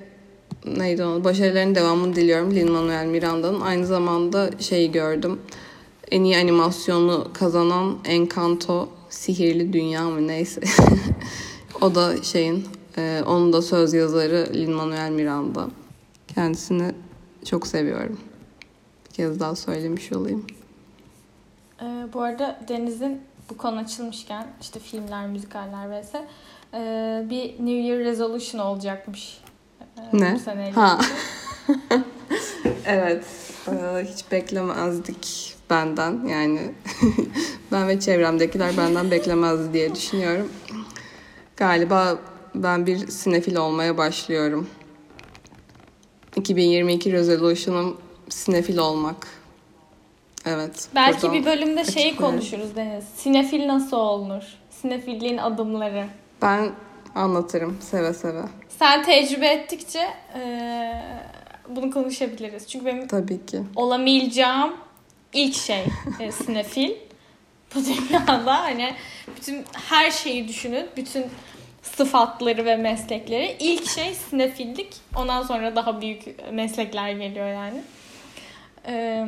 neydi 0.76 1.04
onu? 1.04 1.24
Başarılarının 1.24 1.76
devamını 1.76 2.16
diliyorum 2.16 2.56
Lin-Manuel 2.56 3.06
Miranda'nın. 3.06 3.62
Aynı 3.62 3.86
zamanda 3.86 4.50
şeyi 4.60 4.92
gördüm. 4.92 5.40
En 6.12 6.24
iyi 6.24 6.38
animasyonu 6.38 7.28
kazanan 7.34 7.98
Encanto 8.06 8.90
Sihirli 9.10 9.74
Dünya 9.74 10.10
mı 10.10 10.28
neyse. 10.28 10.62
o 11.82 11.96
da 11.96 12.24
şeyin 12.24 12.66
e, 12.98 13.24
onun 13.28 13.54
da 13.54 13.62
söz 13.62 13.94
yazarı 13.94 14.50
Lin-Manuel 14.54 15.12
Miranda. 15.12 15.68
Kendisini 16.36 16.92
çok 17.46 17.68
seviyorum. 17.68 18.20
Bir 19.06 19.14
kez 19.14 19.40
daha 19.40 19.56
söylemiş 19.56 20.12
olayım. 20.12 20.46
Ee, 21.82 21.86
bu 22.14 22.22
arada 22.22 22.60
Deniz'in 22.68 23.22
bu 23.50 23.58
konu 23.58 23.80
açılmışken 23.80 24.48
işte 24.62 24.80
filmler, 24.80 25.28
müzikaller 25.28 26.02
vs. 26.02 26.16
e, 26.74 27.26
bir 27.30 27.50
New 27.50 27.72
Year 27.72 28.00
Resolution 28.00 28.62
olacakmış. 28.62 29.40
Ne? 30.14 30.40
Bu. 30.76 30.82
Ha. 30.82 31.00
evet. 32.86 33.26
Ee, 33.68 34.06
hiç 34.14 34.32
beklemezdik 34.32 35.56
benden. 35.70 36.28
Yani 36.28 36.60
Ben 37.72 37.88
ve 37.88 38.00
çevremdekiler 38.00 38.78
benden 38.78 39.12
beklemezdi 39.12 39.74
diye 39.74 39.96
düşünüyorum. 39.96 40.52
Galiba 41.58 42.18
ben 42.56 42.86
bir 42.86 43.08
sinefil 43.08 43.56
olmaya 43.56 43.98
başlıyorum. 43.98 44.68
2022 46.36 47.12
resolution'um 47.12 47.98
sinefil 48.30 48.78
olmak. 48.78 49.28
Evet. 50.46 50.88
Belki 50.96 51.32
bir 51.32 51.46
bölümde 51.46 51.86
şeyi 51.86 52.16
konuşuruz 52.16 52.76
Deniz. 52.76 53.06
Sinefil 53.16 53.68
nasıl 53.68 53.98
olunur? 53.98 54.44
Sinefilliğin 54.70 55.38
adımları. 55.38 56.08
Ben 56.42 56.72
anlatırım 57.18 57.78
seve 57.82 58.14
seve. 58.14 58.42
Sen 58.80 59.04
tecrübe 59.04 59.48
ettikçe 59.48 60.08
eee, 60.36 61.04
bunu 61.70 61.92
konuşabiliriz. 61.92 62.68
Çünkü 62.68 62.86
benim 62.86 63.08
Tabii 63.08 63.46
ki. 63.46 63.62
olamayacağım 63.76 64.76
ilk 65.34 65.56
şey 65.56 65.84
e, 66.20 66.32
sinefil. 66.46 66.92
Bu 67.76 67.80
dünyada 67.86 68.64
hani 68.64 68.94
bütün 69.38 69.66
her 69.90 70.12
şeyi 70.12 70.48
düşünün. 70.48 70.88
Bütün 70.98 71.26
sıfatları 71.82 72.66
ve 72.66 72.76
meslekleri. 72.76 73.56
İlk 73.60 73.90
şey 73.90 74.14
sinefillik. 74.14 74.96
Ondan 75.16 75.44
sonra 75.44 75.76
daha 75.76 76.02
büyük 76.02 76.52
meslekler 76.54 77.12
geliyor 77.12 77.48
yani. 77.48 77.82
Ee, 78.88 79.26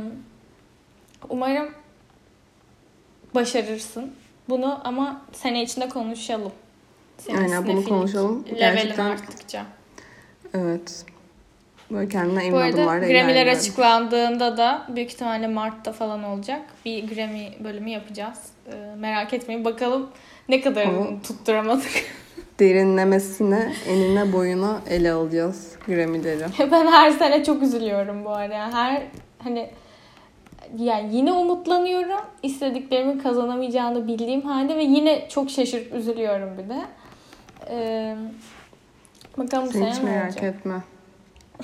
umarım 1.30 1.74
başarırsın. 3.36 4.14
Bunu 4.50 4.82
ama 4.84 5.22
sene 5.32 5.64
içinde 5.64 5.90
konuşalım. 5.90 6.52
Senin 7.20 7.38
Aynen, 7.38 7.68
bunu 7.68 7.84
konuşalım. 7.84 8.46
Levelin 8.60 8.98
arttıkça. 8.98 9.66
Evet. 10.54 11.06
Böyle 11.92 12.10
kendine 12.10 12.44
emin 12.44 12.54
Bu 12.54 12.58
arada 12.58 12.76
adımlarla 12.76 13.08
Grammy'ler 13.08 13.48
açıklandığında 13.48 14.58
da 14.58 14.86
büyük 14.96 15.12
ihtimalle 15.12 15.48
Mart'ta 15.48 15.92
falan 15.92 16.24
olacak. 16.24 16.62
Bir 16.86 17.16
Grammy 17.16 17.52
bölümü 17.64 17.90
yapacağız. 17.90 18.40
Ee, 18.68 18.96
merak 18.98 19.34
etmeyin. 19.34 19.66
Bakalım 19.66 20.10
ne 20.50 20.62
kadar 20.62 20.86
Ama- 20.86 21.22
tutturamadık. 21.22 21.92
Derinlemesine, 22.60 23.74
enine 23.88 24.34
boyuna 24.34 24.82
ele 24.90 25.12
alacağız 25.12 25.76
Grammy'leri. 25.88 26.44
ben 26.72 26.88
her 26.88 27.12
sene 27.12 27.44
çok 27.44 27.64
üzülüyorum 27.64 28.26
bu 28.26 28.30
arada. 28.30 28.74
Her 28.74 29.02
hani 29.40 29.70
yani 30.78 31.16
yine 31.16 31.32
umutlanıyorum. 31.32 32.20
İstediklerimin 32.44 33.20
kazanamayacağını 33.20 34.08
bildiğim 34.08 34.42
halde 34.42 34.76
ve 34.76 34.84
yine 34.84 35.30
çok 35.30 35.50
şaşırıp 35.50 35.94
üzülüyorum 35.94 36.50
bir 36.58 36.70
de. 36.70 36.82
Ee, 37.70 38.16
bakalım 39.38 39.68
bu 39.68 39.72
Sen 39.72 39.80
sene 39.80 39.92
hiç 39.92 39.98
ne 39.98 40.04
merak 40.04 40.26
olacak. 40.26 40.44
etme. 40.44 40.82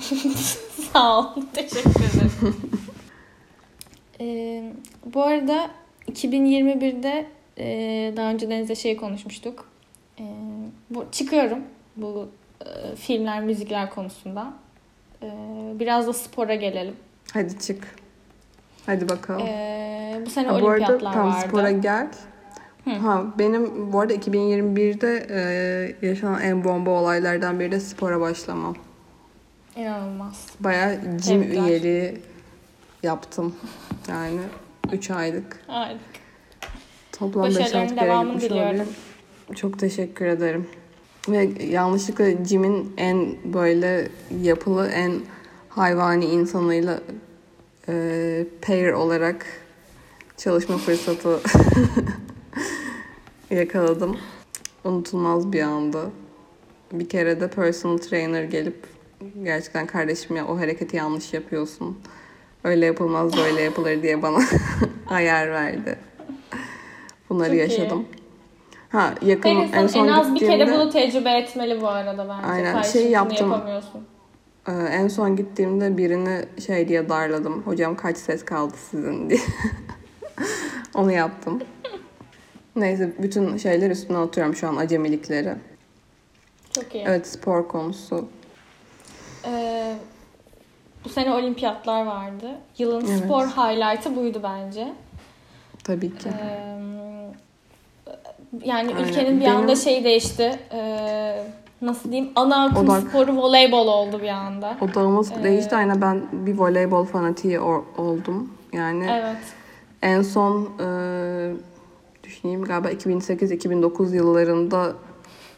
Sağ 0.92 1.18
ol. 1.20 1.26
Teşekkür 1.52 1.90
ederim. 1.90 2.56
Ee, 4.20 4.72
bu 5.14 5.22
arada 5.22 5.70
2021'de 6.12 7.26
e, 7.58 7.66
daha 8.16 8.30
önce 8.30 8.50
Deniz'le 8.50 8.78
şey 8.78 8.96
konuşmuştuk. 8.96 9.68
Ee, 10.20 10.22
bu 10.90 11.04
çıkıyorum 11.12 11.58
bu 11.96 12.28
e, 12.66 12.96
filmler, 12.96 13.40
müzikler 13.42 13.90
konusunda. 13.90 14.52
Ee, 15.22 15.26
biraz 15.74 16.06
da 16.06 16.12
spora 16.12 16.54
gelelim. 16.54 16.96
Hadi 17.32 17.58
çık. 17.58 17.94
Hadi 18.86 19.08
bakalım. 19.08 19.46
Ee, 19.46 20.22
bu 20.26 20.30
sene 20.30 20.46
Ha, 20.48 20.52
bu 20.52 20.56
arada 20.56 20.66
olimpiyatlar 20.68 21.12
tam 21.12 21.28
vardı. 21.28 21.46
spora 21.48 21.70
gel. 21.70 22.08
Hı. 22.86 22.90
Ha 22.90 23.24
benim 23.38 23.92
bu 23.92 24.00
arada 24.00 24.14
2021'de 24.14 25.26
e, 25.30 26.06
yaşanan 26.06 26.40
en 26.42 26.64
bomba 26.64 26.90
olaylardan 26.90 27.60
biri 27.60 27.72
de 27.72 27.80
spora 27.80 28.20
başlamam. 28.20 28.74
İnanılmaz. 29.76 30.46
Bayağı 30.60 30.94
gym 30.94 31.42
Tebrikler. 31.42 31.62
üyeliği 31.62 32.14
yaptım. 33.02 33.54
Yani 34.08 34.40
3 34.92 35.10
aylık. 35.10 35.60
Harika. 35.66 35.98
Toplam 37.12 37.44
5 37.44 37.56
Başarıların 37.56 37.80
aylık 37.86 38.00
devamını 38.00 38.32
gitmiş 38.32 38.50
diliyorum. 38.50 38.70
olabilirim. 38.74 38.94
Çok 39.54 39.78
teşekkür 39.78 40.26
ederim. 40.26 40.66
Ve 41.28 41.50
yanlışlıkla 41.64 42.30
gym'in 42.30 42.94
en 42.96 43.36
böyle 43.44 44.08
yapılı, 44.42 44.88
en 44.88 45.12
hayvani 45.68 46.24
insanıyla 46.24 47.00
e, 47.88 48.44
pair 48.66 48.92
olarak 48.92 49.46
çalışma 50.36 50.76
fırsatı 50.78 51.40
yakaladım. 53.50 54.16
Unutulmaz 54.84 55.52
bir 55.52 55.62
anda. 55.62 56.00
Bir 56.92 57.08
kere 57.08 57.40
de 57.40 57.50
personal 57.50 57.98
trainer 57.98 58.44
gelip 58.44 58.86
gerçekten 59.44 59.86
kardeşim 59.86 60.36
ya 60.36 60.46
o 60.46 60.58
hareketi 60.58 60.96
yanlış 60.96 61.32
yapıyorsun. 61.34 61.98
Öyle 62.64 62.86
yapılmaz 62.86 63.36
böyle 63.36 63.62
yapılır 63.62 64.02
diye 64.02 64.22
bana 64.22 64.38
ayar 65.08 65.50
verdi. 65.50 65.98
Bunları 67.30 67.48
Çok 67.48 67.56
iyi. 67.56 67.60
yaşadım. 67.60 68.04
Ha 68.88 69.14
yakın 69.22 69.50
en 69.50 69.66
sen 69.66 69.86
son 69.86 70.08
en 70.08 70.12
az 70.12 70.34
bir 70.34 70.40
kere 70.40 70.72
bunu 70.72 70.90
tecrübe 70.90 71.30
etmeli 71.30 71.80
bu 71.80 71.88
arada 71.88 72.28
bence. 72.28 72.46
Aynen, 72.46 72.82
şey 72.82 73.10
yaptım. 73.10 73.50
yapamıyorsun. 73.50 74.06
e, 74.68 74.72
en 74.72 75.08
son 75.08 75.36
gittiğimde 75.36 75.96
birini 75.96 76.44
şey 76.66 76.88
diye 76.88 77.08
darladım. 77.08 77.62
Hocam 77.62 77.96
kaç 77.96 78.16
ses 78.16 78.44
kaldı 78.44 78.74
sizin 78.90 79.30
diye. 79.30 79.40
Onu 80.94 81.12
yaptım. 81.12 81.60
Neyse 82.76 83.12
bütün 83.18 83.56
şeyler 83.56 83.90
üstüne 83.90 84.16
atıyorum 84.18 84.54
şu 84.54 84.68
an 84.68 84.76
acemilikleri. 84.76 85.54
Çok 86.72 86.94
iyi. 86.94 87.04
Evet 87.06 87.26
spor 87.26 87.68
konusu. 87.68 88.28
Ee, 89.46 89.94
bu 91.04 91.08
sene 91.08 91.32
olimpiyatlar 91.34 92.06
vardı. 92.06 92.50
Yılın 92.78 93.06
Evet. 93.06 93.18
spor 93.24 93.46
highlight'ı 93.46 94.16
buydu 94.16 94.40
bence. 94.42 94.92
Tabii 95.84 96.18
ki. 96.18 96.28
Ee, 96.28 96.76
yani 98.64 98.94
Aynen. 98.94 99.04
ülkenin 99.08 99.40
bir 99.40 99.44
Benim- 99.44 99.56
anda 99.56 99.76
şey 99.76 100.04
değişti. 100.04 100.58
Ee, 100.72 101.42
nasıl 101.82 102.12
diyeyim? 102.12 102.32
Ana 102.36 102.64
akım 102.64 102.88
Odak. 102.88 103.08
sporu 103.08 103.36
voleybol 103.36 103.86
oldu 103.88 104.20
bir 104.22 104.28
anda. 104.28 104.76
Odağımız 104.80 105.32
Ee, 105.32 105.42
değişti. 105.42 105.76
Aynen 105.76 106.00
ben 106.02 106.22
bir 106.32 106.58
voleybol 106.58 107.04
fanatiği 107.04 107.60
oldum. 107.98 108.52
Yani 108.72 109.06
Evet. 109.10 109.36
En 110.02 110.22
son 110.22 110.68
e, 110.80 110.86
düşüneyim 112.46 112.64
galiba 112.64 112.90
2008-2009 112.90 114.14
yıllarında 114.14 114.96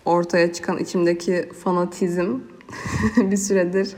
ortaya 0.05 0.53
çıkan 0.53 0.78
içimdeki 0.78 1.49
fanatizm 1.64 2.39
bir 3.16 3.36
süredir 3.36 3.97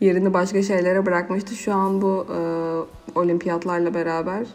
yerini 0.00 0.34
başka 0.34 0.62
şeylere 0.62 1.06
bırakmıştı. 1.06 1.54
Şu 1.54 1.74
an 1.74 2.02
bu 2.02 2.26
e, 2.30 2.38
olimpiyatlarla 3.18 3.94
beraber 3.94 4.46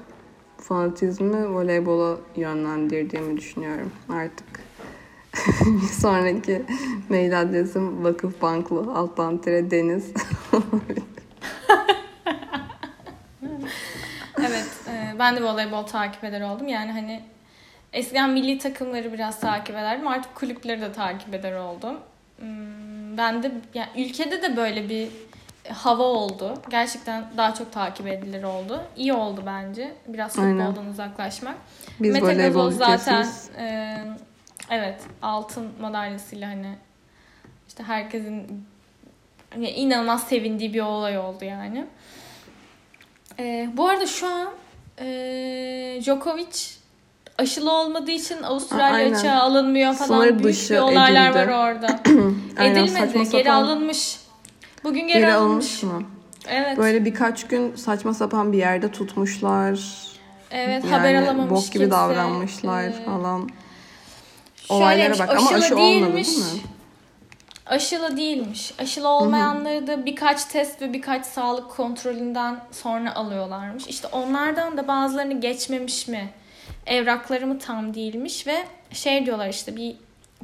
fanatizmi 0.57 1.55
voleybola 1.55 2.17
yönlendirdiğimi 2.35 3.37
düşünüyorum 3.37 3.91
artık. 4.09 4.47
bir 5.65 5.87
sonraki 5.87 6.61
mail 7.09 7.41
adresim 7.41 8.03
vakıfbanklı 8.03 8.93
alttan 8.95 9.37
tire 9.37 9.71
deniz. 9.71 10.13
Evet. 14.39 14.67
e, 14.87 15.19
ben 15.19 15.35
de 15.35 15.43
voleybol 15.43 15.83
takip 15.83 16.23
eder 16.23 16.41
oldum. 16.41 16.67
Yani 16.67 16.91
hani 16.91 17.23
eskiden 17.97 18.29
milli 18.29 18.57
takımları 18.57 19.13
biraz 19.13 19.39
takip 19.39 19.75
ederdim. 19.75 20.07
Artık 20.07 20.35
kulüpleri 20.35 20.81
de 20.81 20.91
takip 20.93 21.33
eder 21.33 21.53
oldum. 21.55 21.99
Hmm, 22.39 23.17
Ben 23.17 23.43
de 23.43 23.51
yani 23.73 23.89
ülkede 23.97 24.41
de 24.41 24.57
böyle 24.57 24.89
bir 24.89 25.09
hava 25.73 26.03
oldu. 26.03 26.53
Gerçekten 26.69 27.25
daha 27.37 27.53
çok 27.53 27.71
takip 27.71 28.07
edilir 28.07 28.43
oldu. 28.43 28.83
İyi 28.95 29.13
oldu 29.13 29.43
bence. 29.45 29.95
Biraz 30.07 30.31
futboldan 30.35 30.85
uzaklaşmak. 30.89 31.55
Biz 31.99 32.13
Mete 32.13 32.33
Gazoz 32.33 32.77
zaten 32.77 33.27
e, 33.57 33.97
evet 34.69 35.01
altın 35.21 35.71
madalyasıyla 35.81 36.49
hani 36.49 36.75
işte 37.67 37.83
herkesin 37.83 38.65
yani 39.55 39.69
inanılmaz 39.69 40.23
sevindiği 40.27 40.73
bir 40.73 40.81
olay 40.81 41.17
oldu 41.17 41.45
yani. 41.45 41.85
E, 43.39 43.69
bu 43.73 43.89
arada 43.89 44.07
şu 44.07 44.27
an 44.27 44.47
e, 44.99 45.05
Djokovic 46.01 46.77
aşılı 47.37 47.71
olmadığı 47.71 48.11
için 48.11 48.43
Avustralya 48.43 48.85
aynen. 48.95 49.13
açığa 49.13 49.39
alınmıyor 49.41 49.93
falan. 49.93 50.07
Sınır 50.07 50.29
Büyük 50.29 50.43
dışı 50.43 50.73
bir 50.73 50.79
olaylar 50.79 51.31
edildi. 51.31 51.51
var 51.51 51.73
orada. 51.73 51.87
Aynen, 52.59 52.83
Edilmedi. 52.83 53.29
Geri 53.31 53.51
alınmış. 53.51 54.19
Bugün 54.83 55.07
geri, 55.07 55.19
Geri 55.19 55.33
alınmış. 55.33 55.83
alınmış 55.83 56.03
mı? 56.03 56.09
Evet. 56.47 56.77
Böyle 56.77 57.05
birkaç 57.05 57.47
gün 57.47 57.75
saçma 57.75 58.13
sapan 58.13 58.53
bir 58.53 58.57
yerde 58.57 58.91
tutmuşlar. 58.91 59.79
evet 60.51 60.83
yani 60.83 60.95
haber 60.95 61.15
alamamış 61.15 61.51
bok 61.51 61.65
gibi 61.65 61.73
kimse. 61.73 61.91
davranmışlar 61.91 62.83
Ee, 62.83 62.91
falan. 63.05 63.49
Şöyle 64.67 64.73
Olaylara 64.83 65.19
bak 65.19 65.29
ama 65.29 65.49
aşılı 65.49 65.57
aşı 65.65 65.75
olmadı 65.75 65.87
değilmiş. 65.91 66.27
değil 66.27 66.37
mi? 66.53 66.59
Aşılı 67.65 68.17
değilmiş. 68.17 68.73
Aşılı 68.79 69.07
olmayanları 69.07 69.87
da 69.87 70.05
birkaç 70.05 70.45
test 70.45 70.81
ve 70.81 70.93
birkaç 70.93 71.25
sağlık 71.25 71.69
kontrolünden 71.69 72.59
sonra 72.71 73.15
alıyorlarmış. 73.15 73.87
İşte 73.87 74.07
onlardan 74.07 74.77
da 74.77 74.87
bazılarını 74.87 75.41
geçmemiş 75.41 76.07
mi? 76.07 76.29
Evrakları 76.87 77.47
mı 77.47 77.59
tam 77.59 77.93
değilmiş 77.93 78.47
ve 78.47 78.65
şey 78.91 79.25
diyorlar 79.25 79.49
işte 79.49 79.75
bir 79.75 79.95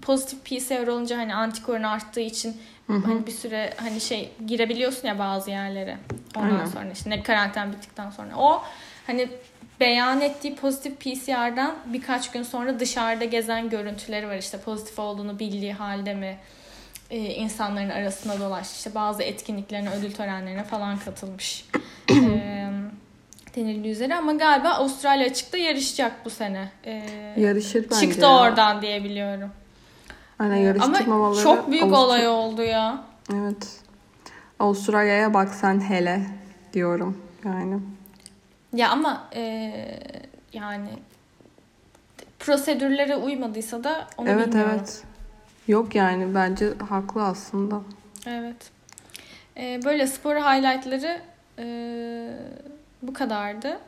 pozitif 0.02 0.44
PCR 0.46 0.88
olunca 0.88 1.18
hani 1.18 1.36
antikorun 1.36 1.84
arttığı 1.84 2.20
için 2.20 2.58
hani 2.88 3.28
bir 3.28 3.32
süre 3.32 3.74
hani 3.78 4.02
şey 4.02 4.32
girebiliyorsun 4.46 5.08
ya 5.08 5.20
bazı 5.20 5.50
yerlere. 5.50 5.98
Ondan 6.36 6.50
Aynen. 6.50 6.66
sonra 6.66 6.92
işte 6.94 7.10
ne 7.10 7.24
karantin 7.24 7.72
bittikten 7.72 8.10
sonra. 8.10 8.36
O 8.38 8.64
hani 9.08 9.30
beyan 9.80 10.22
ettiği 10.22 10.56
pozitif 10.56 11.00
PCR'dan 11.00 11.76
birkaç 11.86 12.32
gün 12.32 12.44
sonra 12.44 12.80
dışarıda 12.80 13.26
gezen 13.26 13.70
görüntüleri 13.70 14.28
var. 14.28 14.38
İşte 14.38 14.60
pozitif 14.60 15.00
olduğunu 15.00 15.40
bildiği 15.40 15.74
halde 15.74 16.14
mi 16.14 16.38
e, 17.10 17.18
insanların 17.18 17.90
arasında 17.90 18.40
dolaştı. 18.40 18.76
İşte 18.78 18.96
bazı 18.96 19.24
etkinliklerine, 19.24 19.90
ödül 19.90 20.12
törenlerine 20.12 20.64
falan 20.64 21.00
katılmış. 21.00 21.66
e, 22.10 22.63
denildiği 23.56 23.94
üzere 23.94 24.16
ama 24.16 24.34
galiba 24.34 24.70
Avustralya 24.70 25.26
açıkta 25.28 25.58
yarışacak 25.58 26.26
bu 26.26 26.30
sene. 26.30 26.70
E, 26.84 26.92
Yarışır 27.38 27.90
bence 27.92 28.06
Çıktı 28.08 28.22
ya. 28.22 28.40
oradan 28.40 28.82
diye 28.82 29.04
biliyorum. 29.04 29.50
Aynen 30.40 30.52
Ama 30.56 30.64
yarıştırmamaları. 30.64 31.44
çok 31.44 31.72
büyük 31.72 31.84
Avustra- 31.84 31.96
olay 31.98 32.28
oldu 32.28 32.62
ya. 32.64 33.04
Evet. 33.34 33.68
Avustralya'ya 34.60 35.34
bak 35.34 35.54
sen 35.54 35.82
hele 35.82 36.22
diyorum 36.74 37.18
yani. 37.46 37.80
Ya 38.74 38.90
ama 38.90 39.24
e, 39.36 39.74
yani 40.54 40.90
prosedürlere 42.40 43.16
uymadıysa 43.16 43.84
da 43.84 44.08
onu 44.18 44.30
evet 44.30 44.48
bilmiyorum. 44.48 44.72
evet. 44.80 45.04
Yok 45.68 45.96
yani 45.96 46.36
bence 46.36 46.70
haklı 46.90 47.24
aslında. 47.24 47.82
Evet. 48.26 48.72
E, 49.58 49.80
böyle 49.86 50.08
spor 50.08 50.36
highlightları 50.36 51.22
e, 51.60 51.66
bu 53.08 53.14
kadardı. 53.14 53.80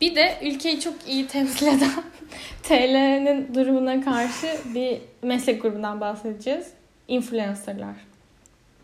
Bir 0.00 0.14
de 0.14 0.38
ülkeyi 0.42 0.80
çok 0.80 0.94
iyi 1.08 1.26
temsil 1.26 1.66
eden 1.66 1.90
TL'nin 2.62 3.54
durumuna 3.54 4.04
karşı 4.04 4.46
bir 4.74 4.98
meslek 5.22 5.62
grubundan 5.62 6.00
bahsedeceğiz. 6.00 6.66
Influencerlar. 7.08 7.94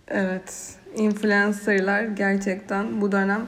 Evet. 0.08 0.74
Influencerlar 0.96 2.02
gerçekten 2.02 3.00
bu 3.00 3.12
dönem 3.12 3.46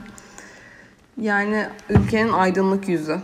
yani 1.20 1.66
ülkenin 1.90 2.32
aydınlık 2.32 2.88
yüzü. 2.88 3.18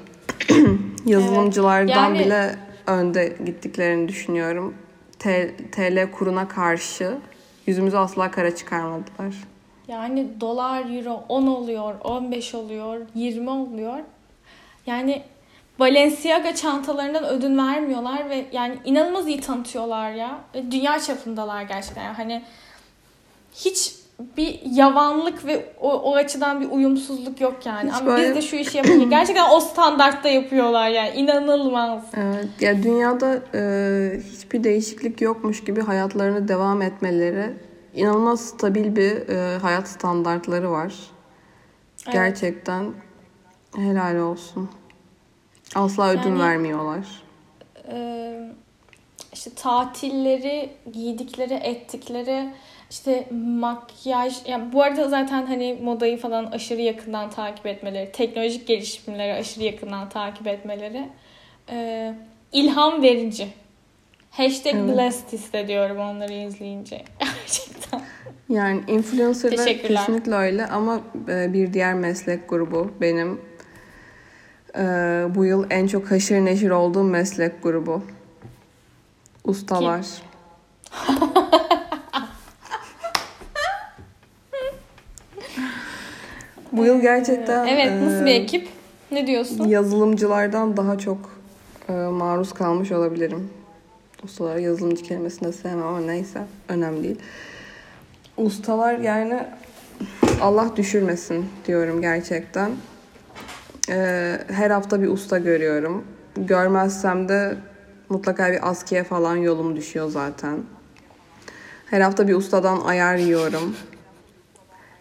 Yazılımcılardan 1.06 2.14
Yani- 2.14 2.18
bile 2.18 2.56
önde 2.86 3.36
gittiklerini 3.46 4.08
düşünüyorum. 4.08 4.74
T- 5.18 5.56
TL 5.72 6.10
kuruna 6.10 6.48
karşı 6.48 7.18
yüzümüzü 7.66 7.96
asla 7.96 8.30
kara 8.30 8.54
çıkarmadılar. 8.56 9.34
Yani 9.88 10.26
dolar, 10.40 10.96
euro 10.96 11.24
10 11.28 11.46
oluyor, 11.46 11.94
15 12.04 12.54
oluyor, 12.54 13.00
20 13.14 13.50
oluyor. 13.50 13.98
Yani 14.86 15.22
Balenciaga 15.78 16.54
çantalarından 16.54 17.24
ödün 17.24 17.58
vermiyorlar 17.58 18.30
ve 18.30 18.44
yani 18.52 18.74
inanılmaz 18.84 19.28
iyi 19.28 19.40
tanıtıyorlar 19.40 20.12
ya. 20.12 20.38
Ve 20.54 20.70
Dünya 20.70 21.00
çapındalar 21.00 21.62
gerçekten. 21.62 22.02
Yani 22.04 22.16
hani 22.16 22.42
hiç 23.54 23.94
bir 24.36 24.60
yavanlık 24.64 25.46
ve 25.46 25.64
o, 25.80 25.92
o 25.92 26.14
açıdan 26.14 26.60
bir 26.60 26.70
uyumsuzluk 26.70 27.40
yok 27.40 27.66
yani. 27.66 27.90
Hiç 27.90 27.96
Ama 28.00 28.06
böyle- 28.06 28.28
biz 28.28 28.36
de 28.36 28.42
şu 28.42 28.56
işi 28.56 28.76
yapınca 28.76 29.04
gerçekten 29.10 29.50
o 29.50 29.60
standartta 29.60 30.28
yapıyorlar 30.28 30.88
yani. 30.88 31.10
İnanılmaz. 31.10 32.02
Evet. 32.16 32.46
Ya 32.60 32.82
dünyada 32.82 33.38
e, 33.54 33.60
hiçbir 34.32 34.64
değişiklik 34.64 35.20
yokmuş 35.20 35.64
gibi 35.64 35.80
hayatlarını 35.80 36.48
devam 36.48 36.82
etmeleri 36.82 37.50
inanılmaz 37.94 38.40
stabil 38.40 38.96
bir 38.96 39.28
e, 39.28 39.58
hayat 39.58 39.88
standartları 39.88 40.70
var. 40.70 40.94
Evet. 42.04 42.12
Gerçekten 42.14 42.94
helal 43.76 44.16
olsun. 44.16 44.70
Asla 45.74 46.10
ödün 46.10 46.30
Yani- 46.30 46.38
vermiyorlar. 46.40 47.06
Ee, 47.92 48.50
işte 49.32 49.50
tatilleri, 49.54 50.70
giydikleri, 50.92 51.54
ettikleri, 51.54 52.48
işte 52.90 53.28
makyaj, 53.58 54.36
yani 54.46 54.72
bu 54.72 54.82
arada 54.82 55.08
zaten 55.08 55.46
hani 55.46 55.78
modayı 55.82 56.18
falan 56.18 56.44
aşırı 56.46 56.80
yakından 56.80 57.30
takip 57.30 57.66
etmeleri, 57.66 58.12
teknolojik 58.12 58.66
gelişimleri 58.66 59.32
aşırı 59.34 59.64
yakından 59.64 60.08
takip 60.08 60.46
etmeleri 60.46 61.08
ee, 61.70 62.14
ilham 62.52 63.02
verici. 63.02 63.48
Hashtag 64.30 64.74
Evet. 64.74 64.96
blessed 64.96 65.32
hissediyorum 65.32 65.98
onları 65.98 66.32
izleyince. 66.32 67.04
Yani 68.52 68.80
influencerlar 68.86 69.66
kesinlikle 69.66 70.34
öyle 70.34 70.66
ama 70.66 71.00
e, 71.28 71.52
bir 71.52 71.72
diğer 71.72 71.94
meslek 71.94 72.48
grubu 72.48 72.90
benim 73.00 73.40
e, 74.76 74.82
bu 75.34 75.44
yıl 75.44 75.66
en 75.70 75.86
çok 75.86 76.10
haşır 76.10 76.36
neşir 76.36 76.70
olduğum 76.70 77.04
meslek 77.04 77.62
grubu. 77.62 78.02
Ustalar. 79.44 80.06
bu 86.72 86.84
yıl 86.84 87.00
gerçekten 87.00 87.66
Evet 87.66 88.02
nasıl 88.02 88.26
bir 88.26 88.30
e, 88.30 88.34
ekip? 88.34 88.68
Ne 89.10 89.26
diyorsun? 89.26 89.68
yazılımcılardan 89.68 90.76
daha 90.76 90.98
çok 90.98 91.42
maruz 92.10 92.52
kalmış 92.52 92.92
olabilirim. 92.92 93.50
Ustalar 94.24 94.56
yazılımcı 94.56 95.02
kelimesini 95.02 95.48
de 95.48 95.52
sevmem 95.52 95.86
ama 95.86 96.00
neyse 96.00 96.42
önemli 96.68 97.02
değil. 97.02 97.18
Ustalar 98.42 98.98
yani 98.98 99.46
Allah 100.40 100.76
düşürmesin 100.76 101.46
diyorum 101.66 102.00
gerçekten. 102.00 102.70
E, 103.88 104.38
her 104.48 104.70
hafta 104.70 105.02
bir 105.02 105.08
usta 105.08 105.38
görüyorum. 105.38 106.04
Görmezsem 106.36 107.28
de 107.28 107.56
mutlaka 108.08 108.52
bir 108.52 108.70
askiye 108.70 109.04
falan 109.04 109.36
yolum 109.36 109.76
düşüyor 109.76 110.08
zaten. 110.08 110.58
Her 111.86 112.00
hafta 112.00 112.28
bir 112.28 112.34
ustadan 112.34 112.80
ayar 112.80 113.16
yiyorum. 113.16 113.76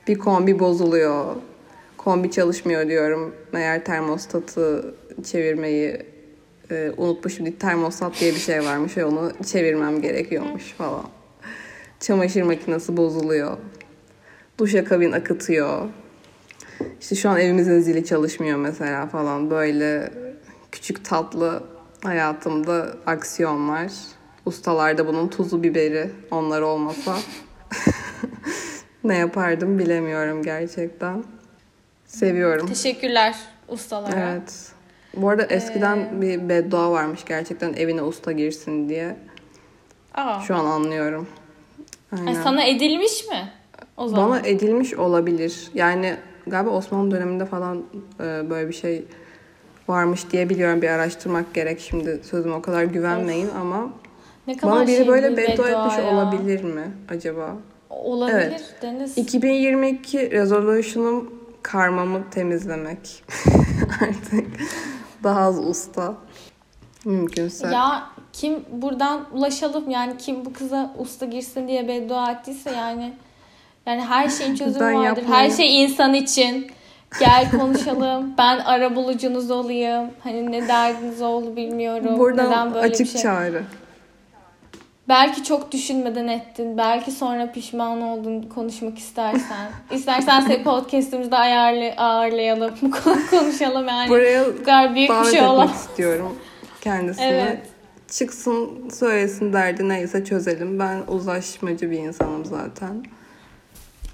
Bir 0.07 0.19
kombi 0.19 0.59
bozuluyor. 0.59 1.35
Kombi 1.97 2.31
çalışmıyor 2.31 2.87
diyorum. 2.87 3.35
Meğer 3.51 3.85
termostatı 3.85 4.95
çevirmeyi 5.23 6.05
e, 6.71 6.91
unutmuşum. 6.97 7.51
Termostat 7.51 8.19
diye 8.19 8.31
bir 8.31 8.39
şey 8.39 8.63
varmış 8.63 8.97
onu 8.97 9.31
çevirmem 9.45 10.01
gerekiyormuş 10.01 10.63
falan. 10.63 11.20
Çamaşır 12.01 12.41
makinesi 12.41 12.97
bozuluyor. 12.97 13.57
Duşakabin 14.57 15.11
akıtıyor. 15.11 15.87
İşte 17.01 17.15
şu 17.15 17.29
an 17.29 17.39
evimizin 17.39 17.79
zili 17.79 18.05
çalışmıyor 18.05 18.57
mesela 18.57 19.07
falan. 19.07 19.49
Böyle 19.49 20.13
küçük 20.71 21.05
tatlı 21.05 21.63
hayatımda 22.03 22.87
aksiyonlar. 23.05 23.91
Ustalarda 24.45 25.07
bunun 25.07 25.27
tuzu 25.27 25.63
biberi 25.63 26.09
onlar 26.31 26.61
olmasa 26.61 27.15
ne 29.03 29.17
yapardım 29.17 29.79
bilemiyorum 29.79 30.43
gerçekten. 30.43 31.23
Seviyorum. 32.05 32.67
Teşekkürler 32.67 33.35
ustalara. 33.67 34.19
Evet. 34.19 34.71
Bu 35.15 35.29
arada 35.29 35.43
eskiden 35.43 36.21
bir 36.21 36.49
beddua 36.49 36.91
varmış 36.91 37.25
gerçekten 37.25 37.73
evine 37.73 38.01
usta 38.01 38.31
girsin 38.31 38.89
diye. 38.89 39.17
Aa. 40.13 40.39
Şu 40.39 40.55
an 40.55 40.65
anlıyorum. 40.65 41.27
Ay, 42.12 42.20
Aynen. 42.28 42.43
sana 42.43 42.64
edilmiş 42.64 43.28
mi? 43.28 43.51
O 43.97 44.07
zaman. 44.07 44.30
Bana 44.30 44.39
edilmiş 44.39 44.93
olabilir. 44.93 45.72
Yani 45.74 46.16
galiba 46.47 46.70
Osmanlı 46.70 47.12
döneminde 47.12 47.45
falan 47.45 47.84
e, 48.20 48.49
böyle 48.49 48.68
bir 48.68 48.74
şey 48.74 49.05
varmış 49.88 50.32
diye 50.32 50.49
biliyorum. 50.49 50.82
Bir 50.82 50.88
araştırmak 50.88 51.53
gerek 51.53 51.80
şimdi. 51.80 52.20
Sözüme 52.24 52.55
o 52.55 52.62
kadar 52.62 52.84
güvenmeyin 52.84 53.49
ama 53.62 53.89
ne 54.47 54.57
kadar 54.57 54.76
bana 54.76 54.88
biri 54.88 54.95
şey 54.95 55.07
böyle 55.07 55.32
bir 55.32 55.38
beddua 55.38 55.70
etmiş 55.70 55.97
ya. 55.97 56.14
olabilir 56.14 56.64
mi 56.64 56.91
acaba? 57.09 57.55
Olabilir 57.89 58.38
Evet. 58.38 58.76
Deniz. 58.82 59.18
2022 59.18 60.32
resolution'um 60.32 61.34
karmamı 61.62 62.30
temizlemek. 62.32 63.24
Artık 64.01 64.45
daha 65.24 65.41
az 65.41 65.59
usta. 65.59 66.16
Mümkünse. 67.05 67.68
Ya 67.68 68.11
kim 68.34 68.65
buradan 68.71 69.21
ulaşalım 69.34 69.89
yani 69.89 70.17
kim 70.17 70.45
bu 70.45 70.53
kıza 70.53 70.91
usta 70.97 71.25
girsin 71.25 71.67
diye 71.67 71.88
beddua 71.88 72.32
ettiyse 72.32 72.71
yani 72.71 73.13
yani 73.86 74.01
her 74.01 74.29
şeyin 74.29 74.55
çözümü 74.55 74.79
Ben 74.86 74.93
vardır. 74.95 75.05
yapmayayım. 75.05 75.34
Her 75.51 75.57
şey 75.57 75.84
insan 75.84 76.13
için. 76.13 76.71
Gel 77.19 77.51
konuşalım. 77.51 78.34
ben 78.38 78.59
ara 78.59 78.95
bulucunuz 78.95 79.51
olayım. 79.51 80.11
Hani 80.23 80.51
ne 80.51 80.67
derdiniz 80.67 81.21
oldu 81.21 81.55
bilmiyorum. 81.55 82.19
Buradan 82.19 82.45
Neden 82.45 82.73
böyle 82.73 82.88
açık 82.88 82.99
bir 82.99 83.11
şey? 83.11 83.21
çağrı. 83.21 83.63
Belki 85.09 85.43
çok 85.43 85.71
düşünmeden 85.71 86.27
ettin. 86.27 86.77
Belki 86.77 87.11
sonra 87.11 87.51
pişman 87.51 88.01
oldun 88.01 88.41
konuşmak 88.41 88.97
istersen. 88.97 89.71
İstersen 89.91 90.41
seni 90.41 90.63
podcastimizde 90.63 91.36
ayarlı, 91.38 91.93
ağırlayalım. 91.97 92.73
Konuşalım 93.32 93.88
yani. 93.88 94.09
Buraya 94.09 94.45
Bu 94.45 94.63
kadar 94.63 94.95
büyük 94.95 95.09
bir 95.09 95.32
şey 95.32 95.41
olamaz. 95.41 95.75
istiyorum 95.75 96.36
kendisini. 96.82 97.25
Evet. 97.25 97.59
Çıksın 98.12 98.89
söylesin 98.93 99.53
derdi 99.53 99.89
neyse 99.89 100.26
çözelim. 100.26 100.80
Ben 100.80 100.99
uzlaşmacı 101.07 101.91
bir 101.91 101.97
insanım 101.99 102.45
zaten. 102.45 103.03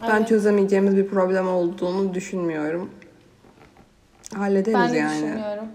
Ben 0.02 0.18
Evet. 0.18 0.28
çözemeyeceğimiz 0.28 0.98
bir 0.98 1.08
problem 1.08 1.48
olduğunu 1.48 2.14
düşünmüyorum. 2.14 2.90
Hallederiz 4.36 4.80
Ben 4.80 4.94
de 4.94 4.98
yani. 4.98 5.16
düşünmüyorum. 5.16 5.66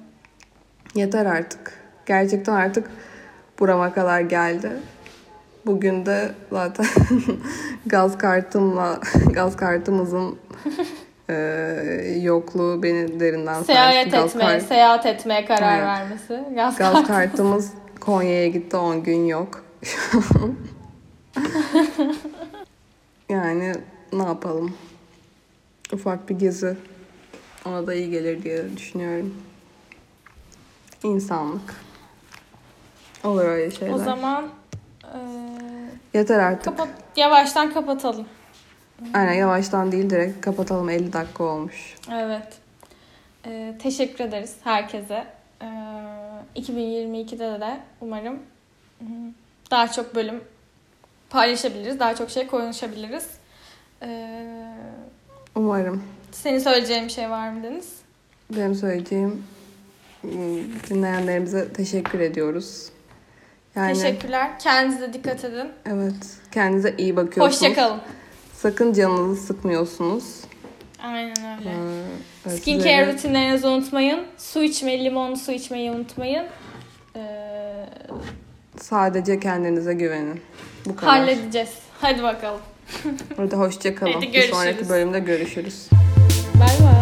Yeter 0.94 1.26
artık. 1.26 1.72
Gerçekten 2.06 2.52
artık 2.54 2.90
burama 3.58 3.92
kadar 3.94 4.20
geldi. 4.20 4.70
Bugün 5.66 6.06
de 6.06 6.30
zaten 6.52 6.86
gaz 7.86 8.18
kartımla 8.18 9.00
gaz 9.32 9.56
kartımızın 9.56 10.38
e, 11.30 11.34
yokluğu 12.22 12.82
beni 12.82 13.20
derinden 13.20 13.62
Seyahat 13.62 13.94
sarstı. 13.94 14.10
Gaz 14.10 14.30
etmeye, 14.30 14.44
kart- 14.58 14.62
seyahat 14.68 15.06
etmeye 15.06 15.44
karar 15.44 15.76
Evet. 15.78 15.86
vermesi. 15.86 16.54
Gaz, 16.54 16.78
Gaz 16.78 16.92
kartı. 16.92 17.06
kartımız 17.06 17.72
Konya'ya 18.02 18.48
gitti 18.48 18.76
10 18.76 19.02
gün 19.02 19.26
yok. 19.26 19.64
yani 23.28 23.74
ne 24.12 24.22
yapalım? 24.22 24.74
Ufak 25.92 26.28
bir 26.28 26.38
gezi. 26.38 26.76
Ona 27.66 27.86
da 27.86 27.94
iyi 27.94 28.10
gelir 28.10 28.42
diye 28.42 28.76
düşünüyorum. 28.76 29.34
İnsanlık. 31.02 31.74
Olur 33.24 33.44
öyle 33.44 33.70
şeyler. 33.70 33.94
O 33.94 33.98
zaman 33.98 34.48
e, 35.04 35.18
Yeter 36.14 36.38
artık. 36.38 36.64
kapat, 36.64 36.88
yavaştan 37.16 37.72
kapatalım. 37.72 38.26
Aynen 39.14 39.32
yavaştan 39.32 39.92
değil 39.92 40.10
direkt 40.10 40.40
kapatalım 40.40 40.90
50 40.90 41.12
dakika 41.12 41.44
olmuş. 41.44 41.94
Evet. 42.12 42.58
E, 43.46 43.74
teşekkür 43.82 44.24
ederiz 44.24 44.56
herkese. 44.64 45.26
E, 45.62 45.66
2022'de 46.56 47.60
de 47.60 47.80
umarım 48.00 48.38
daha 49.70 49.88
çok 49.92 50.14
bölüm 50.14 50.40
paylaşabiliriz. 51.30 51.98
Daha 52.00 52.14
çok 52.14 52.30
şey 52.30 52.46
konuşabiliriz. 52.46 53.26
E, 54.02 54.38
Umarım. 55.54 56.02
senin 56.32 56.58
söyleyeceğin 56.58 57.04
bir 57.04 57.12
şey 57.12 57.30
var 57.30 57.50
mı 57.50 57.62
Deniz? 57.62 57.92
Benim 58.56 58.74
söyleyeceğim 58.74 59.44
dinleyenlerimize 60.90 61.72
teşekkür 61.72 62.20
ediyoruz. 62.20 62.88
Yani 63.74 63.94
Teşekkürler. 63.94 64.58
Kendinize 64.58 65.12
dikkat 65.12 65.44
edin. 65.44 65.68
evet 65.86 66.14
kendinize 66.52 66.94
iyi 66.98 67.16
bakıyorsunuz. 67.16 67.62
Hoşçakalın. 67.62 68.00
Sakın 68.54 68.92
canınızı 68.92 69.42
sıkmıyorsunuz. 69.46 70.40
Aynen 71.02 71.58
öyle. 71.60 71.70
Ee, 71.70 71.74
evet, 72.46 72.58
Skincare 72.60 72.88
sizlere- 72.90 73.12
rutinlerinizi 73.12 73.66
unutmayın. 73.66 74.20
Su 74.38 74.62
içmeyi, 74.62 75.04
limonlu 75.04 75.36
su 75.36 75.52
içmeyi 75.52 75.90
unutmayın. 75.90 76.46
Ee, 77.16 77.20
Sadece 78.80 79.40
kendinize 79.40 79.94
güvenin. 79.94 80.40
Bu 80.86 80.96
kadar. 80.96 81.10
halledeceğiz. 81.18 81.70
Hadi 82.00 82.22
bakalım. 82.22 82.60
Burada 83.38 83.56
hoşça 83.56 83.94
kalın. 83.94 84.12
Hadi 84.12 84.26
Bir 84.26 84.32
görüşürüz. 84.32 84.54
sonraki 84.56 84.88
bölümde 84.88 85.18
görüşürüz. 85.18 85.88
Bay 86.54 86.86
bay. 86.86 87.01